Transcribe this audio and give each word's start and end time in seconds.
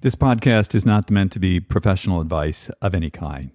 This 0.00 0.14
podcast 0.14 0.76
is 0.76 0.86
not 0.86 1.10
meant 1.10 1.32
to 1.32 1.40
be 1.40 1.58
professional 1.58 2.20
advice 2.20 2.70
of 2.80 2.94
any 2.94 3.10
kind. 3.10 3.50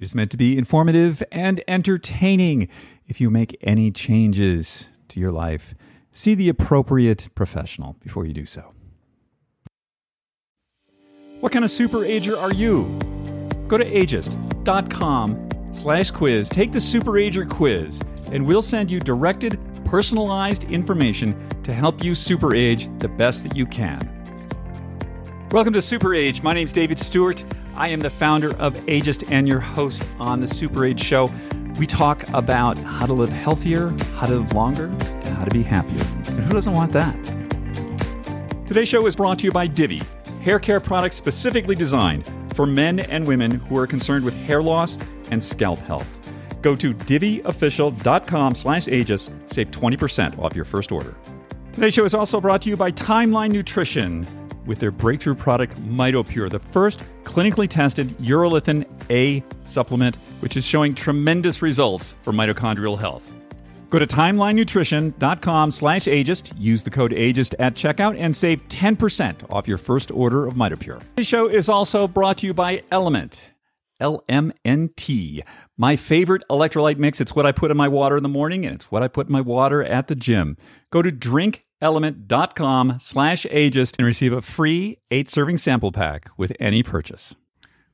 It 0.00 0.04
is 0.04 0.16
meant 0.16 0.32
to 0.32 0.36
be 0.36 0.58
informative 0.58 1.22
and 1.30 1.62
entertaining. 1.68 2.66
If 3.06 3.20
you 3.20 3.30
make 3.30 3.56
any 3.60 3.92
changes 3.92 4.86
to 5.10 5.20
your 5.20 5.30
life, 5.30 5.76
see 6.10 6.34
the 6.34 6.48
appropriate 6.48 7.28
professional 7.36 7.94
before 8.00 8.26
you 8.26 8.32
do 8.32 8.46
so. 8.46 8.72
What 11.38 11.52
kind 11.52 11.64
of 11.64 11.70
super 11.70 12.04
ager 12.04 12.36
are 12.36 12.52
you? 12.52 12.98
Go 13.68 13.78
to 13.78 13.84
ageist.com 13.84 15.48
slash 15.72 16.10
quiz. 16.10 16.48
Take 16.48 16.72
the 16.72 16.80
super 16.80 17.16
ager 17.16 17.46
quiz, 17.46 18.02
and 18.32 18.44
we'll 18.44 18.60
send 18.60 18.90
you 18.90 18.98
directed, 18.98 19.56
personalized 19.84 20.64
information 20.64 21.48
to 21.62 21.72
help 21.72 22.02
you 22.02 22.16
super 22.16 22.56
age 22.56 22.88
the 22.98 23.08
best 23.08 23.44
that 23.44 23.54
you 23.54 23.66
can. 23.66 24.15
Welcome 25.56 25.72
to 25.72 25.80
Super 25.80 26.14
Age. 26.14 26.42
My 26.42 26.52
name 26.52 26.66
is 26.66 26.72
David 26.74 26.98
Stewart. 26.98 27.42
I 27.76 27.88
am 27.88 28.00
the 28.00 28.10
founder 28.10 28.50
of 28.56 28.74
Ageist 28.74 29.24
and 29.30 29.48
your 29.48 29.60
host 29.60 30.02
on 30.18 30.40
the 30.40 30.46
Super 30.46 30.84
Age 30.84 31.02
Show. 31.02 31.30
We 31.78 31.86
talk 31.86 32.28
about 32.34 32.76
how 32.76 33.06
to 33.06 33.14
live 33.14 33.30
healthier, 33.30 33.88
how 34.16 34.26
to 34.26 34.40
live 34.40 34.52
longer, 34.52 34.88
and 34.88 35.28
how 35.30 35.46
to 35.46 35.50
be 35.50 35.62
happier. 35.62 36.04
And 36.26 36.40
who 36.40 36.52
doesn't 36.52 36.74
want 36.74 36.92
that? 36.92 37.16
Today's 38.66 38.86
show 38.86 39.06
is 39.06 39.16
brought 39.16 39.38
to 39.38 39.46
you 39.46 39.50
by 39.50 39.66
Divi, 39.66 40.02
hair 40.42 40.58
care 40.58 40.78
products 40.78 41.16
specifically 41.16 41.74
designed 41.74 42.30
for 42.54 42.66
men 42.66 43.00
and 43.00 43.26
women 43.26 43.52
who 43.52 43.78
are 43.78 43.86
concerned 43.86 44.26
with 44.26 44.34
hair 44.34 44.62
loss 44.62 44.98
and 45.30 45.42
scalp 45.42 45.78
health. 45.78 46.18
Go 46.60 46.76
to 46.76 46.92
diviofficial.com 46.92 48.54
slash 48.56 48.84
ageist, 48.88 49.50
save 49.50 49.70
20% 49.70 50.38
off 50.38 50.54
your 50.54 50.66
first 50.66 50.92
order. 50.92 51.16
Today's 51.72 51.94
show 51.94 52.04
is 52.04 52.12
also 52.12 52.42
brought 52.42 52.60
to 52.60 52.68
you 52.68 52.76
by 52.76 52.92
Timeline 52.92 53.52
Nutrition 53.52 54.26
with 54.66 54.78
their 54.78 54.90
breakthrough 54.90 55.34
product 55.34 55.80
MitoPure, 55.82 56.50
the 56.50 56.58
first 56.58 57.02
clinically 57.24 57.68
tested 57.68 58.08
urolithin 58.18 58.86
A 59.10 59.42
supplement, 59.64 60.16
which 60.40 60.56
is 60.56 60.64
showing 60.64 60.94
tremendous 60.94 61.62
results 61.62 62.14
for 62.22 62.32
mitochondrial 62.32 62.98
health. 62.98 63.32
Go 63.88 63.98
to 64.00 64.06
timelinenutrition.com 64.06 65.70
slash 65.70 66.04
ageist, 66.04 66.52
use 66.58 66.82
the 66.82 66.90
code 66.90 67.12
ageist 67.12 67.54
at 67.58 67.74
checkout, 67.74 68.16
and 68.18 68.34
save 68.34 68.66
10% 68.68 69.50
off 69.50 69.68
your 69.68 69.78
first 69.78 70.10
order 70.10 70.46
of 70.46 70.54
MitoPure. 70.54 71.02
This 71.14 71.26
show 71.26 71.48
is 71.48 71.68
also 71.68 72.08
brought 72.08 72.38
to 72.38 72.46
you 72.46 72.54
by 72.54 72.82
Element. 72.90 73.46
LMNT, 74.00 75.42
my 75.78 75.96
favorite 75.96 76.42
electrolyte 76.50 76.98
mix. 76.98 77.20
It's 77.20 77.34
what 77.34 77.46
I 77.46 77.52
put 77.52 77.70
in 77.70 77.76
my 77.76 77.88
water 77.88 78.16
in 78.16 78.22
the 78.22 78.28
morning, 78.28 78.66
and 78.66 78.74
it's 78.74 78.90
what 78.90 79.02
I 79.02 79.08
put 79.08 79.28
in 79.28 79.32
my 79.32 79.40
water 79.40 79.82
at 79.82 80.08
the 80.08 80.14
gym. 80.14 80.56
Go 80.90 81.00
to 81.00 81.10
drinkelement.com 81.82 82.98
slash 83.00 83.44
ageist 83.46 83.96
and 83.98 84.06
receive 84.06 84.32
a 84.32 84.42
free 84.42 84.98
eight 85.10 85.28
serving 85.28 85.58
sample 85.58 85.92
pack 85.92 86.30
with 86.36 86.52
any 86.58 86.82
purchase. 86.82 87.34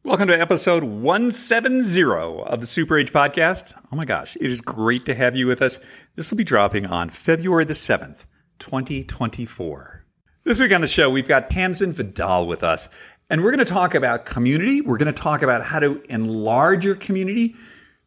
Welcome 0.05 0.29
to 0.29 0.41
episode 0.41 0.83
170 0.83 2.43
of 2.43 2.61
the 2.61 2.67
Super 2.67 2.99
Age 2.99 3.13
Podcast. 3.13 3.75
Oh 3.93 3.97
my 3.97 4.05
gosh, 4.05 4.37
it 4.41 4.51
is 4.51 4.61
great 4.61 5.05
to 5.05 5.15
have 5.15 5.37
you 5.37 5.47
with 5.47 5.63
us. 5.63 5.79
This 6.17 6.31
will 6.31 6.39
be 6.39 6.45
dropping 6.45 6.87
on 6.87 7.09
February 7.11 7.65
the 7.65 7.75
7th, 7.75 8.25
2024. 8.59 10.05
This 10.45 10.59
week 10.59 10.73
on 10.73 10.81
the 10.81 10.89
show, 10.89 11.09
we've 11.09 11.29
got 11.29 11.51
Tamsen 11.51 11.95
Fadal 11.95 12.49
with 12.49 12.65
us, 12.65 12.89
and 13.31 13.45
we're 13.45 13.53
going 13.53 13.65
to 13.65 13.73
talk 13.73 13.95
about 13.95 14.25
community. 14.25 14.81
We're 14.81 14.99
going 14.99 15.07
to 15.07 15.23
talk 15.23 15.43
about 15.43 15.65
how 15.65 15.79
to 15.79 16.03
enlarge 16.09 16.85
your 16.85 16.97
community. 16.97 17.55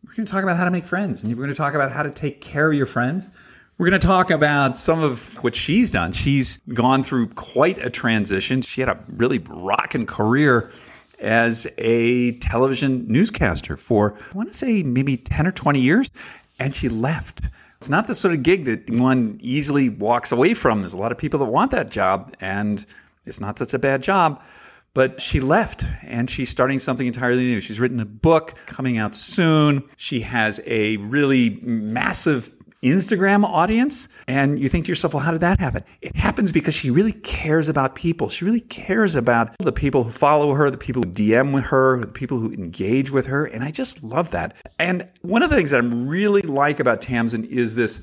We're 0.04 0.16
going 0.16 0.26
to 0.26 0.32
talk 0.32 0.44
about 0.44 0.58
how 0.58 0.66
to 0.66 0.72
make 0.72 0.86
friends, 0.86 1.23
and 1.23 1.32
we're 1.32 1.44
going 1.45 1.50
to 1.50 1.56
talk 1.56 1.76
about 1.76 1.94
how 1.94 2.04
to 2.04 2.12
take 2.12 2.42
care 2.42 2.70
of 2.70 2.76
your 2.76 2.86
friends. 2.86 3.32
We're 3.78 3.90
going 3.90 4.00
to 4.00 4.08
talk 4.08 4.31
about 4.31 4.78
some 4.78 5.04
of 5.04 5.36
what 5.44 5.54
she's 5.54 5.92
done. 5.92 6.14
She's 6.14 6.59
gone 6.73 7.04
through 7.04 7.28
quite 7.31 7.78
a 7.80 7.90
transition. 7.90 8.62
She 8.62 8.80
had 8.80 8.90
a 8.90 8.98
really 9.09 9.40
rocking 9.40 10.06
career 10.06 10.72
as 11.20 11.67
a 11.78 12.38
television 12.38 13.06
newscaster 13.09 13.76
for, 13.76 14.17
I 14.32 14.38
want 14.38 14.50
to 14.50 14.58
say, 14.58 14.82
maybe 14.82 15.17
10 15.17 15.45
or 15.45 15.52
20 15.52 15.82
years, 15.82 16.09
and 16.58 16.73
she 16.73 16.88
left. 16.88 17.42
It's 17.80 17.89
not 17.89 18.08
the 18.08 18.16
sort 18.16 18.33
of 18.33 18.44
gig 18.44 18.64
that 18.64 18.89
one 18.89 19.39
easily 19.42 19.89
walks 19.89 20.32
away 20.32 20.54
from. 20.54 20.80
There's 20.80 20.94
a 20.94 20.98
lot 20.98 21.11
of 21.11 21.17
people 21.17 21.39
that 21.39 21.45
want 21.45 21.72
that 21.72 21.89
job, 21.89 22.33
and 22.39 22.86
it's 23.26 23.42
not 23.42 23.60
such 23.60 23.73
a 23.73 23.80
bad 23.80 24.02
job. 24.02 24.42
But 24.94 25.22
she 25.22 25.42
left 25.42 25.83
and 26.04 26.30
she's 26.30 26.49
starting 26.49 26.80
something 26.80 27.05
entirely 27.05 27.44
new. 27.44 27.60
She's 27.60 27.82
written 27.82 27.99
a 27.99 28.05
book 28.05 28.54
coming 28.66 28.98
out 28.98 29.14
soon. 29.14 29.83
She 29.98 30.22
has 30.22 30.61
a 30.66 30.95
really 30.98 31.60
massive 31.61 32.55
Instagram 32.86 33.44
audience. 33.44 34.08
And 34.28 34.60
you 34.60 34.70
think 34.70 34.86
to 34.86 34.92
yourself, 34.92 35.14
well, 35.14 35.23
how 35.23 35.32
did 35.32 35.42
that 35.42 35.60
happen? 35.60 35.84
It 36.02 36.16
happens 36.16 36.52
because 36.52 36.73
she 36.73 36.90
really 36.92 37.14
cares 37.14 37.70
about 37.70 37.96
people. 37.96 38.30
She 38.30 38.46
really 38.46 38.62
cares 38.62 39.16
about 39.16 39.58
the 39.60 39.72
people 39.72 40.04
who 40.04 40.12
follow 40.12 40.54
her, 40.54 40.70
the 40.70 40.78
people 40.78 41.04
who 41.04 41.12
DM 41.12 41.62
her, 41.64 42.06
the 42.06 42.12
people 42.12 42.40
who 42.40 42.52
engage 42.52 43.12
with 43.12 43.26
her. 43.26 43.46
And 43.46 43.64
I 43.64 43.72
just 43.72 44.04
love 44.04 44.32
that. 44.32 44.56
And 44.80 45.08
one 45.22 45.44
of 45.44 45.50
the 45.50 45.56
things 45.56 45.72
that 45.72 45.84
I 45.84 45.88
really 45.88 46.42
like 46.42 46.80
about 46.80 47.02
Tamsen 47.02 47.46
is 47.46 47.76
this 47.76 48.02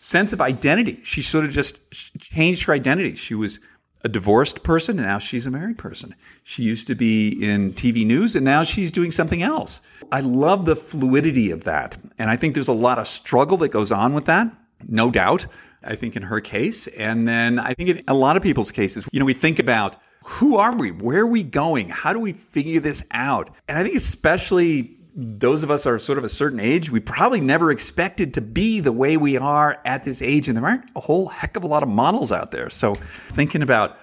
sense 0.00 0.32
of 0.32 0.40
identity. 0.40 1.00
She 1.02 1.22
sort 1.22 1.44
of 1.44 1.50
just 1.50 1.80
changed 2.18 2.64
her 2.64 2.72
identity. 2.72 3.14
She 3.14 3.34
was 3.34 3.60
a 4.02 4.08
divorced 4.08 4.62
person 4.62 4.98
and 4.98 5.06
now 5.06 5.18
she's 5.18 5.46
a 5.46 5.50
married 5.50 5.78
person. 5.78 6.14
She 6.44 6.62
used 6.62 6.86
to 6.86 6.94
be 6.94 7.30
in 7.30 7.72
TV 7.72 8.06
news 8.06 8.36
and 8.36 8.44
now 8.44 8.62
she's 8.62 8.92
doing 8.92 9.10
something 9.10 9.42
else. 9.42 9.80
I 10.12 10.20
love 10.20 10.64
the 10.64 10.76
fluidity 10.76 11.50
of 11.50 11.64
that. 11.64 11.96
And 12.18 12.30
I 12.30 12.36
think 12.36 12.54
there's 12.54 12.68
a 12.68 12.72
lot 12.72 12.98
of 12.98 13.06
struggle 13.06 13.56
that 13.58 13.68
goes 13.68 13.90
on 13.90 14.14
with 14.14 14.26
that, 14.26 14.52
no 14.86 15.10
doubt. 15.10 15.46
I 15.82 15.94
think 15.94 16.16
in 16.16 16.22
her 16.22 16.40
case. 16.40 16.86
And 16.88 17.28
then 17.28 17.58
I 17.58 17.74
think 17.74 17.90
in 17.90 18.02
a 18.08 18.14
lot 18.14 18.36
of 18.36 18.42
people's 18.42 18.72
cases, 18.72 19.06
you 19.12 19.20
know, 19.20 19.26
we 19.26 19.34
think 19.34 19.58
about 19.58 19.96
who 20.24 20.56
are 20.56 20.74
we? 20.76 20.90
Where 20.90 21.20
are 21.20 21.26
we 21.26 21.44
going? 21.44 21.88
How 21.88 22.12
do 22.12 22.18
we 22.18 22.32
figure 22.32 22.80
this 22.80 23.04
out? 23.12 23.50
And 23.68 23.78
I 23.78 23.84
think 23.84 23.94
especially 23.94 24.95
those 25.18 25.62
of 25.62 25.70
us 25.70 25.86
are 25.86 25.98
sort 25.98 26.18
of 26.18 26.24
a 26.24 26.28
certain 26.28 26.60
age, 26.60 26.90
we 26.90 27.00
probably 27.00 27.40
never 27.40 27.70
expected 27.70 28.34
to 28.34 28.42
be 28.42 28.80
the 28.80 28.92
way 28.92 29.16
we 29.16 29.38
are 29.38 29.80
at 29.86 30.04
this 30.04 30.20
age. 30.20 30.46
And 30.46 30.56
there 30.56 30.64
aren't 30.64 30.90
a 30.94 31.00
whole 31.00 31.26
heck 31.28 31.56
of 31.56 31.64
a 31.64 31.66
lot 31.66 31.82
of 31.82 31.88
models 31.88 32.30
out 32.30 32.50
there. 32.50 32.68
So 32.68 32.94
thinking 33.30 33.62
about 33.62 33.96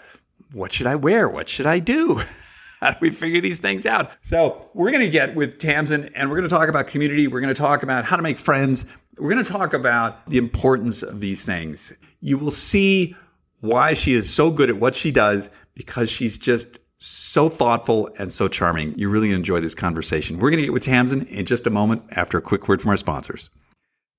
what 0.54 0.74
should 0.74 0.88
I 0.88 0.96
wear? 0.96 1.30
What 1.30 1.48
should 1.48 1.68
I 1.68 1.78
do? 1.78 2.24
How 2.80 2.92
do 2.92 2.98
we 3.00 3.12
figure 3.12 3.40
these 3.40 3.60
things 3.60 3.86
out? 3.86 4.12
So 4.24 4.70
we're 4.74 4.92
going 4.92 5.06
to 5.06 5.10
get 5.10 5.36
with 5.36 5.60
Tamsen 5.60 6.10
and 6.16 6.30
we're 6.30 6.38
going 6.38 6.50
to 6.50 6.54
talk 6.54 6.68
about 6.68 6.88
community. 6.88 7.28
We're 7.28 7.42
going 7.42 7.54
to 7.54 7.62
talk 7.62 7.84
about 7.84 8.04
how 8.04 8.18
to 8.18 8.22
make 8.22 8.38
friends. 8.38 8.86
We're 9.18 9.30
going 9.30 9.44
to 9.44 9.50
talk 9.50 9.74
about 9.74 10.28
the 10.28 10.38
importance 10.38 11.02
of 11.02 11.22
these 11.22 11.46
things. 11.46 11.94
You 12.20 12.38
will 12.38 12.52
see 12.52 13.16
why 13.62 13.94
she 13.94 14.12
is 14.12 14.34
so 14.34 14.52
good 14.52 14.70
at 14.70 14.78
what 14.78 14.96
she 14.96 15.12
does 15.12 15.50
because 15.76 16.10
she's 16.10 16.38
just 16.38 16.80
so 17.04 17.50
thoughtful 17.50 18.10
and 18.18 18.32
so 18.32 18.48
charming. 18.48 18.98
You 18.98 19.10
really 19.10 19.32
enjoy 19.32 19.60
this 19.60 19.76
conversation. 19.76 20.40
We're 20.40 20.52
going 20.52 20.62
to 20.62 20.68
get 20.68 20.74
with 20.74 20.84
Tamsen 20.84 21.26
in 21.28 21.46
just 21.46 21.68
a 21.68 21.70
moment 21.70 22.04
after 22.12 22.38
a 22.38 22.42
quick 22.42 22.70
word 22.70 22.82
from 22.82 22.92
our 22.92 22.98
sponsors. 22.98 23.50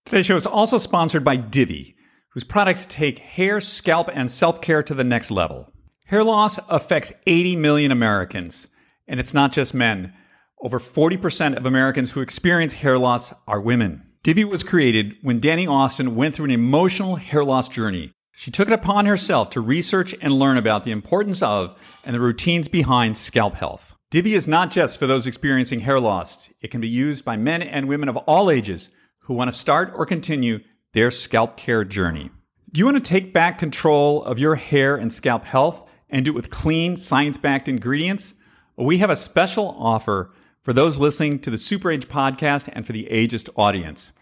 Today's 0.04 0.26
show 0.26 0.36
is 0.36 0.44
also 0.44 0.76
sponsored 0.76 1.24
by 1.24 1.36
Divi, 1.36 1.96
whose 2.28 2.44
products 2.44 2.84
take 2.84 3.18
hair, 3.18 3.58
scalp, 3.60 4.10
and 4.12 4.30
self 4.30 4.60
care 4.60 4.82
to 4.82 4.92
the 4.92 5.02
next 5.02 5.30
level. 5.30 5.72
Hair 6.06 6.24
loss 6.24 6.58
affects 6.68 7.12
80 7.26 7.56
million 7.56 7.90
Americans, 7.90 8.66
and 9.08 9.18
it's 9.18 9.32
not 9.32 9.52
just 9.52 9.72
men. 9.72 10.12
Over 10.60 10.78
40% 10.78 11.56
of 11.56 11.64
Americans 11.64 12.10
who 12.10 12.20
experience 12.20 12.74
hair 12.74 12.98
loss 12.98 13.32
are 13.46 13.62
women. 13.62 14.02
Divi 14.22 14.44
was 14.44 14.62
created 14.62 15.16
when 15.22 15.40
Dani 15.40 15.66
Austin 15.66 16.14
went 16.14 16.34
through 16.34 16.46
an 16.46 16.50
emotional 16.50 17.16
hair 17.16 17.44
loss 17.44 17.70
journey. 17.70 18.12
She 18.36 18.50
took 18.50 18.68
it 18.68 18.74
upon 18.74 19.06
herself 19.06 19.50
to 19.50 19.60
research 19.60 20.14
and 20.20 20.32
learn 20.32 20.56
about 20.56 20.84
the 20.84 20.90
importance 20.90 21.40
of 21.40 21.78
and 22.04 22.14
the 22.14 22.20
routines 22.20 22.68
behind 22.68 23.16
scalp 23.16 23.54
health. 23.54 23.94
Divi 24.10 24.34
is 24.34 24.46
not 24.46 24.70
just 24.70 24.98
for 24.98 25.06
those 25.06 25.26
experiencing 25.26 25.80
hair 25.80 25.98
loss. 26.00 26.50
It 26.60 26.70
can 26.70 26.80
be 26.80 26.88
used 26.88 27.24
by 27.24 27.36
men 27.36 27.62
and 27.62 27.88
women 27.88 28.08
of 28.08 28.16
all 28.16 28.50
ages 28.50 28.90
who 29.24 29.34
want 29.34 29.50
to 29.50 29.56
start 29.56 29.92
or 29.94 30.04
continue 30.04 30.60
their 30.92 31.10
scalp 31.10 31.56
care 31.56 31.84
journey. 31.84 32.30
Do 32.70 32.80
you 32.80 32.84
want 32.84 32.96
to 32.96 33.08
take 33.08 33.32
back 33.32 33.58
control 33.58 34.24
of 34.24 34.38
your 34.38 34.56
hair 34.56 34.96
and 34.96 35.12
scalp 35.12 35.44
health 35.44 35.88
and 36.10 36.24
do 36.24 36.32
it 36.32 36.34
with 36.34 36.50
clean, 36.50 36.96
science 36.96 37.38
backed 37.38 37.68
ingredients? 37.68 38.34
We 38.76 38.98
have 38.98 39.10
a 39.10 39.16
special 39.16 39.74
offer 39.78 40.32
for 40.62 40.72
those 40.72 40.98
listening 40.98 41.38
to 41.40 41.50
the 41.50 41.58
Super 41.58 41.90
Age 41.90 42.08
podcast 42.08 42.68
and 42.72 42.86
for 42.86 42.92
the 42.92 43.06
ageist 43.10 43.48
audience. 43.56 44.12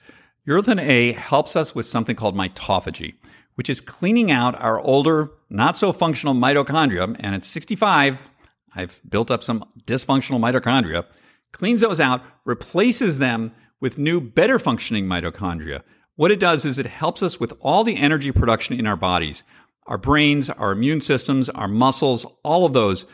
Urolithin 0.47 0.79
A 0.79 1.13
helps 1.13 1.55
us 1.55 1.73
with 1.73 1.87
something 1.87 2.15
called 2.15 2.35
mitophagy, 2.35 3.15
which 3.55 3.69
is 3.69 3.81
cleaning 3.81 4.31
out 4.31 4.59
our 4.61 4.79
older, 4.79 5.31
not 5.49 5.75
so 5.75 5.91
functional 5.91 6.33
mitochondria. 6.33 7.15
And 7.19 7.35
at 7.35 7.45
65, 7.45 8.29
I've 8.75 9.01
built 9.09 9.31
up 9.31 9.43
some 9.43 9.65
dysfunctional 9.85 10.39
mitochondria, 10.39 11.05
cleans 11.51 11.81
those 11.81 11.99
out, 11.99 12.21
replaces 12.43 13.17
them 13.17 13.53
with 13.79 13.97
new, 13.97 14.21
better 14.21 14.59
functioning 14.59 15.05
mitochondria. 15.05 15.81
What 16.15 16.31
it 16.31 16.39
does 16.39 16.65
is 16.65 16.79
it 16.79 16.85
helps 16.85 17.21
us 17.23 17.39
with 17.39 17.53
all 17.59 17.83
the 17.83 17.97
energy 17.97 18.31
production 18.31 18.77
in 18.77 18.87
our 18.87 18.95
bodies. 18.95 19.43
Our 19.87 19.97
brains, 19.97 20.49
our 20.49 20.71
immune 20.71 21.01
systems, 21.01 21.49
our 21.49 21.67
muscles, 21.67 22.25
all 22.43 22.65
of 22.65 22.73
those 22.73 23.05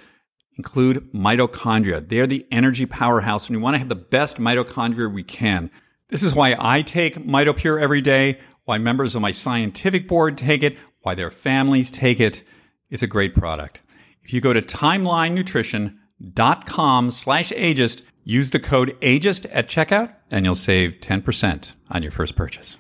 include 0.58 1.12
mitochondria. 1.14 2.08
They're 2.08 2.28
the 2.28 2.46
energy 2.52 2.86
powerhouse, 2.86 3.48
and 3.48 3.58
we 3.58 3.64
want 3.64 3.76
to 3.76 3.80
have 3.80 3.90
the 3.90 3.96
best 3.96 4.38
mitochondria 4.38 5.12
we 5.12 5.24
can. 5.24 5.72
This 6.10 6.24
is 6.24 6.36
why 6.36 6.56
I 6.60 6.82
take 6.82 7.16
MitoPure 7.16 7.82
every 7.82 8.02
day, 8.02 8.40
why 8.72 8.78
members 8.78 9.16
of 9.16 9.22
my 9.22 9.32
scientific 9.32 10.08
board 10.08 10.38
take 10.38 10.64
it, 10.64 10.78
why 11.02 11.14
their 11.14 11.30
families 11.30 11.92
take 11.92 12.22
it. 12.22 12.42
It's 12.90 13.04
a 13.04 13.08
great 13.08 13.36
product. 13.36 13.82
If 14.24 14.32
you 14.32 14.40
go 14.40 14.54
to 14.54 14.62
timelinenutrition.com 14.62 17.12
slash 17.12 17.50
ageist, 17.50 18.04
use 18.24 18.52
the 18.52 18.62
code 18.62 18.96
ageist 19.02 19.46
at 19.52 19.68
checkout, 19.68 20.14
and 20.30 20.46
you'll 20.46 20.56
save 20.56 21.02
10% 21.02 21.74
on 21.90 22.02
your 22.02 22.14
first 22.14 22.38
purchase. 22.38 22.78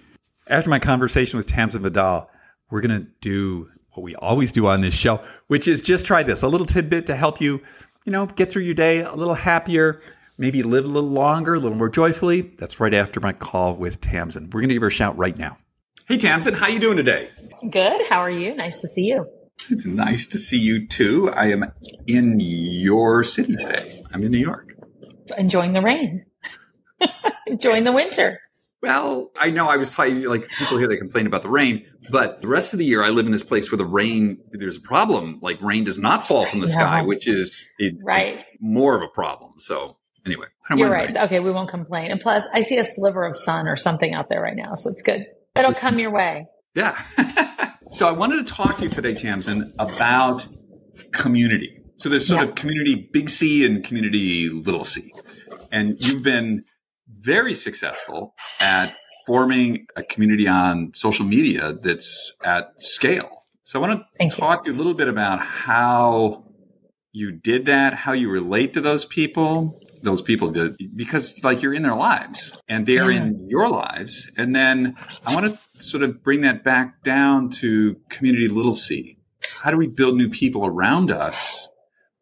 After 0.47 0.69
my 0.69 0.79
conversation 0.79 1.35
with 1.35 1.47
Tamsen 1.47 1.83
Fadal, 1.83 2.27
we're 2.69 2.79
going 2.79 2.97
to 2.97 3.05
do 3.19 3.67
what 3.91 4.03
we 4.03 4.15
always 4.15 4.53
do 4.53 4.67
on 4.67 4.79
this 4.79 4.93
show, 4.93 5.21
which 5.47 5.67
is 5.67 5.81
just 5.81 6.05
try 6.05 6.23
this 6.23 6.41
a 6.41 6.47
little 6.47 6.65
tidbit 6.65 7.05
to 7.07 7.17
help 7.17 7.41
you, 7.41 7.59
you 8.05 8.13
know, 8.13 8.27
get 8.27 8.49
through 8.49 8.63
your 8.63 8.75
day 8.75 9.01
a 9.01 9.13
little 9.13 9.33
happier, 9.33 9.99
maybe 10.37 10.63
live 10.63 10.85
a 10.85 10.87
little 10.87 11.09
longer, 11.09 11.55
a 11.55 11.59
little 11.59 11.77
more 11.77 11.89
joyfully. 11.89 12.43
That's 12.43 12.79
right 12.79 12.93
after 12.93 13.19
my 13.19 13.33
call 13.33 13.75
with 13.75 13.99
Tamsen. 13.99 14.49
We're 14.51 14.61
going 14.61 14.69
to 14.69 14.75
give 14.75 14.83
her 14.83 14.87
a 14.87 14.91
shout 14.91 15.17
right 15.17 15.37
now. 15.37 15.57
Hey, 16.11 16.17
Tamsen, 16.17 16.53
how 16.53 16.67
you 16.67 16.81
doing 16.81 16.97
today? 16.97 17.29
Good. 17.69 18.01
How 18.09 18.17
are 18.17 18.29
you? 18.29 18.53
Nice 18.53 18.81
to 18.81 18.89
see 18.89 19.03
you. 19.03 19.27
It's 19.69 19.85
nice 19.85 20.25
to 20.25 20.37
see 20.37 20.57
you 20.57 20.85
too. 20.85 21.31
I 21.33 21.51
am 21.51 21.71
in 22.05 22.35
your 22.37 23.23
city 23.23 23.55
today. 23.55 24.03
I'm 24.13 24.21
in 24.21 24.31
New 24.31 24.37
York. 24.37 24.73
Enjoying 25.37 25.71
the 25.71 25.81
rain. 25.81 26.25
Enjoying 27.47 27.85
the 27.85 27.93
winter. 27.93 28.41
Well, 28.81 29.31
I 29.37 29.51
know 29.51 29.69
I 29.69 29.77
was 29.77 29.93
talking 29.93 30.21
like 30.23 30.49
people 30.49 30.77
here 30.77 30.89
they 30.89 30.97
complain 30.97 31.27
about 31.27 31.43
the 31.43 31.49
rain, 31.49 31.85
but 32.09 32.41
the 32.41 32.49
rest 32.49 32.73
of 32.73 32.79
the 32.79 32.85
year 32.85 33.01
I 33.01 33.11
live 33.11 33.25
in 33.25 33.31
this 33.31 33.43
place 33.43 33.71
where 33.71 33.77
the 33.77 33.85
rain 33.85 34.37
there's 34.51 34.75
a 34.75 34.81
problem. 34.81 35.39
Like 35.41 35.61
rain 35.61 35.85
does 35.85 35.97
not 35.97 36.27
fall 36.27 36.45
from 36.45 36.59
the 36.59 36.67
yeah. 36.67 36.73
sky, 36.73 37.01
which 37.03 37.25
is 37.25 37.69
it, 37.79 37.95
right 38.03 38.43
more 38.59 38.97
of 38.97 39.01
a 39.01 39.07
problem. 39.07 39.53
So 39.59 39.95
anyway, 40.25 40.47
you're 40.75 40.91
right. 40.91 41.15
Okay, 41.15 41.39
we 41.39 41.53
won't 41.53 41.69
complain. 41.69 42.11
And 42.11 42.19
plus, 42.19 42.45
I 42.53 42.63
see 42.63 42.77
a 42.79 42.83
sliver 42.83 43.23
of 43.23 43.37
sun 43.37 43.69
or 43.69 43.77
something 43.77 44.13
out 44.13 44.27
there 44.27 44.41
right 44.41 44.57
now, 44.57 44.75
so 44.75 44.89
it's 44.89 45.01
good. 45.01 45.25
It'll 45.55 45.73
come 45.73 45.99
your 45.99 46.11
way. 46.11 46.47
Yeah. 46.75 47.01
so 47.89 48.07
I 48.07 48.11
wanted 48.11 48.45
to 48.45 48.53
talk 48.53 48.77
to 48.77 48.85
you 48.85 48.89
today, 48.89 49.13
Tamsen, 49.13 49.73
about 49.79 50.47
community. 51.11 51.77
So 51.97 52.09
there's 52.09 52.25
sort 52.27 52.41
yeah. 52.41 52.49
of 52.49 52.55
community 52.55 53.09
big 53.11 53.29
C 53.29 53.65
and 53.65 53.83
community 53.83 54.49
little 54.49 54.83
c. 54.83 55.13
And 55.71 56.03
you've 56.03 56.23
been 56.23 56.63
very 57.07 57.53
successful 57.53 58.33
at 58.59 58.95
forming 59.27 59.85
a 59.95 60.03
community 60.03 60.47
on 60.47 60.91
social 60.93 61.25
media 61.25 61.73
that's 61.73 62.33
at 62.43 62.81
scale. 62.81 63.43
So 63.63 63.79
I 63.81 63.87
want 63.87 63.99
to 63.99 64.05
Thank 64.17 64.35
talk 64.35 64.65
you. 64.65 64.71
to 64.71 64.75
you 64.75 64.75
a 64.75 64.79
little 64.79 64.93
bit 64.93 65.07
about 65.07 65.39
how 65.39 66.45
you 67.11 67.31
did 67.31 67.65
that, 67.65 67.93
how 67.93 68.13
you 68.13 68.29
relate 68.29 68.73
to 68.73 68.81
those 68.81 69.05
people, 69.05 69.79
those 70.01 70.21
people 70.21 70.51
that, 70.51 70.77
because 70.95 71.43
like 71.43 71.61
you're 71.61 71.73
in 71.73 71.83
their 71.83 71.95
lives 71.95 72.53
and 72.67 72.85
they're 72.85 73.11
yeah. 73.11 73.23
in 73.23 73.49
your 73.49 73.69
lives. 73.69 74.31
And 74.37 74.55
then 74.55 74.95
I 75.25 75.33
want 75.35 75.53
to 75.53 75.83
sort 75.83 76.03
of 76.03 76.23
bring 76.23 76.41
that 76.41 76.63
back 76.63 77.03
down 77.03 77.49
to 77.61 77.95
community 78.09 78.47
little 78.47 78.73
c. 78.73 79.17
How 79.63 79.71
do 79.71 79.77
we 79.77 79.87
build 79.87 80.15
new 80.15 80.29
people 80.29 80.65
around 80.65 81.11
us? 81.11 81.69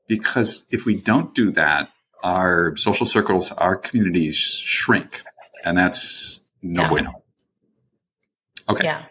Because 0.07 0.63
if 0.71 0.85
we 0.85 0.95
don't 0.95 1.33
do 1.35 1.51
that, 1.51 1.89
our 2.23 2.75
social 2.75 3.05
circles, 3.05 3.51
our 3.53 3.75
communities 3.75 4.35
shrink, 4.35 5.21
and 5.63 5.77
that's 5.77 6.41
no 6.61 6.81
yeah. 6.83 6.89
bueno. 6.89 7.23
Okay. 8.67 8.83
Yeah. 8.83 9.05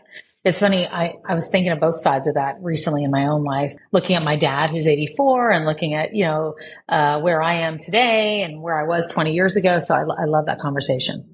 It's 0.44 0.60
funny. 0.60 0.86
I, 0.86 1.14
I 1.26 1.34
was 1.34 1.48
thinking 1.48 1.72
of 1.72 1.80
both 1.80 1.98
sides 2.00 2.28
of 2.28 2.34
that 2.34 2.56
recently 2.60 3.02
in 3.02 3.10
my 3.10 3.26
own 3.26 3.42
life, 3.42 3.72
looking 3.90 4.14
at 4.14 4.22
my 4.22 4.36
dad 4.36 4.70
who's 4.70 4.86
84 4.86 5.50
and 5.50 5.66
looking 5.66 5.94
at, 5.94 6.14
you 6.14 6.24
know, 6.24 6.54
uh, 6.88 7.20
where 7.20 7.42
I 7.42 7.54
am 7.54 7.78
today 7.78 8.42
and 8.42 8.62
where 8.62 8.78
I 8.78 8.84
was 8.84 9.08
20 9.08 9.32
years 9.32 9.56
ago. 9.56 9.80
So 9.80 9.94
I, 9.96 10.00
I 10.00 10.24
love 10.26 10.46
that 10.46 10.58
conversation. 10.58 11.28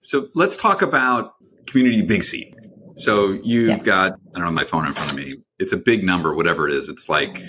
So 0.00 0.28
let's 0.34 0.56
talk 0.56 0.80
about 0.82 1.34
community 1.66 2.02
big 2.02 2.24
C. 2.24 2.54
So 2.96 3.32
you've 3.42 3.68
yeah. 3.68 3.78
got, 3.78 4.12
I 4.34 4.38
don't 4.38 4.44
know, 4.46 4.50
my 4.52 4.64
phone 4.64 4.86
in 4.86 4.94
front 4.94 5.10
of 5.10 5.16
me. 5.16 5.36
It's 5.58 5.72
a 5.72 5.76
big 5.76 6.02
number, 6.02 6.34
whatever 6.34 6.68
it 6.68 6.74
is. 6.74 6.88
It's 6.88 7.08
like 7.08 7.42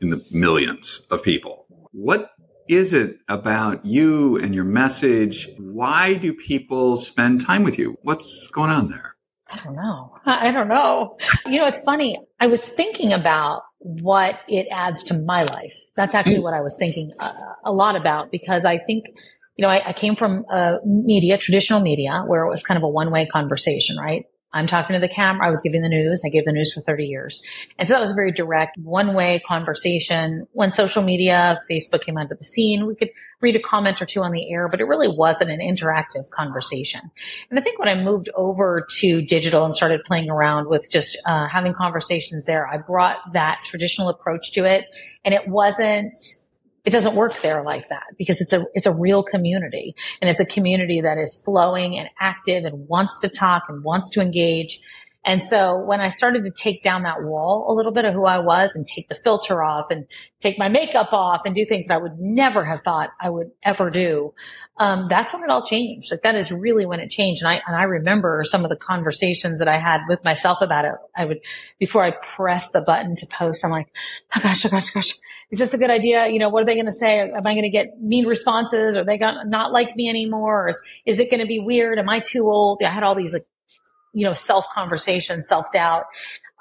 in 0.00 0.10
the 0.10 0.22
millions 0.30 1.06
of 1.10 1.22
people. 1.22 1.66
What 1.92 2.30
is 2.68 2.92
it 2.92 3.18
about 3.28 3.84
you 3.86 4.36
and 4.36 4.54
your 4.54 4.64
message? 4.64 5.48
Why 5.58 6.14
do 6.14 6.34
people 6.34 6.96
spend 6.98 7.40
time 7.40 7.62
with 7.62 7.78
you? 7.78 7.96
What's 8.02 8.48
going 8.48 8.70
on 8.70 8.90
there? 8.90 9.15
I 9.48 9.60
don't 9.62 9.76
know. 9.76 10.16
I 10.26 10.50
don't 10.50 10.68
know. 10.68 11.12
You 11.46 11.58
know, 11.58 11.66
it's 11.66 11.82
funny. 11.82 12.18
I 12.40 12.46
was 12.46 12.66
thinking 12.66 13.12
about 13.12 13.62
what 13.78 14.40
it 14.48 14.66
adds 14.70 15.04
to 15.04 15.14
my 15.14 15.42
life. 15.42 15.74
That's 15.96 16.14
actually 16.14 16.40
what 16.40 16.54
I 16.54 16.60
was 16.60 16.76
thinking 16.78 17.12
a, 17.18 17.30
a 17.66 17.72
lot 17.72 17.96
about 17.96 18.30
because 18.30 18.64
I 18.64 18.78
think, 18.78 19.06
you 19.56 19.62
know, 19.62 19.68
I, 19.68 19.88
I 19.88 19.92
came 19.92 20.16
from 20.16 20.44
media, 20.84 21.38
traditional 21.38 21.80
media, 21.80 22.24
where 22.26 22.44
it 22.44 22.50
was 22.50 22.62
kind 22.62 22.76
of 22.76 22.84
a 22.84 22.88
one 22.88 23.10
way 23.10 23.26
conversation, 23.26 23.96
right? 23.96 24.26
I'm 24.52 24.66
talking 24.66 24.94
to 24.94 25.00
the 25.00 25.08
camera. 25.08 25.46
I 25.46 25.50
was 25.50 25.60
giving 25.60 25.82
the 25.82 25.88
news. 25.88 26.22
I 26.24 26.30
gave 26.30 26.44
the 26.44 26.52
news 26.52 26.72
for 26.72 26.80
30 26.80 27.04
years. 27.04 27.42
And 27.78 27.86
so 27.86 27.94
that 27.94 28.00
was 28.00 28.10
a 28.10 28.14
very 28.14 28.32
direct, 28.32 28.78
one 28.78 29.14
way 29.14 29.42
conversation. 29.46 30.46
When 30.52 30.72
social 30.72 31.02
media, 31.02 31.58
Facebook 31.70 32.02
came 32.02 32.16
onto 32.16 32.36
the 32.36 32.44
scene, 32.44 32.86
we 32.86 32.94
could 32.94 33.10
read 33.42 33.54
a 33.54 33.60
comment 33.60 34.00
or 34.00 34.06
two 34.06 34.22
on 34.22 34.32
the 34.32 34.50
air, 34.50 34.68
but 34.68 34.80
it 34.80 34.84
really 34.84 35.14
wasn't 35.14 35.50
an 35.50 35.60
interactive 35.60 36.30
conversation. 36.30 37.00
And 37.50 37.58
I 37.58 37.62
think 37.62 37.78
when 37.78 37.88
I 37.88 38.02
moved 38.02 38.30
over 38.34 38.86
to 38.98 39.22
digital 39.22 39.64
and 39.64 39.74
started 39.74 40.00
playing 40.04 40.30
around 40.30 40.68
with 40.68 40.90
just 40.90 41.18
uh, 41.26 41.46
having 41.48 41.74
conversations 41.74 42.46
there, 42.46 42.66
I 42.66 42.78
brought 42.78 43.18
that 43.32 43.60
traditional 43.64 44.08
approach 44.08 44.52
to 44.52 44.64
it. 44.64 44.86
And 45.24 45.34
it 45.34 45.48
wasn't, 45.48 46.16
it 46.86 46.92
doesn't 46.92 47.16
work 47.16 47.42
there 47.42 47.62
like 47.62 47.88
that 47.88 48.04
because 48.16 48.40
it's 48.40 48.52
a 48.52 48.64
it's 48.72 48.86
a 48.86 48.94
real 48.94 49.22
community 49.22 49.94
and 50.22 50.30
it's 50.30 50.40
a 50.40 50.46
community 50.46 51.00
that 51.02 51.18
is 51.18 51.34
flowing 51.44 51.98
and 51.98 52.08
active 52.20 52.64
and 52.64 52.88
wants 52.88 53.20
to 53.20 53.28
talk 53.28 53.64
and 53.68 53.84
wants 53.84 54.08
to 54.10 54.22
engage 54.22 54.80
and 55.26 55.42
so 55.42 55.76
when 55.76 56.00
I 56.00 56.08
started 56.08 56.44
to 56.44 56.52
take 56.52 56.82
down 56.82 57.02
that 57.02 57.24
wall 57.24 57.66
a 57.68 57.74
little 57.74 57.90
bit 57.90 58.04
of 58.04 58.14
who 58.14 58.24
I 58.26 58.38
was 58.38 58.76
and 58.76 58.86
take 58.86 59.08
the 59.08 59.16
filter 59.16 59.60
off 59.60 59.86
and 59.90 60.06
take 60.40 60.56
my 60.56 60.68
makeup 60.68 61.12
off 61.12 61.40
and 61.44 61.52
do 61.52 61.64
things 61.66 61.88
that 61.88 61.94
I 61.94 61.98
would 61.98 62.20
never 62.20 62.64
have 62.64 62.80
thought 62.82 63.10
I 63.20 63.28
would 63.28 63.50
ever 63.64 63.90
do, 63.90 64.34
um, 64.76 65.08
that's 65.10 65.34
when 65.34 65.42
it 65.42 65.50
all 65.50 65.64
changed. 65.64 66.12
Like 66.12 66.22
that 66.22 66.36
is 66.36 66.52
really 66.52 66.86
when 66.86 67.00
it 67.00 67.10
changed. 67.10 67.42
And 67.42 67.50
I, 67.50 67.60
and 67.66 67.74
I 67.74 67.82
remember 67.82 68.44
some 68.44 68.62
of 68.62 68.70
the 68.70 68.76
conversations 68.76 69.58
that 69.58 69.66
I 69.66 69.80
had 69.80 70.02
with 70.08 70.24
myself 70.24 70.62
about 70.62 70.84
it. 70.84 70.94
I 71.16 71.24
would, 71.24 71.40
before 71.80 72.04
I 72.04 72.12
pressed 72.12 72.72
the 72.72 72.80
button 72.80 73.16
to 73.16 73.26
post, 73.26 73.64
I'm 73.64 73.72
like, 73.72 73.88
oh 74.36 74.40
gosh, 74.40 74.64
oh 74.64 74.68
gosh, 74.68 74.90
oh 74.90 75.00
gosh. 75.00 75.10
Is 75.50 75.58
this 75.58 75.74
a 75.74 75.78
good 75.78 75.90
idea? 75.90 76.26
You 76.28 76.38
know, 76.38 76.48
what 76.48 76.62
are 76.62 76.66
they 76.66 76.74
going 76.74 76.86
to 76.86 76.92
say? 76.92 77.20
Am 77.20 77.46
I 77.46 77.52
going 77.54 77.62
to 77.62 77.70
get 77.70 78.00
mean 78.00 78.26
responses? 78.26 78.96
Are 78.96 79.04
they 79.04 79.16
going 79.16 79.34
to 79.34 79.48
not 79.48 79.72
like 79.72 79.94
me 79.94 80.08
anymore? 80.08 80.64
Or 80.64 80.68
is, 80.68 80.82
is 81.04 81.18
it 81.20 81.30
going 81.30 81.40
to 81.40 81.46
be 81.46 81.60
weird? 81.60 81.98
Am 81.98 82.08
I 82.08 82.20
too 82.20 82.46
old? 82.50 82.82
I 82.82 82.90
had 82.90 83.04
all 83.04 83.14
these 83.14 83.32
like 83.32 83.44
you 84.16 84.24
know, 84.24 84.32
self 84.32 84.64
conversation, 84.74 85.42
self 85.42 85.70
doubt. 85.72 86.04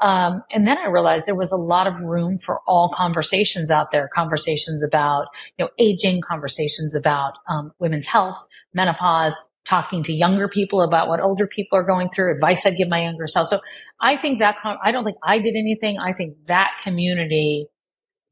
Um, 0.01 0.43
and 0.51 0.67
then 0.67 0.77
I 0.77 0.87
realized 0.87 1.25
there 1.25 1.35
was 1.35 1.53
a 1.53 1.57
lot 1.57 1.87
of 1.87 2.01
room 2.01 2.37
for 2.37 2.59
all 2.67 2.89
conversations 2.89 3.71
out 3.71 3.91
there, 3.91 4.09
conversations 4.13 4.83
about, 4.83 5.27
you 5.57 5.63
know, 5.63 5.71
aging, 5.79 6.19
conversations 6.19 6.97
about 6.97 7.35
um, 7.47 7.71
women's 7.79 8.07
health, 8.07 8.45
menopause, 8.73 9.41
talking 9.63 10.03
to 10.03 10.11
younger 10.11 10.49
people 10.49 10.81
about 10.81 11.07
what 11.07 11.21
older 11.21 11.47
people 11.47 11.77
are 11.77 11.83
going 11.83 12.09
through, 12.09 12.33
advice 12.35 12.65
I'd 12.65 12.75
give 12.75 12.89
my 12.89 13.03
younger 13.03 13.25
self. 13.25 13.47
So 13.47 13.59
I 14.01 14.17
think 14.17 14.39
that, 14.39 14.57
I 14.83 14.91
don't 14.91 15.05
think 15.05 15.17
I 15.23 15.39
did 15.39 15.55
anything. 15.55 15.97
I 15.97 16.11
think 16.11 16.35
that 16.47 16.71
community 16.83 17.69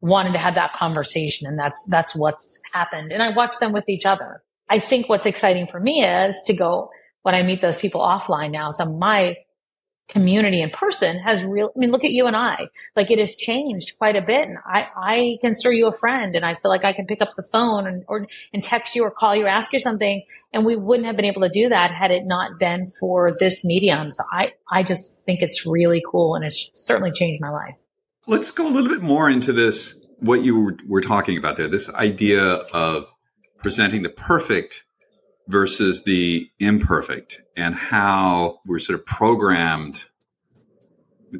wanted 0.03 0.33
to 0.33 0.39
have 0.39 0.55
that 0.55 0.73
conversation 0.73 1.47
and 1.47 1.57
that's, 1.57 1.87
that's 1.89 2.15
what's 2.15 2.59
happened. 2.73 3.11
And 3.11 3.23
I 3.23 3.29
watch 3.29 3.57
them 3.59 3.71
with 3.71 3.87
each 3.87 4.05
other. 4.05 4.43
I 4.69 4.79
think 4.79 5.07
what's 5.07 5.25
exciting 5.25 5.67
for 5.71 5.79
me 5.79 6.03
is 6.03 6.41
to 6.47 6.53
go, 6.53 6.89
when 7.23 7.35
I 7.35 7.41
meet 7.41 7.61
those 7.61 7.79
people 7.79 8.01
offline 8.01 8.51
now. 8.51 8.69
So 8.69 8.85
my 8.85 9.37
community 10.09 10.61
in 10.61 10.69
person 10.69 11.17
has 11.19 11.45
real, 11.45 11.71
I 11.73 11.79
mean, 11.79 11.91
look 11.91 12.03
at 12.03 12.11
you 12.11 12.27
and 12.27 12.35
I, 12.35 12.67
like 12.95 13.09
it 13.09 13.19
has 13.19 13.35
changed 13.35 13.97
quite 13.97 14.17
a 14.17 14.21
bit. 14.21 14.47
And 14.47 14.57
I, 14.65 14.87
I 14.95 15.37
consider 15.39 15.71
you 15.71 15.87
a 15.87 15.93
friend 15.93 16.35
and 16.35 16.45
I 16.45 16.55
feel 16.55 16.69
like 16.69 16.83
I 16.83 16.91
can 16.91 17.05
pick 17.05 17.21
up 17.21 17.33
the 17.35 17.43
phone 17.43 17.87
and, 17.87 18.03
or, 18.09 18.27
and 18.53 18.61
text 18.61 18.95
you 18.95 19.03
or 19.03 19.11
call 19.11 19.35
you 19.35 19.45
or 19.45 19.49
ask 19.49 19.71
you 19.71 19.79
something. 19.79 20.23
And 20.51 20.65
we 20.65 20.75
wouldn't 20.75 21.07
have 21.07 21.15
been 21.15 21.25
able 21.25 21.41
to 21.41 21.49
do 21.49 21.69
that 21.69 21.91
had 21.91 22.11
it 22.11 22.23
not 22.25 22.59
been 22.59 22.87
for 22.99 23.35
this 23.39 23.63
medium. 23.63 24.11
So 24.11 24.23
I, 24.31 24.51
I 24.69 24.83
just 24.83 25.23
think 25.23 25.41
it's 25.41 25.65
really 25.65 26.03
cool 26.05 26.35
and 26.35 26.43
it's 26.43 26.71
certainly 26.75 27.11
changed 27.13 27.39
my 27.41 27.49
life. 27.49 27.77
Let's 28.27 28.51
go 28.51 28.67
a 28.67 28.71
little 28.71 28.89
bit 28.89 29.01
more 29.01 29.29
into 29.29 29.53
this, 29.53 29.95
what 30.19 30.43
you 30.43 30.59
were, 30.59 30.77
were 30.87 31.01
talking 31.01 31.37
about 31.37 31.55
there, 31.55 31.67
this 31.67 31.89
idea 31.89 32.41
of 32.43 33.13
presenting 33.61 34.03
the 34.03 34.09
perfect 34.09 34.85
versus 35.47 36.03
the 36.03 36.49
imperfect 36.59 37.41
and 37.57 37.75
how 37.75 38.59
we're 38.65 38.79
sort 38.79 38.99
of 38.99 39.05
programmed 39.05 40.05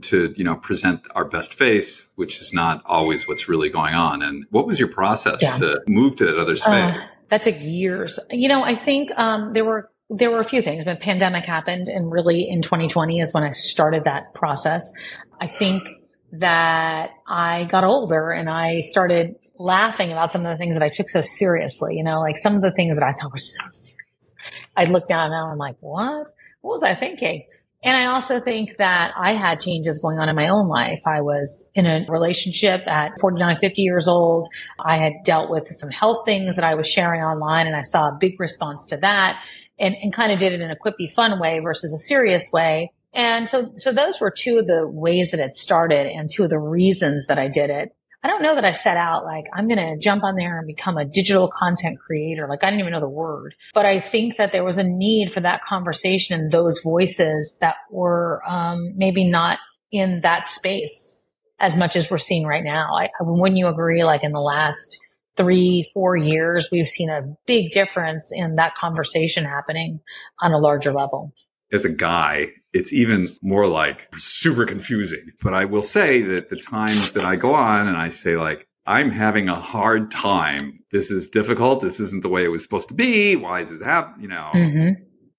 to 0.01 0.33
you 0.35 0.43
know 0.43 0.55
present 0.55 1.07
our 1.15 1.25
best 1.25 1.53
face, 1.53 2.07
which 2.15 2.41
is 2.41 2.53
not 2.53 2.81
always 2.85 3.27
what's 3.27 3.47
really 3.47 3.69
going 3.69 3.93
on. 3.93 4.21
And 4.21 4.45
what 4.49 4.65
was 4.65 4.79
your 4.79 4.89
process 4.89 5.41
yeah. 5.41 5.53
to 5.53 5.81
move 5.87 6.15
to 6.17 6.25
that 6.25 6.37
other 6.37 6.55
space? 6.55 7.03
Uh, 7.05 7.07
that 7.29 7.43
took 7.43 7.55
years. 7.59 8.19
You 8.31 8.49
know, 8.49 8.63
I 8.63 8.75
think 8.75 9.09
um, 9.17 9.53
there 9.53 9.65
were 9.65 9.89
there 10.09 10.31
were 10.31 10.39
a 10.39 10.45
few 10.45 10.61
things. 10.61 10.85
The 10.85 10.95
pandemic 10.95 11.45
happened, 11.45 11.89
and 11.89 12.11
really 12.11 12.47
in 12.47 12.61
2020 12.61 13.19
is 13.19 13.33
when 13.33 13.43
I 13.43 13.51
started 13.51 14.03
that 14.05 14.33
process. 14.33 14.91
I 15.39 15.47
think 15.47 15.87
that 16.33 17.11
I 17.27 17.65
got 17.65 17.83
older 17.83 18.31
and 18.31 18.49
I 18.49 18.81
started 18.81 19.35
laughing 19.57 20.11
about 20.11 20.31
some 20.31 20.45
of 20.45 20.51
the 20.51 20.57
things 20.57 20.75
that 20.75 20.83
I 20.83 20.89
took 20.89 21.07
so 21.09 21.21
seriously. 21.21 21.95
You 21.95 22.03
know, 22.03 22.19
like 22.19 22.37
some 22.37 22.55
of 22.55 22.61
the 22.61 22.71
things 22.71 22.99
that 22.99 23.05
I 23.05 23.13
thought 23.13 23.31
were 23.31 23.37
so 23.37 23.65
serious. 23.71 24.31
I'd 24.75 24.89
look 24.89 25.07
down 25.07 25.31
and 25.31 25.51
I'm 25.51 25.57
like, 25.57 25.77
what? 25.79 26.27
What 26.61 26.73
was 26.75 26.83
I 26.83 26.95
thinking? 26.95 27.45
And 27.83 27.97
I 27.97 28.05
also 28.05 28.39
think 28.39 28.77
that 28.77 29.11
I 29.17 29.33
had 29.33 29.59
changes 29.59 29.99
going 30.01 30.17
on 30.17 30.29
in 30.29 30.35
my 30.35 30.47
own 30.47 30.69
life. 30.69 31.01
I 31.05 31.21
was 31.21 31.69
in 31.75 31.85
a 31.85 32.05
relationship 32.07 32.87
at 32.87 33.19
49, 33.19 33.57
50 33.57 33.81
years 33.81 34.07
old. 34.07 34.47
I 34.79 34.95
had 34.95 35.13
dealt 35.25 35.49
with 35.49 35.67
some 35.69 35.89
health 35.89 36.23
things 36.25 36.55
that 36.55 36.63
I 36.63 36.75
was 36.75 36.87
sharing 36.89 37.21
online 37.21 37.67
and 37.67 37.75
I 37.75 37.81
saw 37.81 38.07
a 38.07 38.17
big 38.19 38.39
response 38.39 38.85
to 38.87 38.97
that 38.97 39.43
and, 39.77 39.95
and 40.01 40.13
kind 40.13 40.31
of 40.31 40.39
did 40.39 40.53
it 40.53 40.61
in 40.61 40.71
a 40.71 40.77
quippy 40.77 41.13
fun 41.13 41.39
way 41.39 41.59
versus 41.61 41.93
a 41.93 41.99
serious 41.99 42.49
way. 42.53 42.93
And 43.13 43.47
so, 43.47 43.71
so 43.75 43.91
those 43.91 44.19
were 44.19 44.31
two 44.31 44.57
of 44.57 44.67
the 44.67 44.87
ways 44.87 45.31
that 45.31 45.39
it 45.39 45.55
started 45.55 46.07
and 46.07 46.29
two 46.29 46.43
of 46.43 46.49
the 46.49 46.59
reasons 46.59 47.27
that 47.27 47.37
I 47.37 47.47
did 47.47 47.69
it. 47.69 47.95
I 48.23 48.29
don't 48.29 48.41
know 48.41 48.55
that 48.55 48.63
I 48.63 48.71
set 48.71 48.95
out 48.95 49.25
like 49.25 49.45
I'm 49.53 49.67
going 49.67 49.79
to 49.79 50.01
jump 50.01 50.23
on 50.23 50.35
there 50.35 50.57
and 50.57 50.65
become 50.65 50.97
a 50.97 51.03
digital 51.03 51.51
content 51.53 51.99
creator. 51.99 52.47
Like 52.47 52.63
I 52.63 52.67
didn't 52.67 52.79
even 52.79 52.93
know 52.93 53.01
the 53.01 53.09
word, 53.09 53.53
but 53.73 53.85
I 53.85 53.99
think 53.99 54.37
that 54.37 54.53
there 54.53 54.63
was 54.63 54.77
a 54.77 54.83
need 54.83 55.33
for 55.33 55.41
that 55.41 55.61
conversation 55.61 56.39
and 56.39 56.51
those 56.51 56.79
voices 56.81 57.57
that 57.59 57.75
were 57.91 58.41
um, 58.47 58.93
maybe 58.95 59.29
not 59.29 59.59
in 59.91 60.21
that 60.21 60.47
space 60.47 61.21
as 61.59 61.75
much 61.75 61.97
as 61.97 62.09
we're 62.09 62.17
seeing 62.17 62.47
right 62.47 62.63
now. 62.63 62.95
I, 62.95 63.09
wouldn't 63.19 63.57
you 63.57 63.67
agree? 63.67 64.05
Like 64.05 64.23
in 64.23 64.31
the 64.31 64.39
last 64.39 64.97
three, 65.35 65.89
four 65.93 66.15
years, 66.15 66.69
we've 66.71 66.87
seen 66.87 67.09
a 67.09 67.21
big 67.45 67.71
difference 67.71 68.31
in 68.33 68.55
that 68.55 68.75
conversation 68.75 69.43
happening 69.43 69.99
on 70.41 70.53
a 70.53 70.57
larger 70.57 70.93
level. 70.93 71.33
As 71.71 71.83
a 71.83 71.89
guy, 71.89 72.51
it's 72.73 72.91
even 72.91 73.33
more 73.41 73.67
like 73.67 74.09
super 74.17 74.65
confusing. 74.65 75.31
But 75.41 75.53
I 75.53 75.65
will 75.65 75.83
say 75.83 76.21
that 76.23 76.49
the 76.49 76.55
times 76.55 77.13
that 77.13 77.23
I 77.23 77.35
go 77.35 77.53
on 77.53 77.87
and 77.87 77.95
I 77.95 78.09
say 78.09 78.35
like, 78.35 78.67
I'm 78.85 79.11
having 79.11 79.47
a 79.47 79.55
hard 79.55 80.11
time. 80.11 80.79
This 80.91 81.09
is 81.09 81.29
difficult. 81.29 81.81
This 81.81 81.99
isn't 81.99 82.23
the 82.23 82.29
way 82.29 82.43
it 82.43 82.49
was 82.49 82.63
supposed 82.63 82.89
to 82.89 82.93
be. 82.93 83.35
Why 83.35 83.61
is 83.61 83.69
this 83.69 83.83
happening? 83.83 84.23
You 84.23 84.27
know, 84.27 84.49
mm-hmm. 84.53 84.89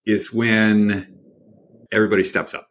is 0.07 0.33
when 0.33 1.15
everybody 1.93 2.25
steps 2.25 2.55
up 2.55 2.69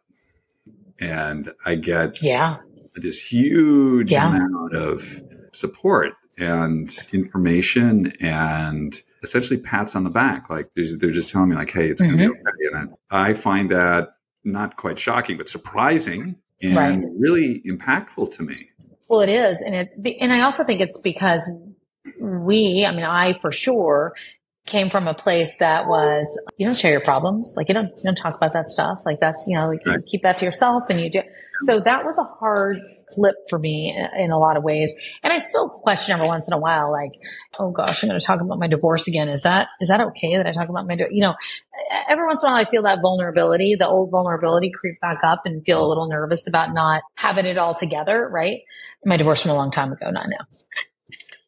and 0.98 1.52
I 1.64 1.76
get 1.76 2.22
yeah. 2.22 2.56
this 2.96 3.20
huge 3.24 4.10
yeah. 4.10 4.28
amount 4.28 4.74
of 4.74 5.22
support 5.52 6.14
and 6.38 6.90
information 7.12 8.12
and 8.20 9.00
essentially 9.22 9.60
pats 9.60 9.94
on 9.94 10.02
the 10.02 10.10
back. 10.10 10.50
Like 10.50 10.70
they're 10.74 11.10
just 11.10 11.30
telling 11.30 11.50
me 11.50 11.56
like, 11.56 11.70
Hey, 11.70 11.88
it's 11.88 12.02
mm-hmm. 12.02 12.16
going 12.16 12.28
to 12.28 12.34
be 12.34 12.68
okay. 12.68 12.78
And 12.78 12.94
I 13.10 13.34
find 13.34 13.70
that 13.70 14.13
not 14.44 14.76
quite 14.76 14.98
shocking, 14.98 15.36
but 15.36 15.48
surprising 15.48 16.36
and 16.62 16.76
right. 16.76 17.02
really 17.18 17.62
impactful 17.66 18.30
to 18.36 18.44
me. 18.44 18.56
Well, 19.08 19.20
it 19.20 19.28
is. 19.28 19.60
And 19.60 19.74
it, 19.74 20.16
and 20.20 20.32
I 20.32 20.42
also 20.42 20.64
think 20.64 20.80
it's 20.80 21.00
because 21.00 21.48
we, 22.22 22.84
I 22.86 22.92
mean, 22.92 23.04
I 23.04 23.38
for 23.40 23.52
sure 23.52 24.14
came 24.66 24.88
from 24.88 25.06
a 25.08 25.14
place 25.14 25.56
that 25.58 25.86
was, 25.86 26.26
you 26.56 26.66
don't 26.66 26.76
share 26.76 26.92
your 26.92 27.02
problems. 27.02 27.54
Like 27.56 27.68
you 27.68 27.74
don't, 27.74 27.88
you 27.88 28.02
don't 28.02 28.16
talk 28.16 28.34
about 28.34 28.54
that 28.54 28.70
stuff. 28.70 28.98
Like 29.04 29.20
that's, 29.20 29.46
you 29.46 29.56
know, 29.56 29.68
like 29.68 29.86
right. 29.86 29.98
you 29.98 30.02
keep 30.06 30.22
that 30.22 30.38
to 30.38 30.44
yourself 30.44 30.84
and 30.88 31.00
you 31.00 31.10
do. 31.10 31.22
So 31.66 31.80
that 31.80 32.04
was 32.04 32.18
a 32.18 32.24
hard 32.24 32.78
flip 33.14 33.34
for 33.48 33.58
me 33.58 33.96
in 34.18 34.30
a 34.30 34.38
lot 34.38 34.56
of 34.56 34.62
ways. 34.62 34.94
And 35.22 35.32
I 35.32 35.38
still 35.38 35.68
question 35.68 36.14
every 36.14 36.26
once 36.26 36.46
in 36.46 36.52
a 36.52 36.58
while, 36.58 36.92
like, 36.92 37.12
oh 37.58 37.70
gosh, 37.70 38.02
I'm 38.02 38.08
going 38.08 38.20
to 38.20 38.26
talk 38.26 38.40
about 38.40 38.58
my 38.58 38.68
divorce 38.68 39.08
again. 39.08 39.28
Is 39.28 39.42
that, 39.42 39.68
is 39.80 39.88
that 39.88 40.02
okay 40.02 40.36
that 40.36 40.46
I 40.46 40.52
talk 40.52 40.68
about 40.68 40.86
my, 40.86 40.94
you 41.10 41.20
know, 41.20 41.34
every 42.08 42.26
once 42.26 42.42
in 42.42 42.48
a 42.48 42.52
while 42.52 42.64
I 42.64 42.68
feel 42.68 42.82
that 42.82 43.00
vulnerability, 43.02 43.76
the 43.78 43.88
old 43.88 44.10
vulnerability 44.10 44.70
creep 44.70 45.00
back 45.00 45.24
up 45.24 45.42
and 45.44 45.64
feel 45.64 45.84
a 45.84 45.88
little 45.88 46.08
nervous 46.08 46.46
about 46.46 46.72
not 46.72 47.02
having 47.14 47.46
it 47.46 47.58
all 47.58 47.74
together. 47.74 48.28
Right. 48.28 48.62
My 49.04 49.16
divorce 49.16 49.42
from 49.42 49.52
a 49.52 49.54
long 49.54 49.70
time 49.70 49.92
ago, 49.92 50.10
not 50.10 50.26
now. 50.28 50.46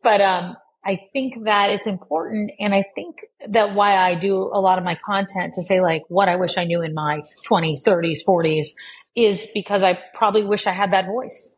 but, 0.02 0.20
um, 0.20 0.56
I 0.86 1.08
think 1.12 1.44
that 1.44 1.70
it's 1.70 1.88
important. 1.88 2.52
And 2.60 2.72
I 2.72 2.84
think 2.94 3.26
that 3.48 3.74
why 3.74 3.96
I 3.96 4.14
do 4.14 4.36
a 4.40 4.60
lot 4.60 4.78
of 4.78 4.84
my 4.84 4.94
content 4.94 5.54
to 5.54 5.62
say 5.62 5.80
like 5.80 6.04
what 6.06 6.28
I 6.28 6.36
wish 6.36 6.56
I 6.56 6.64
knew 6.64 6.80
in 6.80 6.94
my 6.94 7.22
20s, 7.48 7.82
30s, 7.82 8.20
40s 8.24 8.68
is 9.16 9.48
because 9.54 9.82
I 9.82 9.98
probably 10.14 10.44
wish 10.44 10.66
I 10.66 10.72
had 10.72 10.90
that 10.90 11.06
voice 11.06 11.56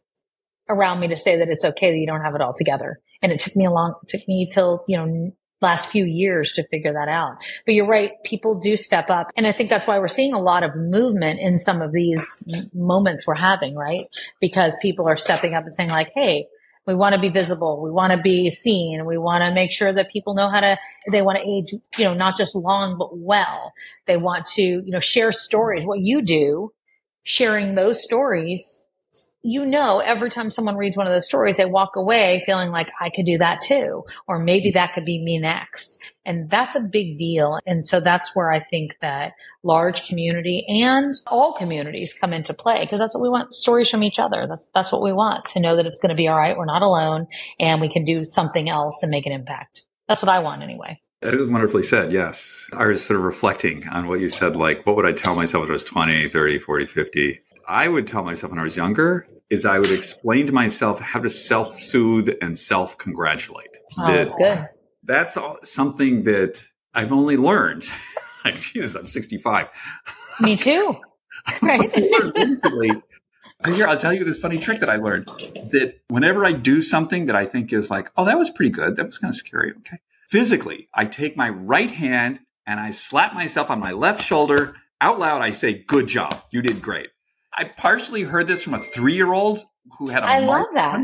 around 0.68 1.00
me 1.00 1.08
to 1.08 1.16
say 1.16 1.36
that 1.38 1.48
it's 1.48 1.64
okay 1.64 1.90
that 1.90 1.98
you 1.98 2.06
don't 2.06 2.22
have 2.22 2.34
it 2.34 2.40
all 2.40 2.54
together. 2.54 3.00
And 3.22 3.32
it 3.32 3.40
took 3.40 3.56
me 3.56 3.64
a 3.64 3.70
long, 3.70 3.94
took 4.06 4.20
me 4.28 4.48
till, 4.50 4.84
you 4.86 4.96
know, 4.96 5.32
last 5.60 5.90
few 5.90 6.04
years 6.04 6.52
to 6.52 6.66
figure 6.68 6.92
that 6.92 7.08
out. 7.08 7.36
But 7.66 7.74
you're 7.74 7.86
right. 7.86 8.12
People 8.24 8.54
do 8.60 8.76
step 8.76 9.10
up. 9.10 9.28
And 9.36 9.46
I 9.46 9.52
think 9.52 9.70
that's 9.70 9.86
why 9.86 9.98
we're 9.98 10.06
seeing 10.06 10.32
a 10.32 10.40
lot 10.40 10.62
of 10.62 10.76
movement 10.76 11.40
in 11.40 11.58
some 11.58 11.82
of 11.82 11.92
these 11.92 12.46
moments 12.72 13.26
we're 13.26 13.34
having, 13.34 13.74
right? 13.74 14.04
Because 14.40 14.76
people 14.80 15.08
are 15.08 15.16
stepping 15.16 15.54
up 15.54 15.64
and 15.64 15.74
saying 15.74 15.90
like, 15.90 16.10
Hey, 16.14 16.46
we 16.86 16.94
want 16.94 17.14
to 17.14 17.20
be 17.20 17.28
visible. 17.28 17.82
We 17.82 17.90
want 17.90 18.16
to 18.16 18.22
be 18.22 18.50
seen. 18.50 19.04
We 19.04 19.18
want 19.18 19.42
to 19.42 19.52
make 19.52 19.72
sure 19.72 19.92
that 19.92 20.10
people 20.10 20.34
know 20.34 20.48
how 20.48 20.60
to, 20.60 20.78
they 21.10 21.20
want 21.20 21.36
to 21.36 21.46
age, 21.46 21.74
you 21.98 22.04
know, 22.04 22.14
not 22.14 22.36
just 22.36 22.54
long, 22.54 22.96
but 22.98 23.18
well. 23.18 23.72
They 24.06 24.16
want 24.16 24.46
to, 24.54 24.62
you 24.62 24.90
know, 24.90 25.00
share 25.00 25.30
stories. 25.30 25.84
What 25.84 25.98
you 26.00 26.22
do, 26.22 26.72
sharing 27.28 27.74
those 27.74 28.02
stories 28.02 28.86
you 29.42 29.64
know, 29.64 30.00
every 30.00 30.30
time 30.30 30.50
someone 30.50 30.76
reads 30.76 30.96
one 30.96 31.06
of 31.06 31.12
those 31.12 31.26
stories, 31.26 31.56
they 31.56 31.64
walk 31.64 31.94
away 31.94 32.42
feeling 32.44 32.70
like 32.70 32.90
I 33.00 33.08
could 33.08 33.24
do 33.24 33.38
that 33.38 33.60
too, 33.60 34.04
or 34.26 34.38
maybe 34.40 34.72
that 34.72 34.94
could 34.94 35.04
be 35.04 35.22
me 35.22 35.38
next. 35.38 36.12
And 36.26 36.50
that's 36.50 36.74
a 36.74 36.80
big 36.80 37.18
deal. 37.18 37.60
And 37.64 37.86
so 37.86 38.00
that's 38.00 38.34
where 38.34 38.50
I 38.50 38.60
think 38.60 38.96
that 39.00 39.34
large 39.62 40.08
community 40.08 40.66
and 40.68 41.14
all 41.28 41.54
communities 41.54 42.12
come 42.12 42.32
into 42.32 42.52
play 42.52 42.80
because 42.80 42.98
that's 42.98 43.14
what 43.14 43.22
we 43.22 43.30
want 43.30 43.54
stories 43.54 43.88
from 43.88 44.02
each 44.02 44.18
other. 44.18 44.46
That's, 44.48 44.68
that's 44.74 44.92
what 44.92 45.02
we 45.02 45.12
want 45.12 45.46
to 45.46 45.60
know 45.60 45.76
that 45.76 45.86
it's 45.86 46.00
going 46.00 46.10
to 46.10 46.16
be 46.16 46.26
all 46.26 46.36
right. 46.36 46.56
We're 46.56 46.64
not 46.64 46.82
alone 46.82 47.28
and 47.60 47.80
we 47.80 47.88
can 47.88 48.04
do 48.04 48.24
something 48.24 48.68
else 48.68 49.02
and 49.02 49.10
make 49.10 49.24
an 49.26 49.32
impact. 49.32 49.86
That's 50.08 50.22
what 50.22 50.30
I 50.30 50.40
want 50.40 50.62
anyway. 50.62 51.00
That 51.20 51.34
is 51.34 51.48
wonderfully 51.48 51.82
said. 51.82 52.12
Yes. 52.12 52.68
I 52.72 52.86
was 52.86 53.04
sort 53.04 53.18
of 53.18 53.24
reflecting 53.24 53.88
on 53.88 54.06
what 54.06 54.20
you 54.20 54.28
said. 54.28 54.54
Like, 54.54 54.86
what 54.86 54.94
would 54.96 55.06
I 55.06 55.12
tell 55.12 55.34
myself 55.34 55.62
when 55.62 55.70
I 55.70 55.72
was 55.72 55.84
20, 55.84 56.28
30, 56.28 56.58
40, 56.60 56.86
50? 56.86 57.40
I 57.66 57.88
would 57.88 58.06
tell 58.06 58.22
myself 58.22 58.50
when 58.50 58.60
I 58.60 58.62
was 58.62 58.76
younger 58.76 59.26
is 59.50 59.64
I 59.64 59.78
would 59.78 59.90
explain 59.90 60.46
to 60.46 60.52
myself 60.52 61.00
how 61.00 61.20
to 61.20 61.30
self 61.30 61.72
soothe 61.72 62.30
and 62.40 62.56
self 62.56 62.98
congratulate. 62.98 63.76
Oh, 63.98 64.06
that, 64.06 64.16
that's 64.16 64.34
good. 64.36 64.68
That's 65.02 65.36
all, 65.36 65.58
something 65.62 66.24
that 66.24 66.64
I've 66.94 67.12
only 67.12 67.36
learned. 67.36 67.86
Jesus, 68.54 68.94
I'm 68.94 69.06
65. 69.06 69.68
Me 70.40 70.56
too. 70.56 70.96
Right. 71.62 71.90
recently. 72.34 72.90
Here, 73.64 73.86
I'll 73.86 73.96
tell 73.96 74.12
you 74.12 74.24
this 74.24 74.38
funny 74.38 74.58
trick 74.58 74.80
that 74.80 74.90
I 74.90 74.96
learned 74.96 75.26
that 75.70 76.00
whenever 76.08 76.44
I 76.44 76.52
do 76.52 76.82
something 76.82 77.26
that 77.26 77.36
I 77.36 77.46
think 77.46 77.72
is 77.72 77.90
like, 77.90 78.10
oh, 78.16 78.24
that 78.26 78.36
was 78.36 78.50
pretty 78.50 78.70
good. 78.70 78.96
That 78.96 79.06
was 79.06 79.18
kind 79.18 79.30
of 79.30 79.34
scary. 79.34 79.72
Okay. 79.78 79.98
Physically, 80.28 80.88
I 80.94 81.06
take 81.06 81.36
my 81.36 81.48
right 81.48 81.90
hand 81.90 82.40
and 82.66 82.78
I 82.78 82.90
slap 82.90 83.32
myself 83.32 83.70
on 83.70 83.80
my 83.80 83.92
left 83.92 84.22
shoulder. 84.22 84.76
Out 85.00 85.18
loud, 85.18 85.40
I 85.40 85.52
say, 85.52 85.84
good 85.86 86.06
job. 86.06 86.42
You 86.50 86.60
did 86.60 86.82
great. 86.82 87.08
I 87.56 87.64
partially 87.64 88.22
heard 88.22 88.46
this 88.46 88.62
from 88.62 88.74
a 88.74 88.80
three 88.80 89.14
year 89.14 89.32
old 89.32 89.64
who 89.98 90.08
had 90.08 90.22
a 90.22 90.26
I 90.26 90.40
love 90.40 90.66
that. 90.74 91.00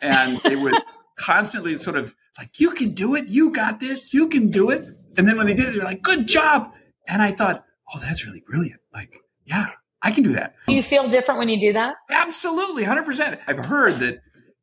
And 0.00 0.38
they 0.44 0.56
would 0.56 0.74
constantly 1.18 1.78
sort 1.78 1.96
of 1.96 2.14
like, 2.36 2.60
you 2.60 2.70
can 2.72 2.92
do 2.92 3.14
it. 3.14 3.28
You 3.28 3.50
got 3.50 3.80
this. 3.80 4.12
You 4.12 4.28
can 4.28 4.50
do 4.50 4.70
it. 4.70 4.86
And 5.16 5.26
then 5.26 5.38
when 5.38 5.46
they 5.46 5.54
did 5.54 5.68
it, 5.68 5.74
they're 5.74 5.84
like, 5.84 6.02
good 6.02 6.28
job. 6.28 6.74
And 7.08 7.22
I 7.22 7.32
thought, 7.32 7.64
oh, 7.94 7.98
that's 7.98 8.26
really 8.26 8.42
brilliant. 8.46 8.80
Like, 8.92 9.18
yeah, 9.46 9.70
I 10.02 10.10
can 10.10 10.22
do 10.22 10.34
that. 10.34 10.54
Do 10.66 10.74
you 10.74 10.82
feel 10.82 11.08
different 11.08 11.38
when 11.38 11.48
you 11.48 11.58
do 11.58 11.72
that? 11.72 11.94
Absolutely. 12.10 12.84
100%. 12.84 13.40
I've 13.46 13.64
heard 13.64 14.00
that 14.00 14.20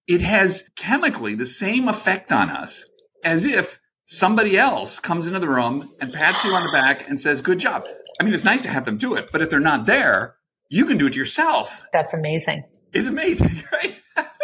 it 0.07 0.21
has 0.21 0.69
chemically 0.75 1.33
the 1.33 1.47
same 1.47 1.87
effect 1.87 2.31
on 2.31 2.51
us 2.51 2.85
as 3.25 3.43
if 3.43 3.79
somebody 4.05 4.57
else 4.57 4.99
comes 4.99 5.27
into 5.27 5.39
the 5.39 5.49
room 5.49 5.91
and 5.99 6.13
pats 6.13 6.45
you 6.45 6.53
on 6.53 6.63
the 6.63 6.71
back 6.71 7.09
and 7.09 7.19
says, 7.19 7.41
good 7.41 7.59
job. 7.59 7.85
I 8.19 8.23
mean, 8.23 8.33
it's 8.33 8.45
nice 8.45 8.61
to 8.61 8.69
have 8.69 8.85
them 8.85 8.97
do 8.97 9.15
it, 9.15 9.31
but 9.31 9.41
if 9.41 9.49
they're 9.49 9.59
not 9.59 9.87
there, 9.87 10.35
you 10.69 10.85
can 10.85 10.97
do 10.97 11.07
it 11.07 11.15
yourself. 11.15 11.85
That's 11.91 12.13
amazing. 12.13 12.63
It's 12.93 13.07
amazing, 13.07 13.63
right? 13.73 13.95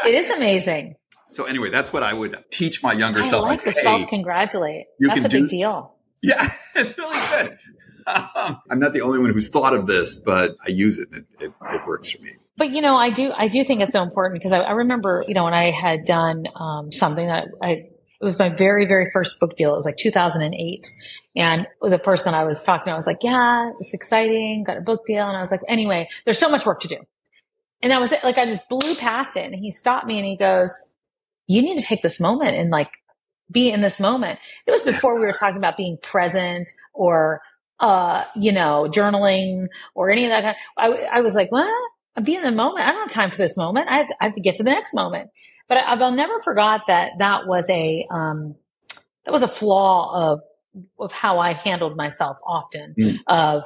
it 0.05 0.15
is 0.15 0.29
amazing. 0.29 0.95
So 1.29 1.45
anyway, 1.45 1.69
that's 1.69 1.93
what 1.93 2.03
I 2.03 2.11
would 2.11 2.43
teach 2.51 2.83
my 2.83 2.91
younger 2.91 3.21
I 3.21 3.25
self. 3.25 3.45
I 3.45 3.49
like 3.49 3.63
the 3.63 3.71
hey, 3.71 3.81
self 3.81 4.09
congratulate. 4.09 4.87
That's 4.99 5.25
a 5.25 5.29
big 5.29 5.47
deal. 5.47 5.95
Yeah, 6.23 6.53
it's 6.75 6.95
really 6.99 7.17
good. 7.29 7.57
Um, 8.05 8.61
I'm 8.69 8.77
not 8.77 8.93
the 8.93 9.01
only 9.01 9.17
one 9.17 9.33
who's 9.33 9.49
thought 9.49 9.73
of 9.73 9.87
this, 9.87 10.15
but 10.15 10.55
I 10.63 10.69
use 10.69 10.99
it 10.99 11.09
and 11.11 11.25
it, 11.39 11.45
it, 11.45 11.53
it 11.63 11.87
works 11.87 12.11
for 12.11 12.21
me. 12.21 12.33
But 12.57 12.69
you 12.69 12.83
know, 12.83 12.95
I 12.95 13.09
do 13.09 13.31
I 13.35 13.47
do 13.47 13.63
think 13.63 13.81
it's 13.81 13.93
so 13.93 14.03
important 14.03 14.39
because 14.39 14.53
I, 14.53 14.59
I 14.59 14.71
remember 14.73 15.25
you 15.27 15.33
know 15.33 15.45
when 15.45 15.55
I 15.55 15.71
had 15.71 16.05
done 16.05 16.45
um, 16.55 16.91
something 16.91 17.25
that 17.25 17.47
I 17.59 17.89
it 18.21 18.25
was 18.25 18.39
my 18.39 18.49
very, 18.49 18.85
very 18.85 19.09
first 19.11 19.39
book 19.39 19.55
deal. 19.55 19.71
It 19.73 19.77
was 19.77 19.85
like 19.85 19.97
2008. 19.97 20.91
And 21.35 21.67
the 21.81 21.97
person 21.97 22.33
I 22.33 22.43
was 22.43 22.63
talking 22.63 22.85
to, 22.85 22.91
I 22.91 22.95
was 22.95 23.07
like, 23.07 23.19
yeah, 23.21 23.71
it's 23.79 23.93
exciting. 23.93 24.63
Got 24.65 24.77
a 24.77 24.81
book 24.81 25.05
deal. 25.05 25.27
And 25.27 25.37
I 25.37 25.39
was 25.39 25.51
like, 25.51 25.61
anyway, 25.67 26.07
there's 26.25 26.39
so 26.39 26.49
much 26.49 26.65
work 26.65 26.81
to 26.81 26.87
do. 26.87 26.97
and 27.81 27.91
that 27.91 27.99
was 27.99 28.11
it. 28.11 28.23
Like 28.23 28.37
I 28.37 28.45
just 28.45 28.67
blew 28.69 28.95
past 28.95 29.37
it 29.37 29.45
and 29.45 29.55
he 29.55 29.71
stopped 29.71 30.05
me 30.07 30.17
and 30.17 30.25
he 30.25 30.37
goes, 30.37 30.73
you 31.47 31.61
need 31.61 31.79
to 31.79 31.85
take 31.85 32.01
this 32.01 32.19
moment 32.19 32.55
and 32.55 32.69
like 32.69 32.91
be 33.51 33.69
in 33.71 33.81
this 33.81 33.99
moment. 33.99 34.39
It 34.67 34.71
was 34.71 34.83
before 34.83 35.19
we 35.19 35.25
were 35.25 35.33
talking 35.33 35.57
about 35.57 35.77
being 35.77 35.97
present 36.01 36.71
or, 36.93 37.41
uh, 37.79 38.25
you 38.35 38.51
know, 38.51 38.87
journaling 38.89 39.67
or 39.95 40.11
any 40.11 40.25
of 40.25 40.29
that. 40.31 40.43
Kind 40.43 40.57
I, 40.77 41.17
I 41.17 41.21
was 41.21 41.35
like, 41.35 41.51
what? 41.51 41.67
Being 42.23 42.39
in 42.39 42.45
the 42.45 42.51
moment. 42.51 42.85
I 42.85 42.91
don't 42.91 43.01
have 43.01 43.09
time 43.09 43.31
for 43.31 43.37
this 43.37 43.57
moment. 43.57 43.89
I 43.89 43.97
have 43.97 44.07
to, 44.07 44.15
I 44.21 44.25
have 44.25 44.35
to 44.35 44.41
get 44.41 44.55
to 44.57 44.63
the 44.63 44.69
next 44.69 44.93
moment. 44.93 45.29
But 45.71 45.77
I, 45.77 45.93
I'll 45.93 46.11
never 46.11 46.37
forgot 46.39 46.87
that 46.87 47.13
that 47.19 47.47
was 47.47 47.69
a, 47.69 48.05
um, 48.11 48.55
that 49.23 49.31
was 49.31 49.41
a 49.41 49.47
flaw 49.47 50.33
of, 50.33 50.41
of 50.99 51.13
how 51.13 51.39
I 51.39 51.53
handled 51.53 51.95
myself 51.95 52.39
often 52.45 52.93
mm. 52.99 53.15
of 53.25 53.63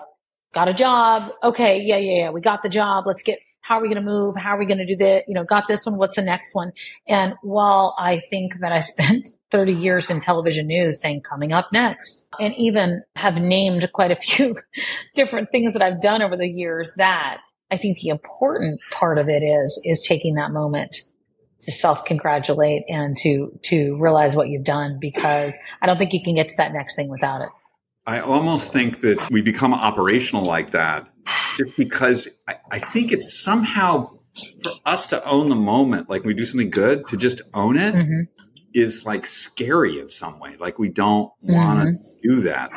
got 0.53 0.67
a 0.67 0.73
job. 0.75 1.31
Okay. 1.43 1.81
Yeah. 1.81 1.97
Yeah. 1.97 2.25
Yeah. 2.25 2.29
We 2.29 2.41
got 2.41 2.61
the 2.61 2.69
job. 2.69 3.05
Let's 3.07 3.23
get, 3.23 3.39
how 3.61 3.79
are 3.79 3.81
we 3.81 3.87
going 3.87 4.05
to 4.05 4.07
move? 4.07 4.35
How 4.37 4.51
are 4.51 4.59
we 4.59 4.67
going 4.67 4.77
to 4.77 4.85
do 4.85 4.95
that? 4.97 5.23
You 5.27 5.33
know, 5.33 5.43
got 5.43 5.65
this 5.65 5.83
one. 5.83 5.97
What's 5.97 6.15
the 6.15 6.21
next 6.21 6.53
one? 6.53 6.73
And 7.07 7.33
while 7.41 7.95
I 7.97 8.21
think 8.29 8.59
that 8.59 8.71
I 8.71 8.79
spent 8.81 9.27
30 9.49 9.73
years 9.73 10.11
in 10.11 10.21
television 10.21 10.67
news 10.67 11.01
saying 11.01 11.23
coming 11.27 11.53
up 11.53 11.69
next 11.73 12.27
and 12.39 12.53
even 12.55 13.01
have 13.15 13.41
named 13.41 13.91
quite 13.93 14.11
a 14.11 14.15
few 14.15 14.57
different 15.15 15.49
things 15.51 15.73
that 15.73 15.81
I've 15.81 16.03
done 16.03 16.21
over 16.21 16.37
the 16.37 16.47
years 16.47 16.93
that 16.97 17.39
I 17.71 17.77
think 17.77 17.97
the 17.97 18.09
important 18.09 18.79
part 18.91 19.17
of 19.17 19.27
it 19.27 19.41
is, 19.41 19.81
is 19.83 20.05
taking 20.07 20.35
that 20.35 20.51
moment 20.51 20.97
to 21.65 21.71
self 21.71 22.05
congratulate 22.05 22.83
and 22.87 23.15
to, 23.17 23.57
to 23.63 23.97
realize 23.97 24.35
what 24.35 24.49
you've 24.49 24.63
done 24.63 24.97
because 24.99 25.57
I 25.81 25.85
don't 25.85 25.97
think 25.97 26.13
you 26.13 26.21
can 26.23 26.35
get 26.35 26.49
to 26.49 26.55
that 26.57 26.73
next 26.73 26.95
thing 26.95 27.09
without 27.09 27.41
it. 27.41 27.49
I 28.07 28.19
almost 28.19 28.71
think 28.71 29.01
that 29.01 29.29
we 29.31 29.41
become 29.41 29.73
operational 29.73 30.43
like 30.43 30.71
that 30.71 31.07
just 31.57 31.75
because 31.75 32.27
I, 32.47 32.55
I 32.71 32.79
think 32.79 33.11
it's 33.11 33.43
somehow 33.43 34.11
for 34.61 34.73
us 34.85 35.07
to 35.07 35.23
own 35.25 35.49
the 35.49 35.55
moment, 35.55 36.09
like 36.09 36.23
we 36.23 36.33
do 36.33 36.45
something 36.45 36.69
good, 36.69 37.07
to 37.07 37.17
just 37.17 37.41
own 37.53 37.77
it 37.77 37.95
mm-hmm. 37.95 38.21
is 38.73 39.05
like 39.05 39.25
scary 39.25 39.99
in 39.99 40.09
some 40.09 40.39
way. 40.39 40.55
Like 40.59 40.77
we 40.77 40.89
don't 40.89 41.31
want 41.41 41.79
to 41.81 41.85
mm-hmm. 41.93 42.17
do 42.21 42.41
that. 42.41 42.69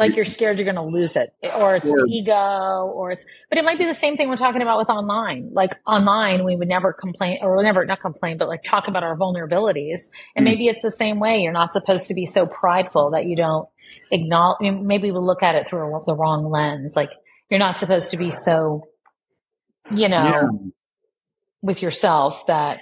Like 0.00 0.16
you're 0.16 0.24
scared 0.24 0.58
you're 0.58 0.64
going 0.64 0.76
to 0.76 0.82
lose 0.82 1.14
it, 1.14 1.34
or 1.54 1.76
it's 1.76 1.88
or, 1.88 2.06
ego, 2.08 2.90
or 2.94 3.10
it's. 3.10 3.24
But 3.50 3.58
it 3.58 3.64
might 3.64 3.78
be 3.78 3.84
the 3.84 3.94
same 3.94 4.16
thing 4.16 4.28
we're 4.28 4.36
talking 4.36 4.62
about 4.62 4.78
with 4.78 4.88
online. 4.88 5.50
Like 5.52 5.74
online, 5.86 6.44
we 6.44 6.56
would 6.56 6.68
never 6.68 6.92
complain, 6.92 7.38
or 7.42 7.62
never 7.62 7.84
not 7.84 8.00
complain, 8.00 8.38
but 8.38 8.48
like 8.48 8.62
talk 8.62 8.88
about 8.88 9.02
our 9.02 9.16
vulnerabilities. 9.16 10.08
And 10.34 10.44
mm-hmm. 10.44 10.44
maybe 10.44 10.66
it's 10.68 10.82
the 10.82 10.90
same 10.90 11.20
way. 11.20 11.40
You're 11.40 11.52
not 11.52 11.74
supposed 11.74 12.08
to 12.08 12.14
be 12.14 12.24
so 12.24 12.46
prideful 12.46 13.10
that 13.10 13.26
you 13.26 13.36
don't 13.36 13.68
acknowledge. 14.10 14.58
Maybe 14.60 15.12
we 15.12 15.18
look 15.18 15.42
at 15.42 15.54
it 15.54 15.68
through 15.68 16.02
the 16.06 16.16
wrong 16.16 16.50
lens. 16.50 16.94
Like 16.96 17.12
you're 17.50 17.60
not 17.60 17.78
supposed 17.78 18.10
to 18.12 18.16
be 18.16 18.32
so, 18.32 18.88
you 19.92 20.08
know, 20.08 20.24
yeah. 20.24 20.48
with 21.60 21.82
yourself 21.82 22.46
that 22.46 22.80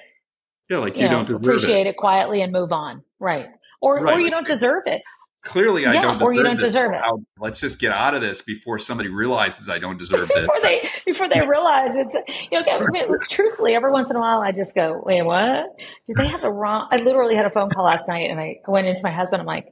yeah, 0.70 0.78
like 0.78 0.96
you, 0.96 1.02
you 1.02 1.08
know, 1.08 1.24
don't 1.24 1.42
appreciate 1.42 1.86
it. 1.86 1.90
it. 1.90 1.96
quietly 1.96 2.42
and 2.42 2.52
move 2.52 2.72
on, 2.72 3.02
right? 3.18 3.46
Or 3.80 4.02
right. 4.02 4.14
or 4.14 4.20
you 4.20 4.30
don't 4.30 4.46
deserve 4.46 4.82
it. 4.86 5.02
Clearly, 5.42 5.86
I 5.86 6.00
don't. 6.00 6.20
or 6.20 6.32
you 6.32 6.42
don't 6.42 6.58
deserve 6.58 6.92
it. 6.92 7.00
I'll, 7.02 7.22
let's 7.38 7.60
just 7.60 7.78
get 7.78 7.92
out 7.92 8.14
of 8.14 8.20
this 8.20 8.42
before 8.42 8.78
somebody 8.78 9.08
realizes 9.08 9.68
I 9.68 9.78
don't 9.78 9.98
deserve 10.04 10.28
this. 10.28 10.40
before 10.40 10.60
they 10.60 10.88
before 11.06 11.28
they 11.28 11.46
realize 11.46 11.94
it's 11.94 12.16
you 12.50 12.60
know. 12.60 12.86
Look, 13.08 13.22
truthfully, 13.28 13.74
every 13.74 13.90
once 13.90 14.10
in 14.10 14.16
a 14.16 14.20
while, 14.20 14.40
I 14.40 14.52
just 14.52 14.74
go, 14.74 15.00
"Wait, 15.04 15.22
what? 15.24 15.66
Did 16.06 16.16
they 16.16 16.26
have 16.26 16.42
the 16.42 16.50
wrong?" 16.50 16.88
I 16.90 16.96
literally 16.96 17.36
had 17.36 17.46
a 17.46 17.50
phone 17.50 17.70
call 17.70 17.84
last 17.84 18.08
night, 18.08 18.30
and 18.30 18.40
I 18.40 18.56
went 18.66 18.86
into 18.88 19.00
my 19.02 19.10
husband. 19.10 19.40
I'm 19.40 19.46
like, 19.46 19.68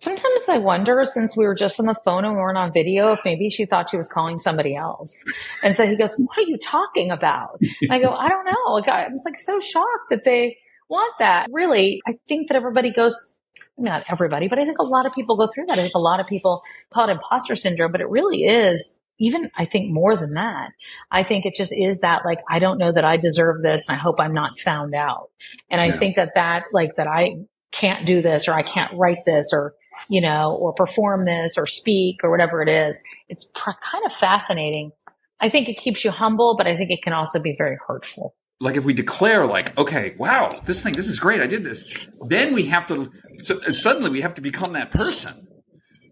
Sometimes 0.00 0.48
I 0.48 0.56
wonder, 0.56 1.04
since 1.04 1.36
we 1.36 1.46
were 1.46 1.54
just 1.54 1.78
on 1.78 1.84
the 1.84 1.94
phone 2.06 2.24
and 2.24 2.32
we 2.32 2.40
weren't 2.40 2.56
on 2.56 2.72
video, 2.72 3.12
if 3.12 3.20
maybe 3.26 3.50
she 3.50 3.66
thought 3.66 3.90
she 3.90 3.98
was 3.98 4.08
calling 4.08 4.38
somebody 4.38 4.74
else. 4.74 5.22
And 5.62 5.76
so 5.76 5.86
he 5.86 5.94
goes, 5.94 6.14
"What 6.16 6.38
are 6.38 6.48
you 6.48 6.56
talking 6.56 7.10
about?" 7.10 7.60
And 7.82 7.92
I 7.92 7.98
go, 7.98 8.08
"I 8.14 8.30
don't 8.30 8.46
know." 8.46 8.72
Like 8.72 8.88
I 8.88 9.08
was 9.08 9.20
like 9.26 9.36
so 9.38 9.60
shocked 9.60 10.08
that 10.08 10.24
they 10.24 10.56
want 10.88 11.12
that. 11.18 11.48
Really, 11.52 12.00
I 12.08 12.14
think 12.28 12.48
that 12.48 12.56
everybody 12.56 12.90
goes. 12.90 13.14
Not 13.80 14.04
everybody, 14.10 14.48
but 14.48 14.58
I 14.58 14.64
think 14.64 14.78
a 14.78 14.84
lot 14.84 15.06
of 15.06 15.12
people 15.12 15.36
go 15.36 15.48
through 15.52 15.66
that. 15.66 15.78
I 15.78 15.82
think 15.82 15.94
a 15.94 16.00
lot 16.00 16.20
of 16.20 16.26
people 16.26 16.62
call 16.92 17.08
it 17.08 17.12
imposter 17.12 17.54
syndrome, 17.54 17.92
but 17.92 18.00
it 18.00 18.08
really 18.08 18.44
is 18.44 18.96
even 19.18 19.50
I 19.56 19.66
think 19.66 19.92
more 19.92 20.16
than 20.16 20.34
that. 20.34 20.70
I 21.10 21.22
think 21.22 21.46
it 21.46 21.54
just 21.54 21.74
is 21.76 21.98
that 21.98 22.24
like 22.24 22.38
I 22.48 22.58
don't 22.58 22.78
know 22.78 22.92
that 22.92 23.04
I 23.04 23.16
deserve 23.16 23.62
this 23.62 23.88
and 23.88 23.96
I 23.96 23.98
hope 23.98 24.20
I'm 24.20 24.32
not 24.32 24.58
found 24.58 24.94
out. 24.94 25.30
And 25.70 25.80
I 25.80 25.86
yeah. 25.86 25.96
think 25.96 26.16
that 26.16 26.32
that's 26.34 26.72
like 26.72 26.90
that 26.96 27.06
I 27.06 27.36
can't 27.72 28.06
do 28.06 28.22
this 28.22 28.48
or 28.48 28.52
I 28.52 28.62
can't 28.62 28.92
write 28.96 29.24
this 29.26 29.50
or 29.52 29.74
you 30.08 30.20
know, 30.20 30.56
or 30.60 30.72
perform 30.72 31.26
this 31.26 31.58
or 31.58 31.66
speak 31.66 32.20
or 32.22 32.30
whatever 32.30 32.62
it 32.62 32.68
is. 32.68 32.96
It's 33.28 33.50
pr- 33.54 33.70
kind 33.82 34.04
of 34.06 34.12
fascinating. 34.12 34.92
I 35.40 35.48
think 35.48 35.68
it 35.68 35.76
keeps 35.76 36.04
you 36.04 36.10
humble, 36.10 36.56
but 36.56 36.66
I 36.66 36.76
think 36.76 36.90
it 36.90 37.02
can 37.02 37.12
also 37.12 37.40
be 37.40 37.54
very 37.56 37.76
hurtful. 37.86 38.34
Like 38.60 38.76
if 38.76 38.84
we 38.84 38.92
declare, 38.92 39.46
like, 39.46 39.76
okay, 39.78 40.14
wow, 40.18 40.60
this 40.66 40.82
thing, 40.82 40.92
this 40.92 41.08
is 41.08 41.18
great, 41.18 41.40
I 41.40 41.46
did 41.46 41.64
this. 41.64 41.84
Then 42.26 42.54
we 42.54 42.66
have 42.66 42.86
to, 42.88 43.10
so 43.38 43.58
suddenly 43.60 44.10
we 44.10 44.20
have 44.20 44.34
to 44.34 44.42
become 44.42 44.74
that 44.74 44.90
person. 44.90 45.48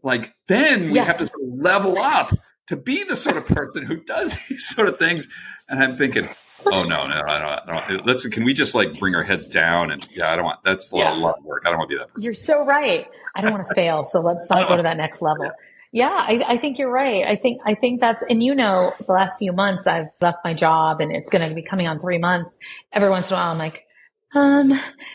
Like 0.03 0.35
then 0.47 0.87
we 0.87 0.95
yeah. 0.95 1.05
have 1.05 1.19
to 1.19 1.31
level 1.43 1.99
up 1.99 2.33
to 2.69 2.77
be 2.77 3.05
the 3.05 3.17
sort 3.17 3.37
of 3.37 3.47
person 3.47 3.85
who 3.85 3.97
does 3.97 4.37
these 4.49 4.67
sort 4.67 4.89
of 4.89 4.99
things. 4.99 5.29
And 5.69 5.83
I'm 5.83 5.93
thinking, 5.93 6.23
oh 6.67 6.85
no, 6.85 7.07
no, 7.07 7.23
I 7.29 7.39
don't, 7.39 7.69
I 7.69 7.89
don't. 7.89 8.07
Let's. 8.07 8.27
Can 8.27 8.45
we 8.45 8.55
just 8.55 8.75
like 8.75 8.99
bring 8.99 9.15
our 9.15 9.23
heads 9.23 9.47
down 9.47 9.91
and 9.91 10.07
yeah, 10.11 10.33
I 10.33 10.37
don't 10.37 10.45
want. 10.45 10.63
That's 10.65 10.93
a 10.93 10.97
lot, 10.97 11.17
yeah. 11.17 11.23
lot 11.23 11.39
of 11.39 11.45
work. 11.45 11.65
I 11.67 11.71
don't 11.71 11.79
want 11.79 11.91
to 11.91 11.97
be 11.97 11.99
that 11.99 12.09
person. 12.09 12.23
You're 12.23 12.35
so 12.35 12.65
right. 12.65 13.07
I 13.35 13.41
don't 13.41 13.53
want 13.53 13.67
to 13.67 13.75
fail. 13.75 14.05
So 14.05 14.21
let's 14.21 14.51
uh, 14.51 14.61
not 14.61 14.69
go 14.69 14.77
to 14.77 14.83
that 14.83 14.97
next 14.97 15.23
level. 15.23 15.51
Yeah, 15.93 16.11
I, 16.11 16.43
I, 16.47 16.59
think 16.59 16.79
you're 16.79 16.93
right. 16.93 17.25
I 17.27 17.37
think 17.37 17.61
I 17.65 17.75
think 17.75 18.01
that's 18.01 18.23
and 18.29 18.43
you 18.43 18.55
know 18.55 18.91
the 19.07 19.13
last 19.13 19.39
few 19.39 19.53
months 19.53 19.87
I've 19.87 20.09
left 20.21 20.39
my 20.45 20.53
job 20.53 21.01
and 21.01 21.11
it's 21.11 21.31
going 21.31 21.49
to 21.49 21.55
be 21.55 21.63
coming 21.63 21.89
on 21.89 21.99
three 21.99 22.19
months. 22.19 22.59
Every 22.93 23.09
once 23.09 23.31
in 23.31 23.37
a 23.37 23.41
while 23.41 23.51
I'm 23.53 23.59
like, 23.59 23.87
um, 24.35 24.73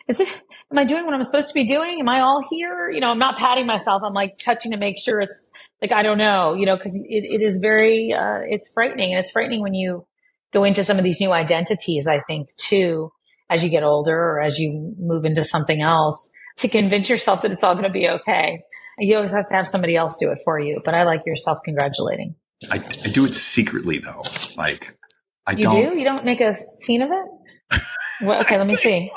is 0.07 0.19
it? 0.19 0.43
Am 0.71 0.77
I 0.79 0.85
doing 0.85 1.05
what 1.05 1.13
I'm 1.13 1.23
supposed 1.23 1.49
to 1.49 1.53
be 1.53 1.65
doing? 1.65 1.99
Am 1.99 2.09
I 2.09 2.21
all 2.21 2.41
here? 2.49 2.89
You 2.89 2.99
know, 3.01 3.11
I'm 3.11 3.19
not 3.19 3.37
patting 3.37 3.67
myself. 3.67 4.01
I'm 4.03 4.13
like 4.13 4.39
touching 4.39 4.71
to 4.71 4.77
make 4.77 4.97
sure 4.97 5.21
it's 5.21 5.49
like 5.81 5.91
I 5.91 6.01
don't 6.01 6.17
know. 6.17 6.55
You 6.55 6.65
know, 6.65 6.75
because 6.75 6.95
it, 6.95 7.23
it 7.23 7.41
is 7.43 7.59
very 7.59 8.11
uh, 8.11 8.39
it's 8.43 8.71
frightening 8.73 9.13
and 9.13 9.19
it's 9.19 9.31
frightening 9.31 9.61
when 9.61 9.75
you 9.75 10.07
go 10.53 10.63
into 10.63 10.83
some 10.83 10.97
of 10.97 11.03
these 11.03 11.19
new 11.19 11.31
identities, 11.31 12.07
I 12.07 12.21
think, 12.21 12.55
too, 12.57 13.11
as 13.49 13.63
you 13.63 13.69
get 13.69 13.83
older 13.83 14.17
or 14.17 14.41
as 14.41 14.59
you 14.59 14.95
move 14.97 15.25
into 15.25 15.43
something 15.43 15.81
else 15.81 16.31
to 16.57 16.67
convince 16.67 17.09
yourself 17.09 17.41
that 17.41 17.51
it's 17.51 17.63
all 17.63 17.73
going 17.73 17.85
to 17.85 17.89
be 17.89 18.07
okay. 18.07 18.63
You 18.99 19.15
always 19.15 19.33
have 19.33 19.47
to 19.49 19.55
have 19.55 19.67
somebody 19.67 19.95
else 19.95 20.17
do 20.19 20.31
it 20.31 20.39
for 20.43 20.59
you. 20.59 20.81
But 20.83 20.93
I 20.93 21.03
like 21.03 21.21
your 21.25 21.35
self 21.35 21.59
congratulating. 21.63 22.35
I, 22.69 22.75
I, 22.75 23.09
do 23.09 23.25
it 23.25 23.33
secretly 23.33 23.99
though. 23.99 24.23
Like 24.55 24.97
I 25.45 25.51
you 25.51 25.63
don't. 25.63 25.93
do? 25.93 25.99
You 25.99 26.05
don't 26.05 26.25
make 26.25 26.41
a 26.41 26.55
scene 26.81 27.01
of 27.01 27.09
it? 27.11 27.81
well, 28.21 28.41
okay, 28.41 28.57
let 28.57 28.67
me 28.67 28.75
see. 28.75 29.11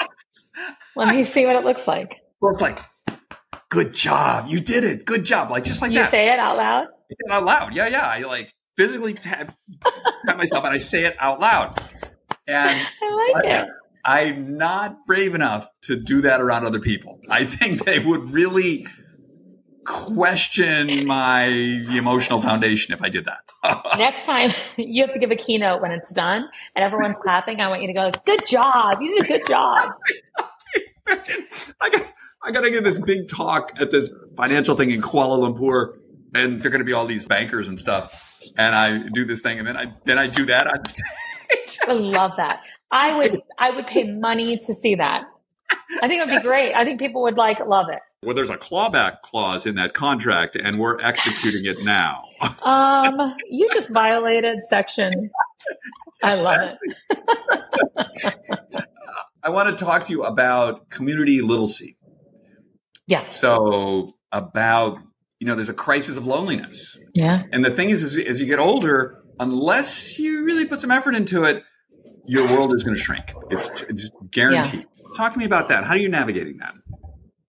Let 0.97 1.15
me 1.15 1.25
see 1.25 1.47
what 1.47 1.57
it 1.57 1.65
looks 1.65 1.87
like. 1.87 2.17
Well, 2.41 2.53
it's 2.53 2.62
like, 2.62 2.79
good 3.71 3.93
job. 3.93 4.47
You 4.49 4.61
did 4.61 4.83
it. 4.83 5.05
Good 5.05 5.25
job. 5.25 5.51
Like 5.51 5.65
just 5.65 5.83
like 5.83 5.93
you 5.93 6.01
that. 6.01 6.11
say 6.11 6.33
it 6.33 6.39
out 6.39 6.57
loud? 6.57 6.87
say 7.11 7.17
it 7.21 7.33
out 7.33 7.45
loud. 7.45 7.75
Yeah, 7.75 7.89
yeah. 7.89 8.07
I 8.07 8.21
like 8.21 8.53
physically 8.77 9.15
tap, 9.15 9.55
tap 10.27 10.37
myself 10.37 10.65
and 10.65 10.75
I 10.75 10.79
say 10.79 11.05
it 11.05 11.17
out 11.19 11.41
loud. 11.41 11.81
And 12.47 12.87
I 13.03 13.33
like 13.35 13.45
I, 13.45 13.59
it. 13.59 13.67
I'm 14.05 14.57
not 14.57 14.99
brave 15.07 15.35
enough 15.35 15.69
to 15.83 15.97
do 15.97 16.23
that 16.23 16.41
around 16.41 16.65
other 16.65 16.81
people. 16.81 17.21
I 17.29 17.45
think 17.45 17.85
they 17.85 17.99
would 17.99 18.31
really 18.31 18.87
question 19.87 21.07
my 21.07 21.44
emotional 21.44 22.40
foundation 22.40 22.92
if 22.92 23.03
I 23.03 23.09
did 23.09 23.27
that. 23.27 23.40
Next 23.99 24.25
time 24.25 24.51
you 24.77 25.03
have 25.03 25.12
to 25.12 25.18
give 25.18 25.31
a 25.31 25.37
keynote 25.37 25.81
when 25.81 25.92
it's 25.92 26.12
done 26.12 26.49
and 26.75 26.85
everyone's 26.85 27.18
clapping, 27.18 27.61
I 27.61 27.68
want 27.68 27.83
you 27.83 27.88
to 27.88 27.94
go, 27.94 28.11
good 28.25 28.46
job. 28.46 29.01
You 29.01 29.18
did 29.18 29.25
a 29.25 29.38
good 29.38 29.49
job. 29.49 29.92
I 31.09 31.90
got, 31.90 32.12
I 32.42 32.51
got 32.51 32.62
to 32.62 32.70
give 32.70 32.85
this 32.85 32.99
big 32.99 33.29
talk 33.29 33.72
at 33.81 33.90
this 33.90 34.11
financial 34.37 34.75
thing 34.77 34.90
in 34.90 35.01
Kuala 35.01 35.38
Lumpur 35.38 35.96
and 36.35 36.61
they're 36.61 36.70
going 36.70 36.81
to 36.81 36.85
be 36.85 36.92
all 36.92 37.07
these 37.07 37.27
bankers 37.27 37.68
and 37.68 37.79
stuff 37.79 38.27
and 38.57 38.75
I 38.75 38.99
do 39.09 39.25
this 39.25 39.40
thing, 39.40 39.59
and 39.59 39.66
then 39.66 39.77
I 39.77 39.92
then 40.05 40.18
I 40.18 40.27
do 40.27 40.46
that 40.46 40.66
on 40.66 40.85
stage. 40.85 41.79
I 41.87 41.92
love 41.92 42.37
that. 42.37 42.61
I 42.90 43.16
would 43.16 43.40
I 43.59 43.70
would 43.70 43.87
pay 43.87 44.05
money 44.05 44.57
to 44.57 44.75
see 44.75 44.94
that. 44.96 45.25
I 46.03 46.09
think 46.09 46.22
it 46.22 46.29
would 46.29 46.42
be 46.42 46.46
great. 46.46 46.75
I 46.75 46.85
think 46.85 47.01
people 47.01 47.22
would 47.22 47.37
like 47.37 47.59
love 47.61 47.87
it. 47.90 48.01
Well, 48.27 48.35
there's 48.35 48.51
a 48.51 48.57
clawback 48.57 49.23
clause 49.23 49.67
in 49.67 49.77
that 49.77 49.95
contract, 49.95 50.57
and 50.57 50.81
we're 50.81 51.01
executing 51.01 51.65
it 51.65 51.85
now. 51.85 52.25
um, 52.65 53.37
you 53.49 53.71
just 53.73 53.93
violated 53.93 54.65
section. 54.65 55.31
I 56.25 56.35
love 56.35 56.59
it. 56.61 56.77
I 59.45 59.51
want 59.51 59.79
to 59.79 59.85
talk 59.85 60.03
to 60.07 60.12
you 60.12 60.25
about 60.25 60.91
community 60.91 61.41
literacy. 61.41 61.97
Yeah. 63.07 63.29
So 63.29 64.09
about 64.33 64.99
you 65.39 65.47
know, 65.47 65.55
there's 65.55 65.69
a 65.69 65.75
crisis 65.75 66.17
of 66.17 66.27
loneliness. 66.27 66.99
Yeah. 67.15 67.45
And 67.53 67.65
the 67.65 67.71
thing 67.71 67.91
is, 67.91 68.03
is 68.03 68.19
as 68.27 68.41
you 68.41 68.49
get 68.49 68.59
older, 68.59 69.23
unless 69.39 70.19
you 70.19 70.45
really 70.45 70.67
put 70.67 70.81
some 70.81 70.91
effort 70.91 71.15
into 71.15 71.45
it, 71.45 71.62
your 72.27 72.49
world 72.49 72.75
is 72.75 72.83
going 72.83 72.97
to 72.97 73.01
shrink. 73.01 73.33
It's 73.51 73.69
just 73.95 74.12
guaranteed. 74.33 74.81
Yeah. 74.81 75.11
Talk 75.17 75.35
to 75.35 75.39
me 75.39 75.45
about 75.45 75.69
that. 75.69 75.85
How 75.85 75.91
are 75.91 75.97
you 75.97 76.09
navigating 76.09 76.57
that? 76.57 76.75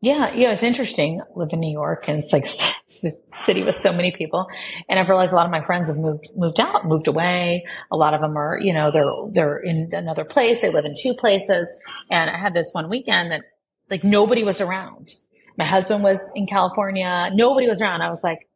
Yeah, 0.02 0.32
yeah, 0.36 0.52
it's 0.52 0.62
interesting. 0.62 1.22
I 1.22 1.40
live 1.40 1.50
in 1.54 1.60
New 1.60 1.72
York, 1.72 2.08
and 2.08 2.20
it's 2.20 2.32
like 2.32 2.46
a 3.04 3.38
city 3.44 3.64
with 3.64 3.76
so 3.76 3.92
many 3.92 4.12
people, 4.12 4.48
and 4.88 5.00
I've 5.00 5.10
realized 5.10 5.34
a 5.34 5.36
lot 5.36 5.46
of 5.46 5.52
my 5.52 5.62
friends 5.62 5.90
have 5.90 5.98
moved 5.98 6.28
moved 6.36 6.60
out, 6.60 6.86
moved 6.86 7.08
away. 7.08 7.66
A 7.92 7.96
lot 7.96 8.14
of 8.14 8.22
them 8.22 8.38
are, 8.38 8.60
you 8.62 8.74
know, 8.74 8.92
they're 8.92 9.12
they're 9.32 9.58
in 9.58 9.90
another 9.94 10.24
place. 10.24 10.62
They 10.62 10.72
live 10.72 10.86
in 10.86 10.94
two 11.02 11.16
places, 11.16 11.68
and 12.12 12.30
I 12.30 12.38
had 12.38 12.54
this 12.54 12.70
one 12.74 12.90
weekend 12.90 13.32
that 13.32 13.42
like 13.90 14.04
nobody 14.04 14.44
was 14.44 14.62
around. 14.62 15.16
My 15.58 15.66
husband 15.66 16.04
was 16.04 16.24
in 16.36 16.46
California. 16.46 17.32
Nobody 17.34 17.68
was 17.68 17.82
around. 17.82 18.04
I 18.04 18.10
was 18.10 18.24
like, 18.24 18.48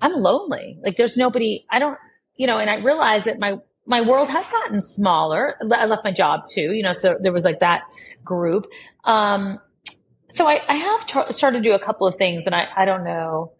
I'm 0.00 0.14
lonely. 0.14 0.78
Like 0.82 0.96
there's 0.96 1.18
nobody. 1.18 1.66
I 1.70 1.80
don't, 1.80 1.98
you 2.36 2.46
know. 2.46 2.56
And 2.56 2.70
I 2.70 2.76
realized 2.76 3.26
that 3.26 3.38
my 3.38 3.58
my 3.84 4.00
world 4.00 4.30
has 4.30 4.48
gotten 4.48 4.80
smaller. 4.80 5.56
I 5.70 5.84
left 5.84 6.04
my 6.04 6.12
job 6.12 6.42
too, 6.50 6.72
you 6.72 6.82
know. 6.82 6.92
So 6.92 7.18
there 7.20 7.32
was 7.32 7.44
like 7.44 7.60
that 7.60 7.82
group. 8.24 8.66
Um, 9.04 9.58
so 10.32 10.46
I, 10.46 10.60
I 10.68 10.74
have 10.74 11.06
t- 11.06 11.32
started 11.32 11.62
to 11.62 11.68
do 11.68 11.74
a 11.74 11.78
couple 11.78 12.06
of 12.06 12.16
things 12.16 12.46
and 12.46 12.54
I, 12.54 12.68
I 12.76 12.84
don't 12.84 13.04
know. 13.04 13.52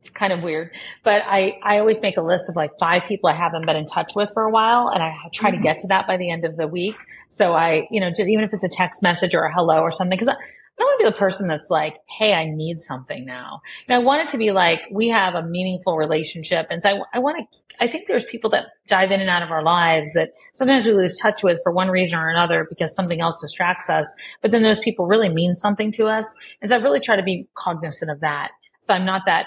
It's 0.00 0.10
kind 0.10 0.32
of 0.32 0.42
weird, 0.42 0.70
but 1.02 1.22
I, 1.26 1.58
I 1.62 1.78
always 1.80 2.00
make 2.00 2.16
a 2.16 2.22
list 2.22 2.48
of 2.48 2.54
like 2.54 2.70
five 2.78 3.04
people 3.04 3.28
I 3.28 3.34
haven't 3.34 3.66
been 3.66 3.76
in 3.76 3.84
touch 3.84 4.14
with 4.14 4.30
for 4.32 4.44
a 4.44 4.50
while. 4.50 4.88
And 4.88 5.02
I 5.02 5.14
try 5.32 5.50
to 5.50 5.56
mm-hmm. 5.56 5.64
get 5.64 5.80
to 5.80 5.88
that 5.88 6.06
by 6.06 6.16
the 6.16 6.30
end 6.30 6.44
of 6.44 6.56
the 6.56 6.68
week. 6.68 6.94
So 7.30 7.52
I, 7.52 7.88
you 7.90 8.00
know, 8.00 8.08
just 8.08 8.28
even 8.28 8.44
if 8.44 8.54
it's 8.54 8.62
a 8.62 8.68
text 8.68 9.02
message 9.02 9.34
or 9.34 9.42
a 9.44 9.52
hello 9.52 9.80
or 9.80 9.90
something, 9.90 10.16
cause 10.16 10.28
I 10.28 10.36
don't 10.78 10.86
want 10.86 11.00
to 11.00 11.04
be 11.04 11.10
the 11.10 11.16
person 11.18 11.48
that's 11.48 11.70
like, 11.70 11.98
Hey, 12.08 12.34
I 12.34 12.46
need 12.46 12.80
something 12.80 13.24
now. 13.24 13.60
And 13.86 13.94
I 13.94 13.98
want 13.98 14.22
it 14.22 14.28
to 14.30 14.38
be 14.38 14.52
like, 14.52 14.86
we 14.90 15.08
have 15.08 15.34
a 15.34 15.42
meaningful 15.42 15.96
relationship. 15.96 16.66
And 16.70 16.82
so 16.82 16.90
I, 16.90 17.00
I 17.14 17.18
want 17.18 17.46
to, 17.52 17.60
I 17.80 17.88
think 17.88 18.06
there's 18.06 18.24
people 18.24 18.50
that 18.50 18.66
dive 18.86 19.10
in 19.10 19.20
and 19.20 19.30
out 19.30 19.42
of 19.42 19.50
our 19.50 19.62
lives 19.62 20.14
that 20.14 20.30
sometimes 20.54 20.86
we 20.86 20.92
lose 20.92 21.18
touch 21.18 21.42
with 21.42 21.58
for 21.62 21.72
one 21.72 21.88
reason 21.88 22.18
or 22.18 22.28
another 22.28 22.66
because 22.68 22.94
something 22.94 23.20
else 23.20 23.40
distracts 23.40 23.90
us. 23.90 24.06
But 24.40 24.50
then 24.50 24.62
those 24.62 24.80
people 24.80 25.06
really 25.06 25.28
mean 25.28 25.54
something 25.56 25.92
to 25.92 26.06
us. 26.06 26.26
And 26.60 26.70
so 26.70 26.76
I 26.76 26.82
really 26.82 27.00
try 27.00 27.16
to 27.16 27.22
be 27.22 27.48
cognizant 27.54 28.10
of 28.10 28.20
that. 28.20 28.50
So 28.82 28.94
I'm 28.94 29.04
not 29.04 29.26
that 29.26 29.46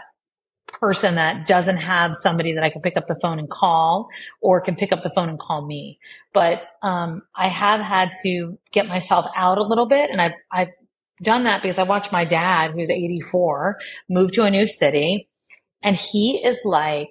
person 0.68 1.16
that 1.16 1.48
doesn't 1.48 1.78
have 1.78 2.16
somebody 2.16 2.54
that 2.54 2.64
I 2.64 2.70
can 2.70 2.82
pick 2.82 2.98
up 2.98 3.08
the 3.08 3.20
phone 3.22 3.40
and 3.40 3.50
call 3.50 4.08
or 4.42 4.62
can 4.62 4.76
pick 4.76 4.92
up 4.92 5.04
the 5.04 5.10
phone 5.10 5.30
and 5.30 5.40
call 5.40 5.66
me. 5.66 6.00
But 6.34 6.64
um, 6.82 7.24
I 7.36 7.50
have 7.50 7.82
had 7.82 8.12
to 8.24 8.58
get 8.72 8.88
myself 8.88 9.26
out 9.36 9.58
a 9.58 9.64
little 9.64 9.86
bit 9.86 10.10
and 10.10 10.22
I've, 10.22 10.34
I've 10.52 10.70
done 11.22 11.44
that 11.44 11.62
because 11.62 11.78
I 11.78 11.84
watched 11.84 12.12
my 12.12 12.26
dad, 12.26 12.72
who's 12.72 12.90
84, 12.90 13.80
move 14.10 14.32
to 14.34 14.44
a 14.44 14.52
new 14.52 14.68
city. 14.68 15.30
And 15.84 15.96
he 15.96 16.42
is 16.44 16.62
like 16.66 17.10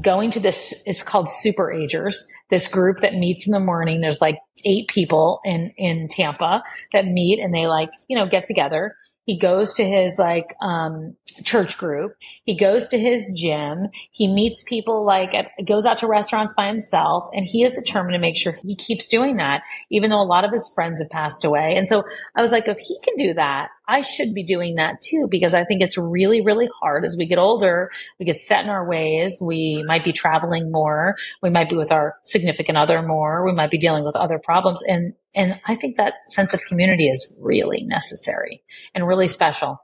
going 0.00 0.30
to 0.32 0.40
this, 0.40 0.74
it's 0.86 1.02
called 1.02 1.28
Super 1.30 1.72
Agers, 1.72 2.26
this 2.50 2.68
group 2.68 2.98
that 2.98 3.14
meets 3.14 3.46
in 3.46 3.52
the 3.52 3.60
morning. 3.60 4.00
There's 4.00 4.20
like 4.20 4.38
eight 4.64 4.88
people 4.88 5.40
in, 5.44 5.72
in 5.76 6.08
Tampa 6.08 6.62
that 6.92 7.06
meet 7.06 7.38
and 7.38 7.54
they 7.54 7.66
like, 7.66 7.90
you 8.08 8.16
know, 8.16 8.26
get 8.26 8.46
together 8.46 8.96
he 9.24 9.38
goes 9.38 9.74
to 9.74 9.84
his 9.84 10.18
like 10.18 10.54
um, 10.60 11.16
church 11.42 11.78
group. 11.78 12.16
He 12.44 12.56
goes 12.56 12.88
to 12.88 12.98
his 12.98 13.30
gym. 13.34 13.86
He 14.10 14.28
meets 14.28 14.62
people 14.62 15.04
like 15.04 15.34
at, 15.34 15.50
goes 15.64 15.86
out 15.86 15.98
to 15.98 16.06
restaurants 16.06 16.54
by 16.54 16.66
himself, 16.66 17.28
and 17.32 17.46
he 17.46 17.64
is 17.64 17.76
determined 17.76 18.14
to 18.14 18.18
make 18.18 18.36
sure 18.36 18.52
he 18.62 18.76
keeps 18.76 19.08
doing 19.08 19.36
that, 19.36 19.62
even 19.90 20.10
though 20.10 20.20
a 20.20 20.24
lot 20.24 20.44
of 20.44 20.52
his 20.52 20.70
friends 20.74 21.00
have 21.00 21.10
passed 21.10 21.44
away. 21.44 21.74
And 21.76 21.88
so 21.88 22.04
I 22.36 22.42
was 22.42 22.52
like, 22.52 22.68
if 22.68 22.78
he 22.78 22.98
can 23.02 23.14
do 23.16 23.34
that, 23.34 23.68
I 23.88 24.02
should 24.02 24.34
be 24.34 24.44
doing 24.44 24.76
that 24.76 25.00
too, 25.00 25.26
because 25.30 25.54
I 25.54 25.64
think 25.64 25.82
it's 25.82 25.98
really, 25.98 26.40
really 26.40 26.68
hard 26.80 27.04
as 27.04 27.16
we 27.18 27.26
get 27.26 27.38
older. 27.38 27.90
We 28.18 28.26
get 28.26 28.40
set 28.40 28.64
in 28.64 28.70
our 28.70 28.86
ways. 28.86 29.42
We 29.42 29.82
might 29.86 30.04
be 30.04 30.12
traveling 30.12 30.70
more. 30.70 31.16
We 31.42 31.50
might 31.50 31.68
be 31.68 31.76
with 31.76 31.92
our 31.92 32.16
significant 32.24 32.78
other 32.78 33.02
more. 33.02 33.44
We 33.44 33.52
might 33.52 33.70
be 33.70 33.78
dealing 33.78 34.04
with 34.04 34.16
other 34.16 34.38
problems, 34.38 34.82
and 34.82 35.14
and 35.34 35.60
I 35.66 35.74
think 35.74 35.96
that 35.96 36.14
sense 36.28 36.54
of 36.54 36.64
community 36.66 37.08
is 37.08 37.36
really 37.40 37.82
necessary 37.84 38.62
and 38.94 39.06
really 39.06 39.28
special. 39.28 39.78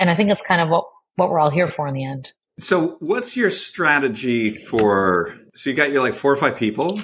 And 0.00 0.10
I 0.10 0.16
think 0.16 0.28
that's 0.28 0.42
kind 0.42 0.60
of 0.60 0.68
what, 0.68 0.84
what 1.16 1.30
we're 1.30 1.38
all 1.38 1.50
here 1.50 1.68
for 1.68 1.86
in 1.86 1.94
the 1.94 2.04
end. 2.04 2.32
So 2.58 2.96
what's 3.00 3.36
your 3.36 3.50
strategy 3.50 4.50
for, 4.50 5.36
so 5.54 5.70
you 5.70 5.76
got 5.76 5.90
your 5.90 6.02
like 6.02 6.14
four 6.14 6.32
or 6.32 6.36
five 6.36 6.56
people 6.56 7.00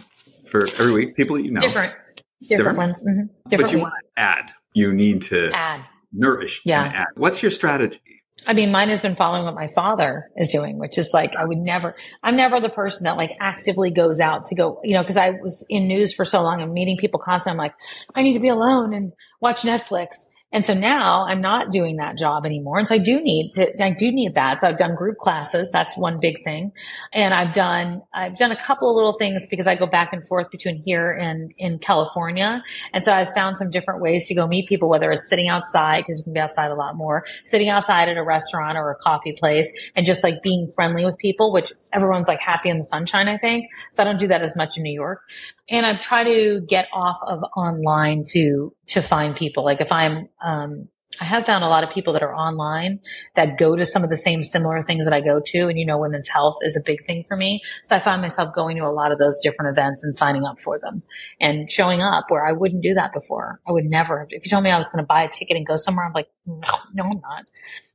for 0.47 0.67
every 0.79 0.93
week, 0.93 1.17
people 1.17 1.37
that 1.37 1.43
you 1.43 1.51
know. 1.51 1.61
Different, 1.61 1.95
different, 2.43 2.49
different? 2.49 2.79
ones. 2.79 3.03
Mm-hmm. 3.03 3.51
Different 3.51 3.63
but 3.67 3.73
you 3.73 3.79
week. 3.79 3.83
want 3.83 3.95
to 4.17 4.21
add, 4.21 4.53
you 4.75 4.93
need 4.93 5.23
to 5.23 5.51
add, 5.53 5.85
nourish 6.13 6.61
yeah. 6.65 6.85
add. 6.95 7.07
What's 7.15 7.43
your 7.43 7.51
strategy? 7.51 8.18
I 8.47 8.55
mean, 8.55 8.71
mine 8.71 8.89
has 8.89 9.01
been 9.01 9.17
following 9.17 9.45
what 9.45 9.55
my 9.55 9.67
father 9.67 10.31
is 10.37 10.51
doing, 10.51 10.79
which 10.79 10.97
is 10.97 11.11
like, 11.13 11.37
I 11.37 11.45
would 11.45 11.59
never, 11.59 11.95
I'm 12.23 12.37
never 12.37 12.61
the 12.61 12.71
person 12.71 13.05
that 13.05 13.17
like 13.17 13.33
actively 13.41 13.91
goes 13.91 14.21
out 14.21 14.47
to 14.47 14.55
go, 14.55 14.81
you 14.85 14.95
know, 14.95 15.05
cause 15.05 15.17
I 15.17 15.31
was 15.31 15.67
in 15.69 15.89
news 15.89 16.15
for 16.15 16.25
so 16.25 16.43
long 16.43 16.63
and 16.63 16.73
meeting 16.73 16.97
people 16.97 17.21
constantly. 17.21 17.55
I'm 17.55 17.59
like, 17.59 17.75
I 18.15 18.23
need 18.23 18.35
to 18.35 18.41
be 18.41 18.49
alone 18.49 18.95
and 18.95 19.13
watch 19.41 19.63
Netflix. 19.63 20.29
And 20.51 20.65
so 20.65 20.73
now 20.73 21.27
I'm 21.27 21.43
not 21.43 21.71
doing 21.71 21.97
that 21.97 22.17
job 22.17 22.47
anymore. 22.47 22.79
And 22.79 22.89
so 22.89 22.95
I 22.95 22.99
do 22.99 23.21
need 23.21 23.53
to, 23.55 23.85
I 23.85 23.91
do 23.91 24.11
need 24.11 24.35
that. 24.35 24.63
So 24.63 24.69
I've 24.69 24.79
done 24.79 24.95
group 24.95 25.19
classes. 25.19 25.71
That's 25.71 25.95
one 25.97 26.17
big 26.21 26.43
thing. 26.43 26.73
And 27.13 27.35
I've 27.35 27.53
done, 27.53 28.01
I've 28.15 28.39
done 28.39 28.51
a 28.51 28.57
couple 28.57 28.89
of 28.91 28.97
little 28.97 29.13
things 29.13 29.47
because 29.47 29.67
I 29.67 29.77
go 29.77 29.87
back 29.87 30.15
and 30.15 30.27
forth 30.27 30.51
between 30.51 30.83
here 30.83 31.11
and 31.11 31.53
in 31.59 31.79
California. 31.79 32.63
And 32.95 33.05
so 33.05 33.13
I've 33.13 33.33
found 33.35 33.59
some 33.59 33.71
different 33.71 34.01
ways 34.01 34.27
to 34.29 34.35
go 34.35 34.47
meet 34.47 34.69
people, 34.69 34.89
whether 34.89 35.11
it's 35.13 35.29
sitting 35.29 35.49
outside, 35.49 35.99
because 35.99 36.19
you 36.19 36.25
can 36.25 36.33
be 36.33 36.41
outside 36.41 36.71
a 36.71 36.75
lot 36.75 36.97
more, 36.97 37.27
sitting 37.45 37.69
outside 37.69 38.09
at 38.09 38.17
a 38.17 38.25
restaurant 38.25 38.79
or 38.79 38.91
a 38.91 38.97
coffee 38.97 39.35
place 39.39 39.71
and 39.97 40.07
just 40.07 40.25
like 40.25 40.43
being 40.43 40.73
friendly 40.75 41.05
with 41.05 41.19
people, 41.19 41.53
which 41.53 41.73
everyone's 41.93 42.27
like 42.27 42.41
happy 42.41 42.71
in 42.71 42.79
the 42.79 42.87
sunshine, 42.87 43.29
I 43.29 43.37
think. 43.37 43.67
So 43.93 44.03
I 44.03 44.05
don't 44.07 44.19
do 44.19 44.29
that 44.29 44.41
as 44.41 44.57
much 44.57 44.79
in 44.79 44.83
New 44.83 44.95
York. 44.95 45.21
And 45.69 45.85
I've 45.85 46.01
tried 46.01 46.25
to 46.25 46.63
get 46.67 46.89
off 46.95 47.19
of 47.27 47.45
online 47.55 48.25
to, 48.29 48.73
to 48.89 49.03
find 49.03 49.37
people. 49.37 49.65
Like 49.65 49.81
if 49.81 49.93
I'm, 49.93 50.29
um, 50.43 50.89
I 51.21 51.25
have 51.25 51.47
found 51.47 51.65
a 51.65 51.69
lot 51.69 51.85
of 51.85 51.91
people 51.91 52.13
that 52.13 52.23
are 52.23 52.35
online 52.35 53.01
that 53.35 53.59
go 53.59 53.75
to 53.75 53.85
some 53.87 54.05
of 54.05 54.11
the 54.11 54.17
same 54.17 54.43
similar 54.43 54.83
things 54.83 55.07
that 55.07 55.15
I 55.15 55.21
go 55.21 55.41
to. 55.45 55.69
And 55.69 55.79
you 55.79 55.87
know, 55.87 55.99
women's 55.99 56.29
health 56.29 56.57
is 56.63 56.77
a 56.77 56.81
big 56.85 57.05
thing 57.07 57.25
for 57.27 57.37
me. 57.37 57.63
So 57.85 57.97
I 57.97 57.99
find 57.99 58.21
myself 58.21 58.55
going 58.55 58.77
to 58.77 58.85
a 58.85 58.93
lot 58.93 59.11
of 59.11 59.19
those 59.19 59.39
different 59.43 59.77
events 59.77 60.05
and 60.05 60.15
signing 60.15 60.45
up 60.45 60.61
for 60.61 60.79
them 60.79 61.03
and 61.41 61.71
showing 61.71 62.03
up 62.03 62.27
where 62.29 62.47
I 62.47 62.53
wouldn't 62.53 62.83
do 62.83 62.95
that 62.95 63.13
before. 63.13 63.61
I 63.67 63.73
would 63.73 63.87
never 63.87 64.21
have. 64.21 64.29
If 64.31 64.45
you 64.45 64.51
told 64.51 64.65
me 64.65 64.71
I 64.71 64.77
was 64.77 64.91
going 64.91 65.03
to 65.03 65.07
buy 65.07 65.23
a 65.23 65.29
ticket 65.29 65.57
and 65.57 65.67
go 65.67 65.77
somewhere, 65.77 66.07
I'm 66.07 66.13
like, 66.13 66.29
no, 66.47 66.61
no, 66.95 67.05
I'm 67.05 67.21
not. 67.21 67.47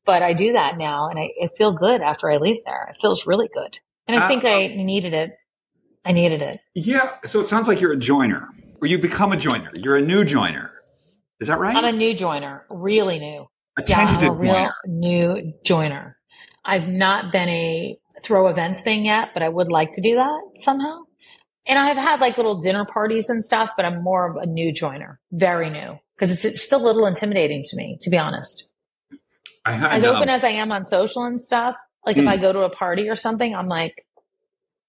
But 0.06 0.21
I 0.21 0.34
do 0.34 0.53
that 0.53 0.77
now 0.77 1.08
and 1.08 1.17
I, 1.17 1.29
I 1.41 1.47
feel 1.56 1.71
good 1.71 2.01
after 2.01 2.29
I 2.29 2.38
leave 2.38 2.58
there. 2.65 2.89
It 2.89 2.97
feels 2.99 3.25
really 3.25 3.49
good. 3.53 3.79
And 4.08 4.17
I 4.17 4.25
uh, 4.25 4.27
think 4.27 4.43
I 4.43 4.67
needed 4.67 5.13
it. 5.13 5.38
I 6.03 6.12
needed 6.12 6.41
it. 6.41 6.58
Yeah. 6.75 7.13
So 7.25 7.39
it 7.39 7.47
sounds 7.47 7.67
like 7.67 7.79
you're 7.79 7.93
a 7.93 7.97
joiner 7.97 8.49
or 8.82 8.88
you 8.88 8.97
become 8.97 9.32
a 9.32 9.38
joiner. 9.38 9.71
You're 9.73 9.95
a 9.95 10.01
new 10.01 10.25
joiner. 10.25 10.73
Is 11.39 11.48
that 11.48 11.60
right? 11.60 11.76
I'm 11.76 11.86
a 11.86 11.91
new 11.91 12.15
joiner, 12.15 12.65
really 12.69 13.19
new. 13.19 13.48
A 13.78 13.84
yeah, 13.88 14.00
I'm 14.00 14.24
a 14.24 14.32
real 14.32 14.54
joiner. 14.54 14.74
new 14.86 15.54
joiner. 15.63 16.17
I've 16.63 16.88
not 16.88 17.32
been 17.32 17.50
a 17.50 17.98
throw 18.24 18.48
events 18.48 18.82
thing 18.82 19.06
yet, 19.06 19.30
but 19.34 19.43
I 19.43 19.50
would 19.50 19.72
like 19.72 19.91
to 19.93 20.02
do 20.02 20.15
that 20.15 20.41
somehow. 20.58 21.02
And 21.65 21.80
I've 21.80 21.98
had 21.98 22.19
like 22.19 22.38
little 22.38 22.60
dinner 22.60 22.86
parties 22.86 23.30
and 23.30 23.43
stuff, 23.43 23.72
but 23.76 23.86
I'm 23.86 24.04
more 24.04 24.30
of 24.30 24.36
a 24.38 24.46
new 24.46 24.72
joiner, 24.72 25.19
very 25.32 25.69
new, 25.69 25.98
because 26.15 26.32
it's, 26.32 26.46
it's, 26.46 26.62
still 26.62 26.84
a 26.84 26.86
little 26.86 27.06
intimidating 27.06 27.63
to 27.65 27.78
me, 27.78 27.98
to 28.02 28.10
be 28.10 28.17
honest. 28.17 28.72
Had, 29.65 29.98
as 29.98 30.06
open 30.06 30.24
um, 30.24 30.36
as 30.36 30.43
I 30.43 30.50
am 30.50 30.72
on 30.72 30.86
social 30.86 31.24
and 31.24 31.41
stuff, 31.41 31.76
like 32.06 32.17
mm. 32.17 32.24
if 32.24 32.28
I 32.28 32.38
go 32.38 32.52
to 32.52 32.62
a 32.62 32.69
party 32.69 33.10
or 33.10 33.15
something, 33.15 33.56
I'm 33.56 33.67
like, 33.67 34.06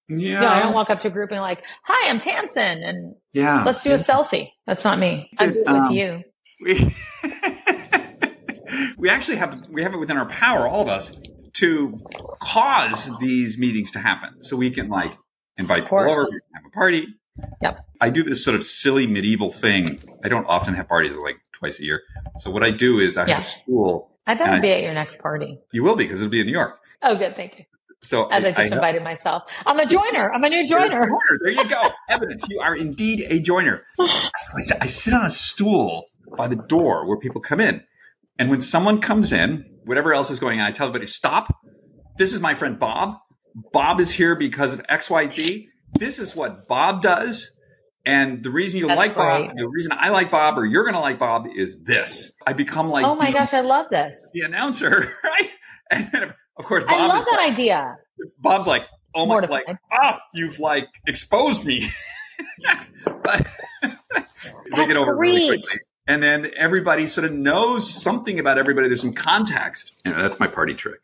yeah. 0.08 0.40
No, 0.40 0.48
I 0.48 0.60
don't 0.60 0.74
walk 0.74 0.90
up 0.90 1.00
to 1.00 1.08
a 1.08 1.10
group 1.10 1.30
and 1.30 1.40
like, 1.40 1.64
hi, 1.82 2.10
I'm 2.10 2.18
Tamsen. 2.18 2.82
And 2.82 3.14
yeah, 3.32 3.62
let's 3.64 3.82
do 3.82 3.92
a 3.92 3.96
selfie. 3.96 4.50
That's 4.66 4.84
not 4.84 4.98
me. 4.98 5.30
I 5.38 5.48
do 5.48 5.60
it 5.60 5.66
um, 5.66 5.82
with 5.82 5.92
you 5.92 6.24
we 6.60 6.94
we 8.98 9.08
actually 9.08 9.36
have 9.36 9.66
we 9.70 9.82
have 9.82 9.94
it 9.94 9.98
within 9.98 10.16
our 10.16 10.26
power, 10.26 10.68
all 10.68 10.82
of 10.82 10.88
us, 10.88 11.16
to 11.54 12.00
cause 12.40 13.18
these 13.18 13.58
meetings 13.58 13.90
to 13.92 13.98
happen. 13.98 14.40
So 14.42 14.56
we 14.56 14.70
can 14.70 14.88
like 14.88 15.10
invite 15.56 15.84
people 15.84 15.98
over, 15.98 16.22
have 16.54 16.64
a 16.66 16.70
party. 16.70 17.06
Yep. 17.62 17.84
I 18.00 18.10
do 18.10 18.22
this 18.22 18.44
sort 18.44 18.54
of 18.54 18.62
silly 18.62 19.06
medieval 19.06 19.50
thing. 19.50 20.00
I 20.24 20.28
don't 20.28 20.46
often 20.46 20.74
have 20.74 20.88
parties 20.88 21.16
like 21.16 21.36
twice 21.52 21.80
a 21.80 21.84
year. 21.84 22.02
So 22.38 22.50
what 22.50 22.62
I 22.62 22.70
do 22.70 22.98
is 22.98 23.16
I 23.16 23.26
yeah. 23.26 23.34
have 23.34 23.42
a 23.42 23.46
stool. 23.46 24.10
I 24.26 24.34
better 24.34 24.60
be 24.60 24.70
I, 24.70 24.76
at 24.76 24.82
your 24.82 24.94
next 24.94 25.20
party. 25.20 25.58
You 25.72 25.82
will 25.82 25.96
be 25.96 26.04
because 26.04 26.20
it'll 26.20 26.30
be 26.30 26.40
in 26.40 26.46
New 26.46 26.52
York. 26.52 26.78
Oh, 27.02 27.14
good. 27.14 27.36
Thank 27.36 27.58
you. 27.58 27.64
So 28.02 28.26
as 28.26 28.44
I, 28.44 28.48
I 28.48 28.52
just 28.52 28.72
I 28.72 28.76
invited 28.76 29.02
myself, 29.02 29.44
I'm 29.66 29.78
a 29.78 29.86
joiner. 29.86 30.32
I'm 30.32 30.44
a 30.44 30.48
new 30.48 30.66
joiner. 30.66 31.00
A 31.00 31.06
joiner. 31.06 31.38
There 31.42 31.52
you 31.52 31.68
go. 31.68 31.90
Evidence. 32.08 32.44
You 32.48 32.60
are 32.60 32.76
indeed 32.76 33.24
a 33.28 33.40
joiner. 33.40 33.84
So 34.58 34.76
I 34.80 34.86
sit 34.86 35.14
on 35.14 35.26
a 35.26 35.30
stool 35.30 36.06
by 36.36 36.48
the 36.48 36.56
door 36.56 37.06
where 37.06 37.18
people 37.18 37.40
come 37.40 37.60
in. 37.60 37.82
And 38.38 38.50
when 38.50 38.60
someone 38.60 39.00
comes 39.00 39.32
in, 39.32 39.64
whatever 39.84 40.12
else 40.12 40.30
is 40.30 40.40
going 40.40 40.60
on, 40.60 40.66
I 40.66 40.72
tell 40.72 40.88
everybody, 40.88 41.06
stop. 41.06 41.54
This 42.18 42.34
is 42.34 42.40
my 42.40 42.54
friend 42.54 42.78
Bob. 42.78 43.16
Bob 43.72 44.00
is 44.00 44.10
here 44.10 44.36
because 44.36 44.74
of 44.74 44.82
XYZ. 44.82 45.68
This 45.98 46.18
is 46.18 46.34
what 46.34 46.66
Bob 46.66 47.02
does. 47.02 47.50
And 48.04 48.42
the 48.42 48.50
reason 48.50 48.80
you 48.80 48.88
That's 48.88 48.98
like. 48.98 49.14
Bob, 49.14 49.56
the 49.56 49.68
reason 49.68 49.92
I 49.94 50.10
like 50.10 50.30
Bob 50.30 50.58
or 50.58 50.66
you're 50.66 50.82
going 50.82 50.94
to 50.94 51.00
like 51.00 51.18
Bob 51.18 51.46
is 51.54 51.80
this. 51.82 52.32
I 52.46 52.52
become 52.52 52.88
like, 52.88 53.06
oh 53.06 53.14
my 53.14 53.26
the, 53.26 53.32
gosh, 53.32 53.54
I 53.54 53.60
love 53.60 53.86
this. 53.90 54.30
The 54.34 54.42
announcer, 54.42 55.12
right? 55.24 55.50
And 55.90 56.10
then, 56.12 56.34
of 56.56 56.64
course, 56.64 56.84
Bob 56.84 56.92
I 56.92 57.06
love 57.06 57.24
that 57.24 57.36
like, 57.36 57.50
idea. 57.52 57.96
Bob's 58.38 58.66
like, 58.66 58.84
oh 59.14 59.26
my, 59.26 59.36
like, 59.46 59.64
ah, 59.92 60.18
you've 60.34 60.58
like 60.58 60.88
exposed 61.06 61.64
me. 61.64 61.88
but 63.22 63.46
That's 64.70 64.94
great. 64.94 65.16
Really 65.16 65.62
and 66.06 66.22
then 66.22 66.50
everybody 66.56 67.06
sort 67.06 67.24
of 67.24 67.32
knows 67.32 67.92
something 68.02 68.38
about 68.38 68.58
everybody. 68.58 68.88
There's 68.88 69.00
some 69.00 69.14
context. 69.14 70.00
You 70.04 70.12
know, 70.12 70.22
that's 70.22 70.38
my 70.38 70.46
party 70.46 70.74
trick. 70.74 71.00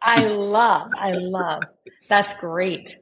I 0.00 0.24
love, 0.24 0.90
I 0.96 1.12
love. 1.12 1.62
That's 2.08 2.34
great. 2.36 2.96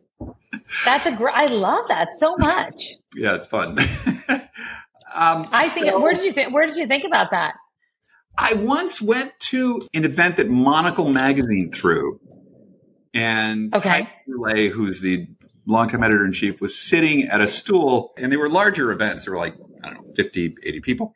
That's 0.85 1.07
a 1.07 1.13
great. 1.13 1.35
I 1.35 1.47
love 1.47 1.89
that 1.89 2.09
so 2.17 2.37
much. 2.37 2.83
Yeah, 3.17 3.35
it's 3.35 3.47
fun. 3.47 3.71
um, 4.29 5.49
I 5.53 5.69
think. 5.69 5.87
So, 5.87 6.01
where 6.01 6.13
did 6.13 6.25
you 6.25 6.33
think? 6.33 6.53
Where 6.53 6.67
did 6.67 6.77
you 6.77 6.87
think 6.87 7.05
about 7.05 7.31
that? 7.31 7.55
I 8.37 8.55
once 8.55 9.03
went 9.03 9.33
to 9.41 9.81
an 9.95 10.05
event 10.05 10.37
that 10.37 10.49
Monocle 10.49 11.11
Magazine 11.11 11.73
threw, 11.73 12.21
and 13.15 13.75
okay. 13.75 14.09
Ty 14.47 14.69
who's 14.69 15.01
the 15.01 15.27
longtime 15.67 16.03
editor 16.03 16.25
in 16.25 16.33
chief, 16.33 16.61
was 16.61 16.79
sitting 16.79 17.25
at 17.25 17.41
a 17.41 17.49
stool, 17.49 18.13
and 18.17 18.31
they 18.31 18.37
were 18.37 18.49
larger 18.49 18.91
events. 18.91 19.25
There 19.25 19.35
were 19.35 19.41
like 19.41 19.57
I 19.85 19.91
don't 19.91 20.07
know, 20.07 20.13
50, 20.15 20.57
80 20.63 20.81
people. 20.81 21.15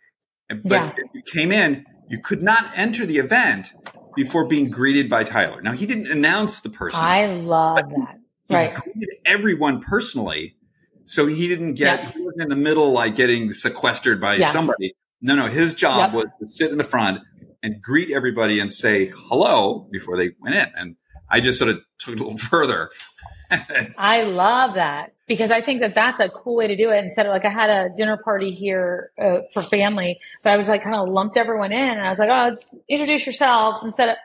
But 0.48 0.62
yeah. 0.64 0.92
if 0.96 1.10
you 1.14 1.22
came 1.22 1.52
in, 1.52 1.84
you 2.08 2.18
could 2.18 2.42
not 2.42 2.70
enter 2.76 3.06
the 3.06 3.18
event 3.18 3.72
before 4.14 4.46
being 4.46 4.70
greeted 4.70 5.08
by 5.08 5.24
Tyler. 5.24 5.60
Now 5.62 5.72
he 5.72 5.86
didn't 5.86 6.10
announce 6.10 6.60
the 6.60 6.70
person. 6.70 7.00
I 7.00 7.26
love 7.26 7.88
that. 7.88 8.18
He 8.46 8.54
right. 8.54 8.74
greeted 8.74 9.08
everyone 9.24 9.80
personally. 9.80 10.56
So 11.06 11.26
he 11.26 11.48
didn't 11.48 11.74
get 11.74 12.02
yep. 12.02 12.14
he 12.14 12.20
wasn't 12.22 12.44
in 12.44 12.48
the 12.48 12.56
middle 12.56 12.92
like 12.92 13.14
getting 13.14 13.50
sequestered 13.50 14.20
by 14.20 14.36
yeah. 14.36 14.50
somebody. 14.50 14.94
No, 15.20 15.34
no, 15.34 15.48
his 15.48 15.74
job 15.74 16.12
yep. 16.12 16.14
was 16.14 16.26
to 16.40 16.48
sit 16.48 16.70
in 16.70 16.78
the 16.78 16.84
front 16.84 17.20
and 17.62 17.80
greet 17.80 18.10
everybody 18.10 18.60
and 18.60 18.72
say 18.72 19.06
hello 19.06 19.88
before 19.90 20.16
they 20.16 20.30
went 20.40 20.54
in. 20.54 20.68
And 20.76 20.96
I 21.30 21.40
just 21.40 21.58
sort 21.58 21.70
of 21.70 21.80
took 21.98 22.14
it 22.14 22.20
a 22.20 22.24
little 22.24 22.38
further. 22.50 22.90
I 23.98 24.22
love 24.22 24.74
that 24.74 25.13
because 25.26 25.50
I 25.50 25.60
think 25.60 25.80
that 25.80 25.94
that's 25.94 26.20
a 26.20 26.28
cool 26.28 26.56
way 26.56 26.66
to 26.66 26.76
do 26.76 26.90
it. 26.90 27.02
Instead 27.04 27.26
of 27.26 27.32
like 27.32 27.44
I 27.44 27.50
had 27.50 27.70
a 27.70 27.90
dinner 27.94 28.16
party 28.16 28.50
here 28.50 29.10
uh, 29.18 29.38
for 29.52 29.62
family, 29.62 30.18
but 30.42 30.52
I 30.52 30.56
was 30.56 30.68
like 30.68 30.82
kind 30.82 30.96
of 30.96 31.08
lumped 31.08 31.36
everyone 31.36 31.72
in, 31.72 31.88
and 31.90 32.00
I 32.00 32.08
was 32.08 32.18
like, 32.18 32.28
"Oh, 32.30 32.48
let's 32.48 32.74
introduce 32.88 33.26
yourselves." 33.26 33.82
Instead 33.82 34.10
of 34.10 34.16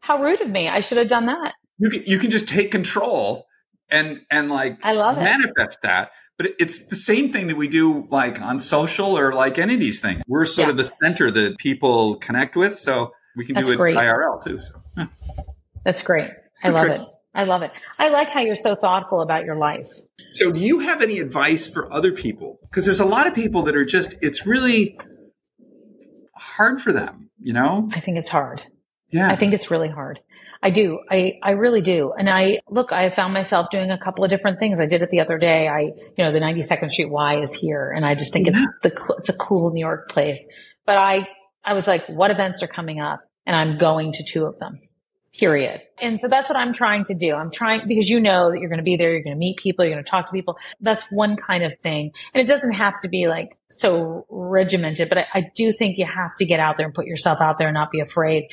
how 0.00 0.22
rude 0.22 0.40
of 0.40 0.50
me, 0.50 0.68
I 0.68 0.80
should 0.80 0.98
have 0.98 1.08
done 1.08 1.26
that. 1.26 1.54
You 1.78 1.90
can 1.90 2.02
you 2.04 2.18
can 2.18 2.30
just 2.30 2.48
take 2.48 2.70
control 2.70 3.46
and 3.90 4.20
and 4.30 4.50
like 4.50 4.78
I 4.82 4.92
love 4.92 5.16
manifest 5.16 5.78
it. 5.78 5.82
that. 5.82 6.10
But 6.36 6.52
it's 6.58 6.86
the 6.86 6.96
same 6.96 7.30
thing 7.30 7.48
that 7.48 7.56
we 7.56 7.68
do 7.68 8.06
like 8.08 8.40
on 8.40 8.58
social 8.58 9.18
or 9.18 9.34
like 9.34 9.58
any 9.58 9.74
of 9.74 9.80
these 9.80 10.00
things. 10.00 10.22
We're 10.26 10.46
sort 10.46 10.68
yeah. 10.68 10.70
of 10.70 10.76
the 10.78 10.90
center 11.02 11.30
that 11.30 11.58
people 11.58 12.16
connect 12.16 12.56
with, 12.56 12.74
so 12.74 13.12
we 13.36 13.44
can 13.44 13.56
that's 13.56 13.68
do 13.68 13.74
it 13.74 13.76
great. 13.76 13.96
IRL 13.96 14.42
too. 14.42 14.58
So 14.60 14.74
that's 15.84 16.02
great. 16.02 16.30
I 16.62 16.70
love 16.70 16.86
it. 16.86 17.00
I 17.34 17.44
love 17.44 17.62
it. 17.62 17.70
I 17.98 18.08
like 18.08 18.28
how 18.28 18.40
you're 18.40 18.54
so 18.54 18.74
thoughtful 18.74 19.20
about 19.20 19.44
your 19.44 19.56
life. 19.56 19.86
So, 20.32 20.50
do 20.50 20.60
you 20.60 20.80
have 20.80 21.02
any 21.02 21.18
advice 21.18 21.68
for 21.68 21.92
other 21.92 22.12
people? 22.12 22.58
Because 22.62 22.84
there's 22.84 23.00
a 23.00 23.04
lot 23.04 23.26
of 23.26 23.34
people 23.34 23.62
that 23.64 23.76
are 23.76 23.84
just, 23.84 24.14
it's 24.20 24.46
really 24.46 24.98
hard 26.34 26.80
for 26.80 26.92
them, 26.92 27.30
you 27.38 27.52
know? 27.52 27.88
I 27.94 28.00
think 28.00 28.18
it's 28.18 28.30
hard. 28.30 28.62
Yeah. 29.10 29.30
I 29.30 29.36
think 29.36 29.54
it's 29.54 29.70
really 29.70 29.88
hard. 29.88 30.20
I 30.62 30.70
do. 30.70 31.00
I, 31.10 31.38
I 31.42 31.52
really 31.52 31.80
do. 31.80 32.12
And 32.16 32.28
I 32.28 32.60
look, 32.68 32.92
I 32.92 33.10
found 33.10 33.32
myself 33.32 33.70
doing 33.70 33.90
a 33.90 33.98
couple 33.98 34.24
of 34.24 34.30
different 34.30 34.58
things. 34.58 34.78
I 34.78 34.86
did 34.86 35.00
it 35.00 35.08
the 35.10 35.20
other 35.20 35.38
day. 35.38 35.68
I, 35.68 35.80
you 35.80 36.24
know, 36.24 36.32
the 36.32 36.38
92nd 36.38 36.90
Street 36.90 37.10
Y 37.10 37.40
is 37.40 37.54
here 37.54 37.90
and 37.90 38.04
I 38.04 38.14
just 38.14 38.32
think 38.32 38.46
yeah. 38.46 38.66
it's 38.82 38.94
the, 38.94 39.14
it's 39.18 39.28
a 39.30 39.36
cool 39.36 39.72
New 39.72 39.80
York 39.80 40.10
place. 40.10 40.44
But 40.84 40.98
I, 40.98 41.26
I 41.64 41.72
was 41.72 41.86
like, 41.86 42.06
what 42.08 42.30
events 42.30 42.62
are 42.62 42.68
coming 42.68 43.00
up? 43.00 43.20
And 43.46 43.56
I'm 43.56 43.78
going 43.78 44.12
to 44.12 44.22
two 44.22 44.44
of 44.44 44.58
them 44.58 44.80
period. 45.38 45.82
And 46.00 46.18
so 46.18 46.28
that's 46.28 46.50
what 46.50 46.58
I'm 46.58 46.72
trying 46.72 47.04
to 47.04 47.14
do. 47.14 47.34
I'm 47.34 47.50
trying 47.50 47.86
because 47.86 48.08
you 48.08 48.20
know 48.20 48.50
that 48.50 48.58
you're 48.58 48.68
going 48.68 48.78
to 48.78 48.84
be 48.84 48.96
there, 48.96 49.12
you're 49.12 49.22
going 49.22 49.36
to 49.36 49.38
meet 49.38 49.58
people, 49.58 49.84
you're 49.84 49.94
going 49.94 50.04
to 50.04 50.10
talk 50.10 50.26
to 50.26 50.32
people. 50.32 50.56
That's 50.80 51.04
one 51.10 51.36
kind 51.36 51.62
of 51.62 51.74
thing. 51.74 52.12
And 52.34 52.42
it 52.42 52.46
doesn't 52.46 52.72
have 52.72 53.00
to 53.02 53.08
be 53.08 53.28
like 53.28 53.56
so 53.70 54.26
regimented, 54.28 55.08
but 55.08 55.18
I, 55.18 55.26
I 55.34 55.50
do 55.54 55.72
think 55.72 55.98
you 55.98 56.06
have 56.06 56.34
to 56.36 56.44
get 56.44 56.58
out 56.58 56.76
there 56.76 56.86
and 56.86 56.94
put 56.94 57.06
yourself 57.06 57.40
out 57.40 57.58
there 57.58 57.68
and 57.68 57.74
not 57.74 57.90
be 57.90 58.00
afraid 58.00 58.48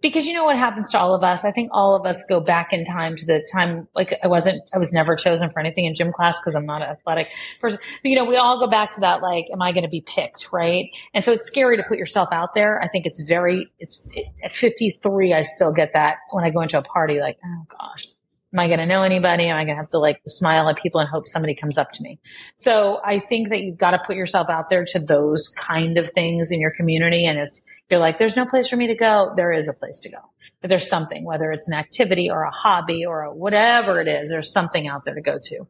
because 0.00 0.26
you 0.26 0.34
know 0.34 0.44
what 0.44 0.56
happens 0.56 0.90
to 0.92 0.98
all 0.98 1.14
of 1.14 1.24
us. 1.24 1.44
I 1.44 1.50
think 1.50 1.70
all 1.72 1.96
of 1.96 2.06
us 2.06 2.22
go 2.28 2.40
back 2.40 2.72
in 2.72 2.84
time 2.84 3.16
to 3.16 3.26
the 3.26 3.46
time, 3.52 3.88
like 3.94 4.14
I 4.22 4.28
wasn't, 4.28 4.62
I 4.72 4.78
was 4.78 4.92
never 4.92 5.16
chosen 5.16 5.50
for 5.50 5.60
anything 5.60 5.84
in 5.84 5.94
gym 5.94 6.12
class 6.12 6.40
because 6.40 6.54
I'm 6.54 6.66
not 6.66 6.82
an 6.82 6.88
athletic 6.88 7.32
person. 7.60 7.78
But 8.02 8.08
you 8.08 8.16
know, 8.16 8.24
we 8.24 8.36
all 8.36 8.58
go 8.58 8.68
back 8.68 8.92
to 8.92 9.00
that, 9.00 9.22
like, 9.22 9.46
am 9.52 9.62
I 9.62 9.72
going 9.72 9.84
to 9.84 9.90
be 9.90 10.00
picked? 10.00 10.48
Right. 10.52 10.90
And 11.14 11.24
so 11.24 11.32
it's 11.32 11.46
scary 11.46 11.76
to 11.76 11.82
put 11.82 11.98
yourself 11.98 12.28
out 12.32 12.54
there. 12.54 12.80
I 12.82 12.88
think 12.88 13.06
it's 13.06 13.20
very, 13.28 13.66
it's 13.78 14.10
it, 14.14 14.26
at 14.44 14.54
53, 14.54 15.34
I 15.34 15.42
still 15.42 15.72
get 15.72 15.92
that 15.94 16.18
when 16.30 16.44
I 16.44 16.50
go 16.50 16.60
into 16.60 16.78
a 16.78 16.82
party, 16.82 17.20
like, 17.20 17.38
oh 17.44 17.66
gosh, 17.68 18.06
Am 18.52 18.60
I 18.60 18.66
going 18.66 18.78
to 18.78 18.86
know 18.86 19.02
anybody? 19.02 19.46
Am 19.46 19.56
I 19.56 19.64
going 19.64 19.76
to 19.76 19.80
have 19.80 19.88
to 19.88 19.98
like 19.98 20.20
smile 20.26 20.68
at 20.70 20.78
people 20.78 21.00
and 21.00 21.08
hope 21.08 21.26
somebody 21.26 21.54
comes 21.54 21.76
up 21.76 21.92
to 21.92 22.02
me? 22.02 22.18
So 22.56 22.98
I 23.04 23.18
think 23.18 23.50
that 23.50 23.60
you've 23.60 23.76
got 23.76 23.90
to 23.90 23.98
put 23.98 24.16
yourself 24.16 24.48
out 24.48 24.70
there 24.70 24.84
to 24.86 24.98
those 24.98 25.48
kind 25.48 25.98
of 25.98 26.10
things 26.10 26.50
in 26.50 26.60
your 26.60 26.72
community. 26.76 27.26
And 27.26 27.38
if 27.38 27.50
you're 27.90 28.00
like, 28.00 28.16
there's 28.18 28.36
no 28.36 28.46
place 28.46 28.70
for 28.70 28.76
me 28.76 28.86
to 28.86 28.94
go, 28.94 29.32
there 29.36 29.52
is 29.52 29.68
a 29.68 29.74
place 29.74 29.98
to 30.00 30.10
go. 30.10 30.18
But 30.62 30.70
there's 30.70 30.88
something, 30.88 31.24
whether 31.24 31.52
it's 31.52 31.68
an 31.68 31.74
activity 31.74 32.30
or 32.30 32.44
a 32.44 32.50
hobby 32.50 33.04
or 33.04 33.22
a 33.22 33.34
whatever 33.34 34.00
it 34.00 34.08
is, 34.08 34.30
there's 34.30 34.50
something 34.50 34.88
out 34.88 35.04
there 35.04 35.14
to 35.14 35.20
go 35.20 35.38
to. 35.40 35.68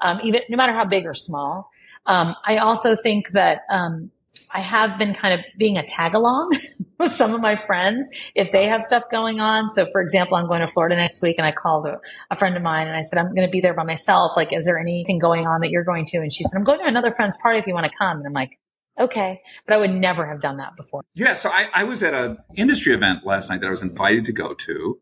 Um, 0.00 0.20
even 0.22 0.42
no 0.50 0.56
matter 0.56 0.74
how 0.74 0.84
big 0.84 1.06
or 1.06 1.14
small. 1.14 1.70
Um, 2.04 2.34
I 2.44 2.58
also 2.58 2.94
think 2.94 3.30
that, 3.30 3.62
um, 3.70 4.10
I 4.50 4.60
have 4.60 4.98
been 4.98 5.14
kind 5.14 5.34
of 5.34 5.40
being 5.58 5.76
a 5.76 5.86
tag 5.86 6.14
along 6.14 6.52
with 6.98 7.12
some 7.12 7.34
of 7.34 7.40
my 7.40 7.56
friends 7.56 8.08
if 8.34 8.52
they 8.52 8.66
have 8.66 8.82
stuff 8.82 9.04
going 9.10 9.40
on. 9.40 9.70
So, 9.70 9.86
for 9.92 10.00
example, 10.00 10.36
I'm 10.36 10.46
going 10.46 10.60
to 10.60 10.68
Florida 10.68 10.96
next 10.96 11.22
week 11.22 11.36
and 11.38 11.46
I 11.46 11.52
called 11.52 11.86
a, 11.86 12.00
a 12.30 12.36
friend 12.36 12.56
of 12.56 12.62
mine 12.62 12.88
and 12.88 12.96
I 12.96 13.02
said, 13.02 13.18
I'm 13.18 13.34
going 13.34 13.46
to 13.46 13.50
be 13.50 13.60
there 13.60 13.74
by 13.74 13.84
myself. 13.84 14.36
Like, 14.36 14.52
is 14.52 14.66
there 14.66 14.78
anything 14.78 15.18
going 15.18 15.46
on 15.46 15.60
that 15.60 15.70
you're 15.70 15.84
going 15.84 16.04
to? 16.06 16.18
And 16.18 16.32
she 16.32 16.44
said, 16.44 16.58
I'm 16.58 16.64
going 16.64 16.80
to 16.80 16.86
another 16.86 17.10
friend's 17.10 17.36
party 17.40 17.58
if 17.58 17.66
you 17.66 17.74
want 17.74 17.86
to 17.86 17.96
come. 17.96 18.18
And 18.18 18.26
I'm 18.26 18.32
like, 18.32 18.58
okay. 18.98 19.40
But 19.66 19.74
I 19.74 19.76
would 19.78 19.94
never 19.94 20.26
have 20.26 20.40
done 20.40 20.56
that 20.58 20.76
before. 20.76 21.04
Yeah. 21.14 21.36
So 21.36 21.50
I, 21.50 21.68
I 21.72 21.84
was 21.84 22.02
at 22.02 22.14
an 22.14 22.38
industry 22.56 22.94
event 22.94 23.24
last 23.24 23.50
night 23.50 23.60
that 23.60 23.66
I 23.66 23.70
was 23.70 23.82
invited 23.82 24.24
to 24.26 24.32
go 24.32 24.54
to. 24.54 25.00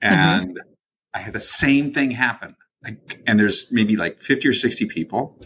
And 0.00 0.56
mm-hmm. 0.56 0.68
I 1.12 1.18
had 1.18 1.34
the 1.34 1.40
same 1.40 1.90
thing 1.92 2.10
happen. 2.12 2.56
and 3.26 3.38
there's 3.38 3.70
maybe 3.70 3.96
like 3.96 4.22
50 4.22 4.48
or 4.48 4.52
60 4.54 4.86
people. 4.86 5.38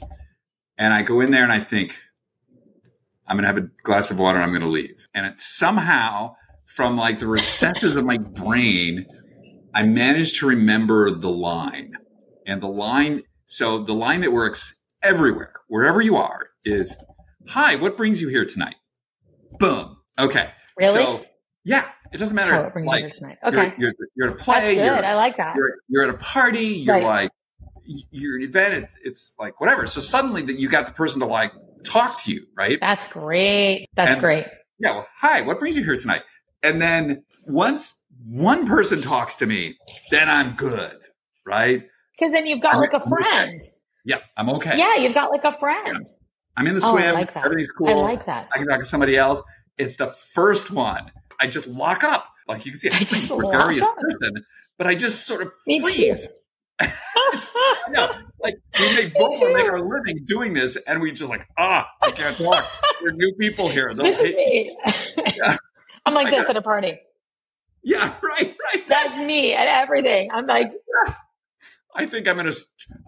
And 0.79 0.93
I 0.93 1.03
go 1.03 1.21
in 1.21 1.31
there 1.31 1.43
and 1.43 1.53
I 1.53 1.61
think, 1.61 2.01
I'm 3.27 3.37
going 3.37 3.43
to 3.43 3.49
have 3.49 3.59
a 3.59 3.71
glass 3.83 4.11
of 4.11 4.19
water. 4.19 4.41
I'm 4.41 4.51
going 4.51 4.63
to 4.63 4.69
leave. 4.69 5.09
And 5.15 5.27
it 5.27 5.41
somehow, 5.41 6.37
from 6.67 6.97
like 6.97 7.19
the 7.19 7.27
recesses 7.27 7.97
of 7.97 8.05
my 8.05 8.19
brain, 8.19 9.07
I 9.75 9.85
managed 9.85 10.37
to 10.41 10.47
remember 10.47 11.11
the 11.11 11.31
line. 11.31 11.97
And 12.47 12.61
the 12.61 12.69
line, 12.69 13.23
so 13.47 13.79
the 13.79 13.95
line 13.95 14.21
that 14.21 14.33
works 14.33 14.75
everywhere, 15.03 15.55
wherever 15.69 16.01
you 16.01 16.17
are, 16.17 16.51
is 16.65 16.97
Hi, 17.49 17.77
what 17.77 17.97
brings 17.97 18.21
you 18.21 18.29
here 18.29 18.45
tonight? 18.45 18.77
Boom. 19.59 19.99
Okay. 20.19 20.51
Really? 20.77 20.95
So, 20.95 21.25
yeah, 21.65 21.89
it 22.13 22.19
doesn't 22.19 22.35
matter. 22.35 22.63
what 22.63 22.73
brings 22.73 22.87
like, 22.87 22.99
you 22.99 23.05
here 23.05 23.11
tonight? 23.11 23.39
Okay. 23.45 23.75
You're, 23.79 23.93
you're, 23.99 24.09
you're 24.17 24.29
at 24.31 24.35
a 24.35 24.45
play. 24.45 24.75
That's 24.77 24.97
good. 24.97 25.05
I 25.05 25.15
like 25.15 25.37
that. 25.37 25.57
You're, 25.57 25.75
you're, 25.89 26.05
at 26.05 26.11
a 26.11 26.19
party. 26.19 26.67
You're 26.67 26.97
right. 26.97 27.05
like, 27.05 27.31
you're 28.11 28.37
an 28.37 28.43
event. 28.43 28.75
It's, 28.75 28.99
it's 29.05 29.35
like 29.39 29.61
whatever. 29.61 29.87
So 29.87 30.01
suddenly 30.01 30.43
that 30.43 30.59
you 30.59 30.69
got 30.69 30.87
the 30.87 30.93
person 30.93 31.21
to 31.21 31.27
like 31.27 31.53
talk 31.85 32.23
to 32.25 32.33
you, 32.33 32.47
right? 32.57 32.79
That's 32.81 33.07
great. 33.07 33.89
That's 33.95 34.13
and, 34.13 34.21
great. 34.21 34.47
Yeah. 34.79 34.93
Well, 34.93 35.09
hi, 35.17 35.43
what 35.43 35.59
brings 35.59 35.77
you 35.77 35.85
here 35.85 35.97
tonight? 35.97 36.23
And 36.63 36.81
then 36.81 37.25
once 37.47 37.95
one 38.27 38.67
person 38.67 39.03
talks 39.03 39.37
to 39.37 39.47
me, 39.47 39.77
then 40.11 40.29
I'm 40.29 40.55
good, 40.55 40.97
right? 41.47 41.85
Because 42.19 42.33
then 42.33 42.47
you've 42.47 42.61
got 42.61 42.75
I'm, 42.75 42.81
like 42.81 42.93
a 42.93 43.01
friend. 43.01 43.61
Yeah, 44.05 44.19
I'm 44.37 44.49
okay. 44.51 44.79
Yeah, 44.79 44.97
you've 44.97 45.15
got 45.15 45.31
like 45.31 45.45
a 45.45 45.57
friend. 45.59 46.07
Yeah. 46.07 46.17
I'm 46.57 46.67
in 46.67 46.75
the 46.75 46.81
oh, 46.85 46.93
swim. 46.93 47.11
Oh, 47.11 47.15
like 47.15 47.37
Everything's 47.37 47.73
cool. 47.73 47.89
I 47.89 47.95
like 47.95 48.27
that. 48.27 48.49
I 48.53 48.59
can 48.59 48.69
talk 48.69 48.81
to 48.81 48.87
somebody 48.87 49.17
else. 49.17 49.43
It's 49.77 49.97
the 49.97 50.07
first 50.07 50.71
one. 50.71 51.11
I 51.41 51.47
just 51.49 51.67
lock 51.67 52.05
up. 52.05 52.27
Like 52.47 52.65
you 52.65 52.73
can 52.73 52.79
see, 52.79 52.91
I'm 52.91 53.03
a 53.03 53.37
gregarious 53.37 53.87
person, 53.87 54.45
but 54.79 54.87
I 54.87 54.95
just 54.95 55.27
sort 55.27 55.43
of 55.43 55.53
freeze. 55.65 56.33
no, 57.91 58.11
like 58.45 58.61
we 58.79 58.95
make 58.95 59.15
both 59.19 59.41
make 59.53 59.65
our 59.65 59.81
living 59.81 60.25
doing 60.27 60.55
this, 60.55 60.77
and 60.77 61.01
we 61.01 61.11
just 61.11 61.31
like 61.31 61.49
ah, 61.59 61.91
I 62.01 62.11
can't 62.13 62.37
talk. 62.37 62.71
there 63.01 63.11
are 63.11 63.17
new 63.17 63.35
people 63.41 63.69
here. 63.69 63.93
They'll 63.93 64.05
this 64.05 64.21
is 64.21 64.37
me. 64.37 64.77
Yeah. 65.37 65.57
I'm 66.07 66.15
like 66.15 66.29
I 66.29 66.31
this 66.31 66.47
got, 66.47 66.51
at 66.51 66.57
a 66.59 66.63
party. 66.63 67.01
Yeah, 67.83 68.15
right, 68.23 68.55
right. 68.73 68.89
That's, 68.89 69.15
That's 69.15 69.19
me 69.19 69.55
at 69.55 69.67
everything. 69.83 70.31
I'm 70.33 70.47
like. 70.47 70.71
I 71.97 72.07
think 72.07 72.27
I'm 72.27 72.37
gonna 72.37 72.53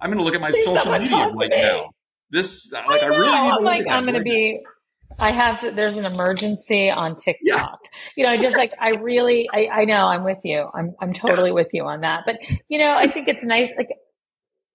I'm 0.01 0.11
gonna 0.11 0.23
look 0.23 0.37
at 0.37 0.41
my 0.41 0.53
social 0.53 0.93
media 0.93 1.33
right 1.41 1.51
now. 1.51 1.91
This 2.31 2.71
like 2.73 3.03
I, 3.03 3.07
I 3.07 3.07
really 3.07 3.29
I'm 3.29 3.65
like 3.65 3.85
I'm 3.89 4.05
gonna 4.05 4.23
be. 4.23 4.61
I 5.19 5.33
have 5.33 5.61
to. 5.61 5.73
There's 5.73 5.97
an 5.97 6.05
emergency 6.05 6.89
on 6.91 7.17
TikTok. 7.17 7.41
Yeah. 7.43 7.67
You 8.17 8.27
know, 8.27 8.37
just 8.41 8.57
like 8.57 8.75
I 8.79 8.91
really, 8.91 9.49
I, 9.53 9.69
I 9.73 9.85
know 9.87 10.07
I'm 10.07 10.25
with 10.25 10.41
you. 10.45 10.69
I'm 10.73 10.95
I'm 11.01 11.13
totally 11.13 11.51
with 11.51 11.69
you 11.73 11.85
on 11.85 12.03
that. 12.03 12.23
But 12.25 12.39
you 12.69 12.79
know, 12.79 12.95
I 12.97 13.09
think 13.09 13.27
it's 13.27 13.45
nice. 13.45 13.73
Like 13.77 13.89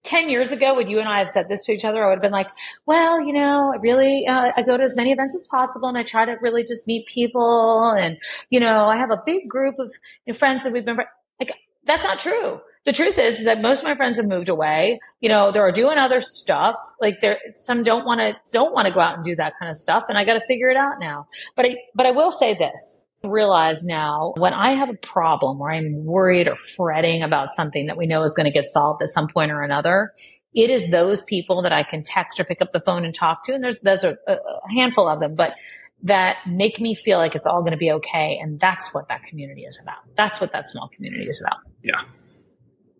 10 0.04 0.28
years 0.28 0.50
ago, 0.50 0.74
when 0.74 0.88
you 0.88 0.98
and 0.98 1.08
I 1.08 1.18
have 1.18 1.30
said 1.30 1.48
this 1.48 1.64
to 1.66 1.72
each 1.72 1.84
other, 1.84 2.04
I 2.04 2.08
would 2.08 2.14
have 2.14 2.22
been 2.22 2.32
like, 2.32 2.50
well, 2.86 3.20
you 3.20 3.32
know, 3.32 3.72
I 3.72 3.76
really, 3.76 4.26
uh, 4.26 4.52
I 4.56 4.62
go 4.62 4.76
to 4.76 4.82
as 4.82 4.96
many 4.96 5.12
events 5.12 5.34
as 5.34 5.46
possible 5.48 5.88
and 5.88 5.96
I 5.96 6.02
try 6.02 6.24
to 6.24 6.36
really 6.40 6.64
just 6.64 6.86
meet 6.86 7.06
people. 7.06 7.90
And, 7.90 8.18
you 8.50 8.58
know, 8.58 8.86
I 8.86 8.96
have 8.96 9.10
a 9.10 9.22
big 9.24 9.48
group 9.48 9.76
of 9.78 9.92
friends 10.36 10.64
that 10.64 10.72
we've 10.72 10.84
been 10.84 10.98
like, 11.38 11.52
that's 11.84 12.04
not 12.04 12.18
true. 12.18 12.60
The 12.84 12.92
truth 12.92 13.16
is 13.18 13.44
that 13.44 13.60
most 13.60 13.80
of 13.80 13.84
my 13.84 13.94
friends 13.94 14.18
have 14.18 14.26
moved 14.26 14.48
away. 14.48 14.98
You 15.20 15.28
know, 15.28 15.52
they're 15.52 15.70
doing 15.70 15.98
other 15.98 16.20
stuff. 16.20 16.76
Like 17.00 17.20
there, 17.20 17.38
some 17.54 17.84
don't 17.84 18.04
want 18.04 18.20
to, 18.20 18.36
don't 18.52 18.72
want 18.72 18.88
to 18.88 18.94
go 18.94 19.00
out 19.00 19.14
and 19.14 19.24
do 19.24 19.36
that 19.36 19.54
kind 19.58 19.70
of 19.70 19.76
stuff. 19.76 20.06
And 20.08 20.18
I 20.18 20.24
got 20.24 20.34
to 20.34 20.40
figure 20.40 20.68
it 20.68 20.76
out 20.76 20.98
now. 20.98 21.26
But 21.54 21.66
I, 21.66 21.76
but 21.94 22.06
I 22.06 22.10
will 22.10 22.32
say 22.32 22.54
this. 22.54 23.04
Realize 23.24 23.84
now 23.84 24.34
when 24.36 24.52
I 24.52 24.74
have 24.74 24.90
a 24.90 24.94
problem 24.94 25.60
or 25.60 25.70
I'm 25.70 26.04
worried 26.04 26.48
or 26.48 26.56
fretting 26.56 27.22
about 27.22 27.54
something 27.54 27.86
that 27.86 27.96
we 27.96 28.06
know 28.06 28.22
is 28.22 28.34
going 28.34 28.46
to 28.46 28.52
get 28.52 28.68
solved 28.68 29.02
at 29.02 29.12
some 29.12 29.28
point 29.28 29.52
or 29.52 29.62
another, 29.62 30.12
it 30.54 30.70
is 30.70 30.90
those 30.90 31.22
people 31.22 31.62
that 31.62 31.72
I 31.72 31.82
can 31.82 32.02
text 32.02 32.40
or 32.40 32.44
pick 32.44 32.60
up 32.60 32.72
the 32.72 32.80
phone 32.80 33.04
and 33.04 33.14
talk 33.14 33.44
to. 33.44 33.54
And 33.54 33.62
there's, 33.62 33.78
there's 33.80 34.04
a, 34.04 34.16
a 34.26 34.38
handful 34.70 35.08
of 35.08 35.20
them, 35.20 35.34
but 35.34 35.54
that 36.02 36.38
make 36.46 36.80
me 36.80 36.94
feel 36.94 37.18
like 37.18 37.34
it's 37.34 37.46
all 37.46 37.60
going 37.60 37.72
to 37.72 37.76
be 37.76 37.92
okay. 37.92 38.38
And 38.42 38.58
that's 38.58 38.92
what 38.92 39.08
that 39.08 39.22
community 39.22 39.62
is 39.62 39.80
about. 39.82 39.98
That's 40.16 40.40
what 40.40 40.52
that 40.52 40.68
small 40.68 40.88
community 40.88 41.24
is 41.24 41.42
about. 41.46 41.60
Yeah. 41.82 42.00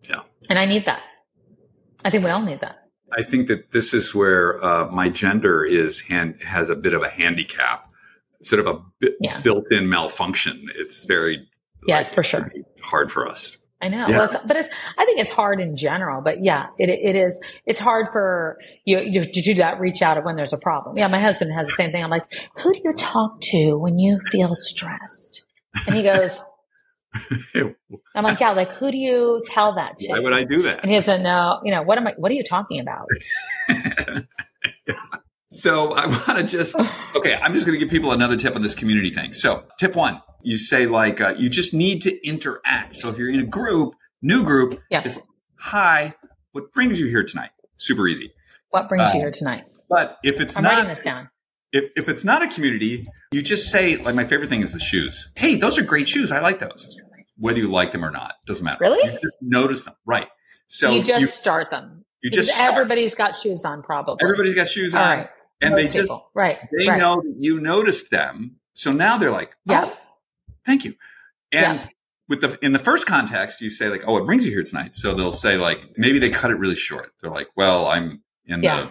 Yeah. 0.09 0.21
And 0.49 0.59
I 0.59 0.67
need 0.67 0.87
that. 0.87 1.03
I 2.05 2.11
think 2.11 2.25
we 2.25 2.31
all 2.31 2.43
need 2.43 2.61
that. 2.61 2.77
I 3.17 3.23
think 3.23 3.49
that 3.49 3.73
this 3.73 3.93
is 3.93 4.15
where 4.15 4.65
uh, 4.65 4.89
my 4.91 5.09
gender 5.09 5.65
is 5.65 6.01
hand, 6.01 6.41
has 6.43 6.71
a 6.71 6.77
bit 6.77 6.95
of 6.95 7.03
a 7.03 7.09
handicap, 7.09 7.92
sort 8.43 8.61
of 8.61 8.67
a 8.67 8.75
bi- 9.01 9.15
Yeah. 9.21 9.41
built-in 9.41 9.89
malfunction. 9.89 10.67
It's 10.77 11.05
very 11.05 11.47
Yeah, 11.87 11.99
like, 11.99 12.15
for 12.15 12.23
sure. 12.23 12.51
hard 12.83 13.11
for 13.13 13.29
us. 13.29 13.57
I 13.81 13.89
know. 13.89 14.07
Yeah. 14.09 14.19
Well, 14.19 14.25
it's, 14.27 14.37
but 14.47 14.57
it's, 14.57 14.69
I 14.97 15.05
think 15.05 15.19
it's 15.19 15.31
hard 15.33 15.61
in 15.61 15.75
general, 15.75 16.23
but 16.23 16.43
yeah, 16.43 16.67
it, 16.79 16.89
it 16.89 17.17
is, 17.17 17.41
it's 17.67 17.81
hard 17.81 18.07
for 18.09 18.57
you, 18.85 19.01
you 19.01 19.25
to 19.25 19.43
do 19.43 19.55
that 19.55 19.81
reach 19.81 20.03
out 20.03 20.23
when 20.25 20.37
there's 20.37 20.53
a 20.53 20.59
problem. 20.59 20.97
Yeah. 20.97 21.09
My 21.09 21.19
husband 21.19 21.53
has 21.53 21.67
the 21.67 21.73
same 21.75 21.91
thing. 21.91 22.05
I'm 22.05 22.11
like, 22.11 22.33
who 22.59 22.73
do 22.73 22.81
you 22.85 22.93
talk 22.93 23.41
to 23.41 23.73
when 23.75 23.99
you 23.99 24.21
feel 24.31 24.55
stressed? 24.55 25.45
And 25.87 25.97
he 25.97 26.05
goes, 26.05 26.41
I'm 28.15 28.23
like, 28.25 28.39
yeah, 28.41 28.53
like 28.53 28.71
who 28.73 28.93
do 28.93 28.97
you 28.99 29.43
tell 29.47 29.75
that 29.75 29.99
to? 29.99 30.09
Why 30.11 30.21
would 30.21 30.33
I 30.33 30.45
do 30.45 30.63
that? 30.63 30.83
And 30.83 30.91
he 30.93 30.97
doesn't 30.99 31.23
know, 31.25 31.61
you 31.65 31.73
know, 31.73 31.83
what 31.83 31.99
am 31.99 32.07
I, 32.07 32.15
what 32.17 32.31
are 32.31 32.35
you 32.35 32.45
talking 32.45 32.79
about? 32.81 33.07
So 35.53 35.93
I 35.93 36.07
want 36.29 36.39
to 36.39 36.45
just 36.45 36.75
okay. 37.15 37.35
I'm 37.37 37.53
just 37.53 37.67
going 37.67 37.79
to 37.79 37.85
give 37.85 37.91
people 37.91 38.13
another 38.13 38.37
tip 38.37 38.57
on 38.57 38.63
this 38.63 38.75
community 38.75 39.11
thing. 39.11 39.33
So 39.33 39.65
tip 39.79 39.95
one, 39.95 40.21
you 40.43 40.57
say 40.59 40.87
like 40.87 41.21
uh, 41.21 41.35
you 41.39 41.49
just 41.51 41.75
need 41.75 42.03
to 42.03 42.27
interact. 42.29 42.97
So 42.97 43.09
if 43.11 43.19
you're 43.19 43.31
in 43.31 43.41
a 43.41 43.47
group, 43.47 43.95
new 44.23 44.43
group, 44.45 44.81
Yeah. 44.91 45.03
it's 45.05 45.19
hi. 45.59 46.15
What 46.53 46.73
brings 46.73 46.99
you 46.99 47.07
here 47.07 47.23
tonight? 47.25 47.51
Super 47.77 48.09
easy. 48.09 48.33
What 48.71 48.89
brings 48.89 49.11
Uh, 49.11 49.13
you 49.15 49.21
here 49.21 49.31
tonight? 49.31 49.65
But 49.89 50.19
if 50.25 50.41
it's 50.41 50.57
I'm 50.57 50.63
not 50.63 50.71
writing 50.75 50.89
this 50.89 51.05
down. 51.05 51.29
if, 51.73 51.91
if 51.97 52.09
it's 52.09 52.25
not 52.25 52.43
a 52.43 52.49
community, 52.49 53.05
you 53.31 53.43
just 53.43 53.71
say 53.71 53.97
like 53.99 54.15
my 54.15 54.25
favorite 54.25 54.49
thing 54.49 54.63
is 54.63 54.73
the 54.73 54.79
shoes. 54.79 55.29
Hey, 55.37 55.57
those 55.57 55.79
are 55.79 55.83
great 55.83 56.09
shoes. 56.09 56.33
I 56.33 56.41
like 56.41 56.59
those. 56.61 56.99
Whether 57.37 57.59
you 57.61 57.69
like 57.69 57.93
them 57.93 58.05
or 58.05 58.11
not 58.11 58.35
doesn't 58.47 58.65
matter. 58.65 58.79
Really? 58.81 59.05
You 59.07 59.19
just 59.19 59.37
notice 59.43 59.85
them, 59.85 59.95
right? 60.07 60.29
So 60.69 60.93
you 60.93 61.03
just 61.03 61.21
you, 61.21 61.27
start 61.27 61.71
them. 61.71 62.05
you 62.23 62.31
just 62.31 62.55
start. 62.55 62.73
everybody's 62.73 63.15
got 63.15 63.37
shoes 63.37 63.65
on 63.67 63.83
probably. 63.83 64.17
everybody's 64.23 64.55
got 64.55 64.69
shoes 64.69 64.95
All 64.95 65.03
on, 65.03 65.19
right. 65.19 65.29
And 65.63 65.75
they 65.77 65.85
Most 65.85 65.93
just 65.95 66.05
people. 66.09 66.31
right. 66.35 66.59
they 66.79 66.89
right. 66.89 66.99
know 66.99 67.17
that 67.23 67.35
you 67.39 67.61
noticed 67.61 68.11
them. 68.11 68.57
So 68.75 68.93
now 68.93 69.17
they're 69.19 69.31
like, 69.31 69.57
Yeah. 69.67 69.85
oh, 69.87 69.97
thank 70.67 70.85
you. 70.85 70.95
And 71.53 71.81
Yeah. 71.81 71.87
with 72.29 72.41
the 72.41 72.59
in 72.65 72.73
the 72.73 72.79
first 72.79 73.07
context, 73.07 73.61
you 73.61 73.71
say 73.71 73.89
like, 73.89 74.05
oh, 74.07 74.13
what 74.13 74.25
brings 74.25 74.45
you 74.45 74.51
here 74.53 74.63
tonight? 74.63 74.97
So 74.97 75.15
they'll 75.15 75.33
say 75.33 75.57
like, 75.57 75.93
maybe 75.97 76.19
they 76.19 76.31
cut 76.31 76.51
it 76.51 76.59
really 76.59 76.77
short. 76.77 77.13
They're 77.21 77.31
like, 77.31 77.49
well, 77.57 77.87
I'm 77.87 78.23
in 78.47 78.63
Yeah. 78.63 78.89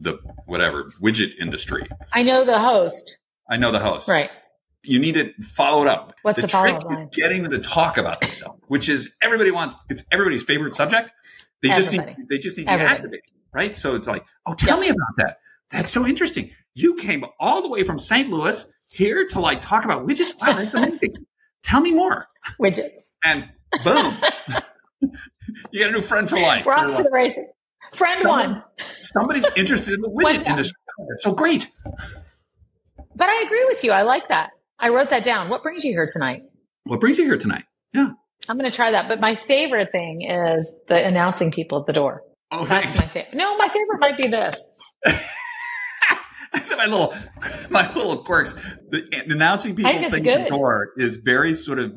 the 0.00 0.12
the 0.12 0.18
whatever 0.46 0.84
widget 1.02 1.34
industry. 1.40 1.86
I 2.12 2.22
know 2.22 2.44
the 2.44 2.58
host. 2.58 3.18
I 3.50 3.56
know 3.56 3.72
the 3.72 3.80
host. 3.80 4.08
Right. 4.08 4.30
You 4.84 4.98
need 5.00 5.14
to 5.14 5.32
follow 5.42 5.82
it 5.82 5.88
up. 5.88 6.14
What's 6.22 6.40
the 6.40 6.46
trick 6.46 6.80
follow-up 6.80 6.92
is 6.92 7.02
getting 7.10 7.42
them 7.42 7.50
to 7.50 7.58
talk 7.58 7.98
about 7.98 8.20
themselves, 8.20 8.60
which 8.68 8.88
is 8.88 9.16
everybody 9.20 9.50
wants. 9.50 9.76
It's 9.90 10.04
everybody's 10.12 10.44
favorite 10.44 10.74
subject. 10.74 11.10
They 11.62 11.70
just 11.70 11.90
need. 11.92 12.14
They 12.30 12.38
just 12.38 12.56
need 12.56 12.66
to 12.66 12.70
activate, 12.70 13.22
right? 13.52 13.76
So 13.76 13.96
it's 13.96 14.06
like, 14.06 14.24
oh, 14.46 14.54
tell 14.54 14.76
Yeah. 14.76 14.82
me 14.82 14.88
about 14.90 15.16
that. 15.16 15.38
That's 15.70 15.90
so 15.92 16.06
interesting. 16.06 16.50
You 16.74 16.94
came 16.94 17.24
all 17.38 17.62
the 17.62 17.68
way 17.68 17.82
from 17.84 17.98
St. 17.98 18.30
Louis 18.30 18.66
here 18.88 19.26
to 19.28 19.40
like 19.40 19.60
talk 19.60 19.84
about 19.84 20.06
widgets. 20.06 20.34
Wow, 20.40 20.54
that's 20.56 20.72
amazing. 20.74 21.14
tell 21.62 21.80
me 21.80 21.92
more. 21.92 22.26
Widgets. 22.60 23.00
And 23.24 23.48
boom, 23.84 24.16
you 25.70 25.80
got 25.80 25.90
a 25.90 25.92
new 25.92 26.02
friend 26.02 26.28
for 26.28 26.38
life. 26.40 26.64
We're 26.64 26.76
You're 26.76 26.90
off 26.90 26.96
to 26.96 27.02
the 27.02 27.10
races. 27.10 27.44
Friend 27.92 28.18
Someone- 28.22 28.50
one. 28.50 28.62
Somebody's 29.00 29.46
interested 29.56 29.94
in 29.94 30.00
the 30.00 30.08
widget 30.10 30.46
industry. 30.46 30.76
Oh, 31.00 31.06
that's 31.10 31.24
so 31.24 31.32
great. 31.34 31.68
But 33.16 33.28
I 33.28 33.42
agree 33.44 33.64
with 33.66 33.82
you. 33.84 33.92
I 33.92 34.02
like 34.02 34.28
that. 34.28 34.50
I 34.78 34.90
wrote 34.90 35.10
that 35.10 35.24
down. 35.24 35.48
What 35.48 35.62
brings 35.62 35.84
you 35.84 35.92
here 35.92 36.06
tonight? 36.10 36.42
What 36.84 37.00
brings 37.00 37.18
you 37.18 37.24
here 37.24 37.36
tonight? 37.36 37.64
Yeah. 37.92 38.10
I'm 38.48 38.56
going 38.58 38.70
to 38.70 38.74
try 38.74 38.92
that. 38.92 39.08
But 39.08 39.20
my 39.20 39.34
favorite 39.34 39.90
thing 39.90 40.22
is 40.22 40.72
the 40.86 41.04
announcing 41.04 41.50
people 41.50 41.80
at 41.80 41.86
the 41.86 41.92
door. 41.92 42.22
Oh, 42.50 42.64
That's 42.64 42.96
thanks. 42.96 43.00
my 43.00 43.08
favorite. 43.08 43.34
No, 43.34 43.56
my 43.56 43.68
favorite 43.68 43.98
might 44.00 44.16
be 44.16 44.28
this. 44.28 44.70
I 46.52 46.60
said 46.62 46.76
my 46.78 46.86
little, 46.86 47.14
my 47.70 47.86
little 47.94 48.18
quirks. 48.18 48.54
The, 48.90 49.06
announcing 49.28 49.76
people 49.76 49.90
think 49.92 50.04
it's 50.04 50.14
things 50.14 50.26
at 50.28 50.44
the 50.44 50.50
door 50.50 50.90
is 50.96 51.18
very 51.18 51.54
sort 51.54 51.78
of. 51.78 51.94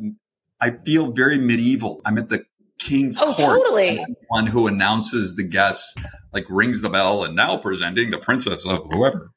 I 0.60 0.72
feel 0.86 1.12
very 1.12 1.38
medieval. 1.40 2.02
I'm 2.06 2.18
at 2.18 2.30
the 2.30 2.44
king's 2.80 3.18
Oh, 3.20 3.34
court. 3.34 3.58
totally. 3.60 3.90
and 3.90 4.00
I'm 4.02 4.06
the 4.14 4.26
One 4.28 4.48
who 4.48 4.68
announces 4.68 5.36
the 5.36 5.44
guests, 5.44 5.94
like 6.34 6.46
rings 6.50 6.82
the 6.82 6.90
bell, 6.90 7.24
and 7.24 7.36
now 7.36 7.58
presenting 7.58 8.12
the 8.12 8.18
princess 8.20 8.66
of 8.66 8.86
whoever. 8.92 9.32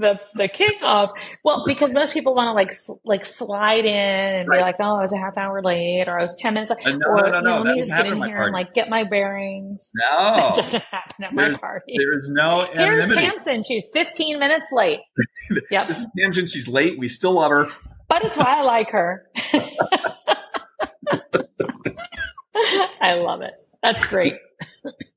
The 0.00 0.18
the 0.34 0.48
king 0.48 0.72
of 0.82 1.10
well, 1.44 1.64
because 1.66 1.92
most 1.92 2.14
people 2.14 2.34
want 2.34 2.48
to 2.48 2.52
like 2.54 2.72
like 3.04 3.22
slide 3.24 3.84
in 3.84 3.94
and 3.94 4.48
Right. 4.48 4.56
be 4.58 4.62
like, 4.62 4.76
oh, 4.80 4.96
I 4.96 5.00
was 5.02 5.12
a 5.12 5.18
half 5.18 5.36
hour 5.36 5.60
late, 5.62 6.08
or 6.08 6.18
I 6.18 6.22
was 6.22 6.36
ten 6.38 6.54
minutes, 6.54 6.70
late. 6.70 6.86
Uh, 6.86 6.96
no, 6.96 7.06
or 7.06 7.22
no, 7.30 7.30
no, 7.30 7.36
you 7.38 7.42
know, 7.42 7.60
let 7.62 7.72
me 7.74 7.78
just 7.80 7.90
get 7.90 8.06
in 8.06 8.22
here 8.22 8.42
and 8.44 8.52
like 8.54 8.72
get 8.72 8.88
my 8.88 9.04
bearings. 9.04 9.90
No, 9.94 10.06
That 10.36 10.56
doesn't 10.56 10.82
happen 10.84 11.24
at 11.24 11.34
my 11.34 11.52
party. 11.52 11.92
there 11.98 12.12
is 12.14 12.30
no 12.32 12.66
Here's. 12.72 13.14
Tamsen. 13.14 13.62
She's 13.62 13.88
15 13.92 14.38
minutes 14.38 14.70
late. 14.72 15.00
Yep. 15.70 15.88
This 15.88 15.98
is 15.98 16.06
Tamsen. 16.18 16.46
She's 16.46 16.66
late. 16.66 16.98
We 16.98 17.08
still 17.08 17.32
love 17.32 17.50
her. 17.50 17.66
But 18.08 18.24
it's 18.24 18.36
why 18.38 18.58
I 18.58 18.62
like 18.62 18.90
her. 18.90 19.26
I 23.00 23.14
love 23.14 23.42
it. 23.42 23.52
That's 23.82 24.04
great. 24.06 24.36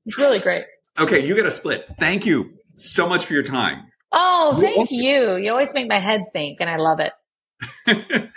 It's 0.06 0.18
really 0.18 0.40
great. 0.40 0.66
Okay, 1.00 1.26
you 1.26 1.36
got 1.36 1.46
a 1.46 1.52
split. 1.52 1.86
Thank 2.00 2.26
you 2.26 2.54
so 2.76 3.08
much 3.08 3.26
for 3.26 3.34
your 3.34 3.44
time. 3.44 3.86
Oh, 4.14 4.58
thank 4.62 4.78
welcome. 4.78 4.96
you. 4.96 5.36
You 5.38 5.52
always 5.52 5.74
make 5.74 5.88
my 5.90 6.00
head 6.00 6.22
think, 6.34 6.62
and 6.62 6.70
I 6.70 6.78
love 6.78 7.00
it. 7.00 7.12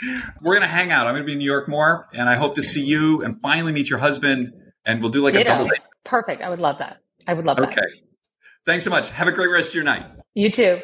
We're 0.43 0.55
gonna 0.55 0.67
hang 0.67 0.91
out. 0.93 1.07
I'm 1.07 1.15
gonna 1.15 1.25
be 1.25 1.33
in 1.33 1.39
New 1.39 1.45
York 1.45 1.69
more, 1.69 2.09
and 2.13 2.29
I 2.29 2.37
hope 2.37 2.55
to 2.57 2.63
see 2.63 2.85
you 2.85 3.23
and 3.23 3.41
finally 3.43 3.73
meet 3.73 3.89
your 3.91 3.99
husband. 3.99 4.53
And 4.85 5.01
we'll 5.01 5.11
do 5.11 5.23
like 5.23 5.35
a 5.35 5.39
Ditto. 5.39 5.51
double 5.51 5.65
date. 5.69 5.81
Perfect. 6.05 6.43
I 6.43 6.49
would 6.49 6.61
love 6.61 6.79
that. 6.79 6.99
I 7.27 7.35
would 7.35 7.45
love 7.45 7.59
Okay. 7.59 7.67
that. 7.67 7.79
Okay. 7.79 7.87
Thanks 8.65 8.85
so 8.85 8.91
much. 8.91 9.11
Have 9.11 9.27
a 9.29 9.33
great 9.33 9.51
rest 9.51 9.71
of 9.71 9.75
your 9.75 9.85
night. 9.85 10.05
You 10.35 10.51
too. 10.51 10.81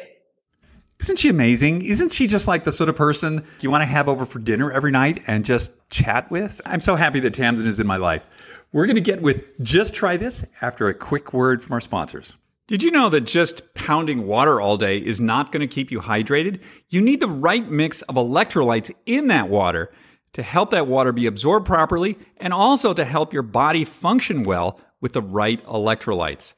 Isn't 0.99 1.19
she 1.19 1.29
amazing? 1.29 1.81
Isn't 1.83 2.11
she 2.11 2.27
just 2.27 2.47
like 2.47 2.63
the 2.65 2.71
sort 2.71 2.89
of 2.89 2.95
person 2.95 3.45
you 3.61 3.71
want 3.71 3.81
to 3.81 3.85
have 3.85 4.07
over 4.09 4.25
for 4.25 4.39
dinner 4.39 4.71
every 4.71 4.91
night 4.91 5.21
and 5.27 5.43
just 5.45 5.71
chat 5.89 6.29
with? 6.31 6.59
I'm 6.65 6.81
so 6.81 6.95
happy 6.95 7.19
that 7.21 7.33
Tamsen 7.33 7.67
is 7.67 7.79
in 7.79 7.87
my 7.87 7.97
life. 7.97 8.27
We're 8.71 8.85
going 8.85 8.95
to 8.95 9.01
get 9.01 9.21
with 9.21 9.41
Just 9.61 9.93
Try 9.93 10.17
This 10.17 10.45
after 10.61 10.87
a 10.87 10.93
quick 10.93 11.33
word 11.33 11.61
from 11.61 11.73
our 11.73 11.81
sponsors. 11.81 12.35
Did 12.65 12.81
you 12.81 12.91
know 12.91 13.09
that 13.09 13.21
just 13.21 13.73
pounding 13.73 14.25
water 14.25 14.61
all 14.61 14.77
day 14.77 14.97
is 14.97 15.19
not 15.19 15.51
going 15.51 15.59
to 15.59 15.67
keep 15.67 15.91
you 15.91 15.99
hydrated? 15.99 16.61
You 16.87 17.01
need 17.01 17.19
the 17.19 17.27
right 17.27 17.69
mix 17.69 18.01
of 18.03 18.15
electrolytes 18.15 18.89
in 19.05 19.27
that 19.27 19.49
water 19.49 19.91
to 20.31 20.43
help 20.43 20.71
that 20.71 20.87
water 20.87 21.11
be 21.11 21.25
absorbed 21.25 21.65
properly 21.65 22.17
and 22.37 22.53
also 22.53 22.93
to 22.93 23.03
help 23.03 23.33
your 23.33 23.43
body 23.43 23.83
function 23.83 24.43
well 24.43 24.79
with 25.01 25.11
the 25.11 25.21
right 25.21 25.63
electrolytes. 25.65 26.53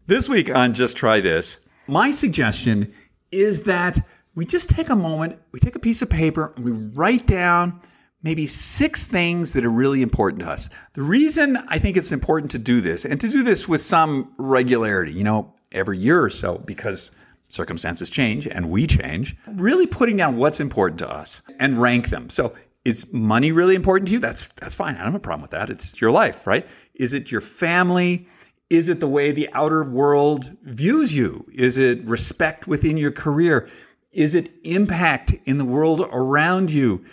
This 0.06 0.28
week 0.28 0.54
on 0.54 0.74
Just 0.74 0.97
Try 0.97 1.20
This, 1.22 1.58
my 1.88 2.12
suggestion 2.12 2.93
is 3.32 3.64
that 3.64 4.06
we 4.36 4.45
just 4.45 4.70
take 4.70 4.89
a 4.89 4.95
moment, 4.95 5.39
we 5.51 5.60
take 5.60 5.76
a 5.76 5.80
piece 5.80 6.01
of 6.01 6.10
paper, 6.10 6.54
and 6.56 6.66
we 6.66 6.72
write 6.72 7.28
down 7.28 7.82
maybe 8.22 8.47
six 8.47 9.06
things 9.06 9.54
that 9.54 9.66
are 9.66 9.70
really 9.70 10.01
important 10.01 10.41
to 10.41 10.49
us. 10.49 10.70
The 10.93 11.01
reason 11.01 11.58
I 11.68 11.78
think 11.78 11.97
it's 11.97 12.12
important 12.12 12.51
to 12.51 12.58
do 12.58 12.82
this 12.82 13.06
and 13.06 13.20
to 13.22 13.30
do 13.30 13.43
this 13.43 13.68
with 13.68 13.82
some 13.82 14.34
regularity, 14.38 15.14
you 15.14 15.24
know, 15.24 15.54
every 15.72 15.97
year 15.97 16.24
or 16.24 16.30
so, 16.30 16.58
because 16.58 17.12
circumstances 17.49 18.10
change 18.10 18.47
and 18.47 18.70
we 18.70 18.88
change, 18.88 19.36
really 19.47 19.86
putting 19.86 20.18
down 20.18 20.38
what's 20.38 20.60
important 20.60 20.99
to 20.99 21.10
us 21.10 21.41
and 21.60 21.78
rank 21.78 22.10
them. 22.10 22.30
So 22.30 22.54
is 22.86 23.12
money 23.12 23.51
really 23.51 23.76
important 23.76 24.08
to 24.08 24.14
you? 24.14 24.20
That's, 24.20 24.47
that's 24.60 24.76
fine. 24.76 24.95
I 24.95 24.99
don't 24.99 25.08
have 25.08 25.16
a 25.16 25.20
problem 25.20 25.41
with 25.41 25.51
that. 25.51 25.70
It's 25.70 26.01
your 26.01 26.12
life, 26.12 26.47
right? 26.47 26.68
Is 26.94 27.14
it 27.14 27.32
your 27.32 27.41
family? 27.41 28.28
Is 28.70 28.89
it 28.89 29.00
the 29.00 29.08
way 29.08 29.32
the 29.32 29.50
outer 29.54 29.84
world 29.84 30.56
views 30.64 31.16
you? 31.16 31.46
Is 31.54 31.78
it 31.78 32.04
respect 32.06 32.68
within 32.68 32.98
your 32.98 33.12
career? 33.12 33.70
Is 34.12 34.36
it 34.36 34.52
impact 34.64 35.34
in 35.46 35.58
the 35.58 35.66
world 35.66 36.02
around 36.12 36.72
you? 36.72 37.04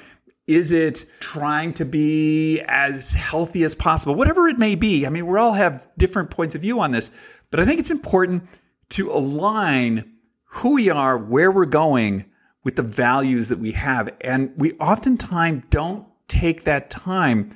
Is 0.47 0.73
it 0.73 1.07
trying 1.21 1.73
to 1.75 1.85
be 1.85 2.61
as 2.63 3.13
healthy 3.13 3.63
as 3.63 3.75
possible? 3.75 4.15
Whatever 4.15 4.49
it 4.49 4.59
may 4.59 4.75
be. 4.75 5.07
I 5.07 5.11
mean, 5.11 5.27
we 5.27 5.39
all 5.39 5.53
have 5.53 5.87
different 5.97 6.31
points 6.31 6.55
of 6.55 6.63
view 6.63 6.81
on 6.81 6.91
this, 6.91 7.11
but 7.51 7.61
I 7.61 7.65
think 7.65 7.79
it's 7.79 7.91
important 7.91 8.49
to 8.91 9.13
align 9.13 10.13
who 10.45 10.75
we 10.75 10.91
are, 10.91 11.17
where 11.17 11.51
we're 11.51 11.67
going 11.67 12.25
with 12.65 12.77
the 12.77 12.83
values 12.83 13.49
that 13.49 13.59
we 13.59 13.73
have. 13.73 14.11
And 14.21 14.53
we 14.57 14.73
oftentimes 14.75 15.65
don't 15.71 16.07
take 16.29 16.65
that 16.65 16.91
time 16.91 17.51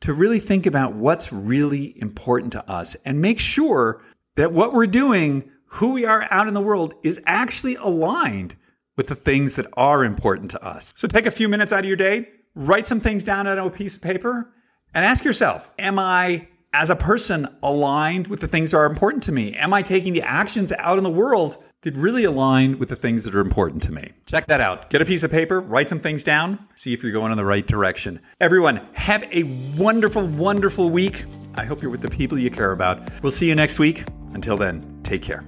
to 0.00 0.12
really 0.12 0.38
think 0.38 0.66
about 0.66 0.94
what's 0.94 1.32
really 1.32 1.94
important 2.00 2.52
to 2.52 2.70
us 2.70 2.96
and 3.04 3.20
make 3.20 3.38
sure 3.38 4.02
that 4.36 4.52
what 4.52 4.72
we're 4.72 4.86
doing, 4.86 5.50
who 5.66 5.92
we 5.92 6.04
are 6.04 6.26
out 6.30 6.48
in 6.48 6.54
the 6.54 6.60
world, 6.60 6.94
is 7.02 7.20
actually 7.26 7.76
aligned 7.76 8.56
with 8.96 9.08
the 9.08 9.14
things 9.14 9.56
that 9.56 9.66
are 9.74 10.04
important 10.04 10.50
to 10.50 10.62
us. 10.62 10.92
So 10.96 11.08
take 11.08 11.26
a 11.26 11.30
few 11.30 11.48
minutes 11.48 11.72
out 11.72 11.80
of 11.80 11.86
your 11.86 11.96
day, 11.96 12.28
write 12.54 12.86
some 12.86 13.00
things 13.00 13.24
down 13.24 13.46
on 13.46 13.58
a 13.58 13.70
piece 13.70 13.96
of 13.96 14.02
paper, 14.02 14.52
and 14.94 15.04
ask 15.04 15.24
yourself, 15.24 15.72
am 15.78 15.98
I 15.98 16.48
as 16.72 16.90
a 16.90 16.96
person 16.96 17.48
aligned 17.62 18.26
with 18.26 18.40
the 18.40 18.48
things 18.48 18.70
that 18.70 18.78
are 18.78 18.86
important 18.86 19.22
to 19.24 19.32
me? 19.32 19.54
Am 19.54 19.72
I 19.72 19.82
taking 19.82 20.12
the 20.12 20.22
actions 20.22 20.72
out 20.72 20.98
in 20.98 21.04
the 21.04 21.10
world 21.10 21.58
that 21.82 21.96
really 21.96 22.24
align 22.24 22.78
with 22.78 22.88
the 22.88 22.96
things 22.96 23.24
that 23.24 23.34
are 23.34 23.40
important 23.40 23.82
to 23.84 23.92
me? 23.92 24.12
Check 24.26 24.46
that 24.46 24.60
out. 24.60 24.90
Get 24.90 25.02
a 25.02 25.04
piece 25.04 25.22
of 25.22 25.30
paper, 25.30 25.60
write 25.60 25.88
some 25.88 26.00
things 26.00 26.24
down, 26.24 26.58
see 26.74 26.92
if 26.92 27.02
you're 27.02 27.12
going 27.12 27.32
in 27.32 27.38
the 27.38 27.44
right 27.44 27.66
direction. 27.66 28.20
Everyone, 28.40 28.86
have 28.92 29.24
a 29.32 29.44
wonderful, 29.76 30.26
wonderful 30.26 30.90
week. 30.90 31.24
I 31.54 31.64
hope 31.64 31.82
you're 31.82 31.90
with 31.90 32.02
the 32.02 32.10
people 32.10 32.38
you 32.38 32.50
care 32.50 32.72
about. 32.72 33.22
We'll 33.22 33.32
see 33.32 33.48
you 33.48 33.54
next 33.54 33.78
week. 33.78 34.04
Until 34.34 34.56
then, 34.56 35.00
take 35.02 35.22
care. 35.22 35.44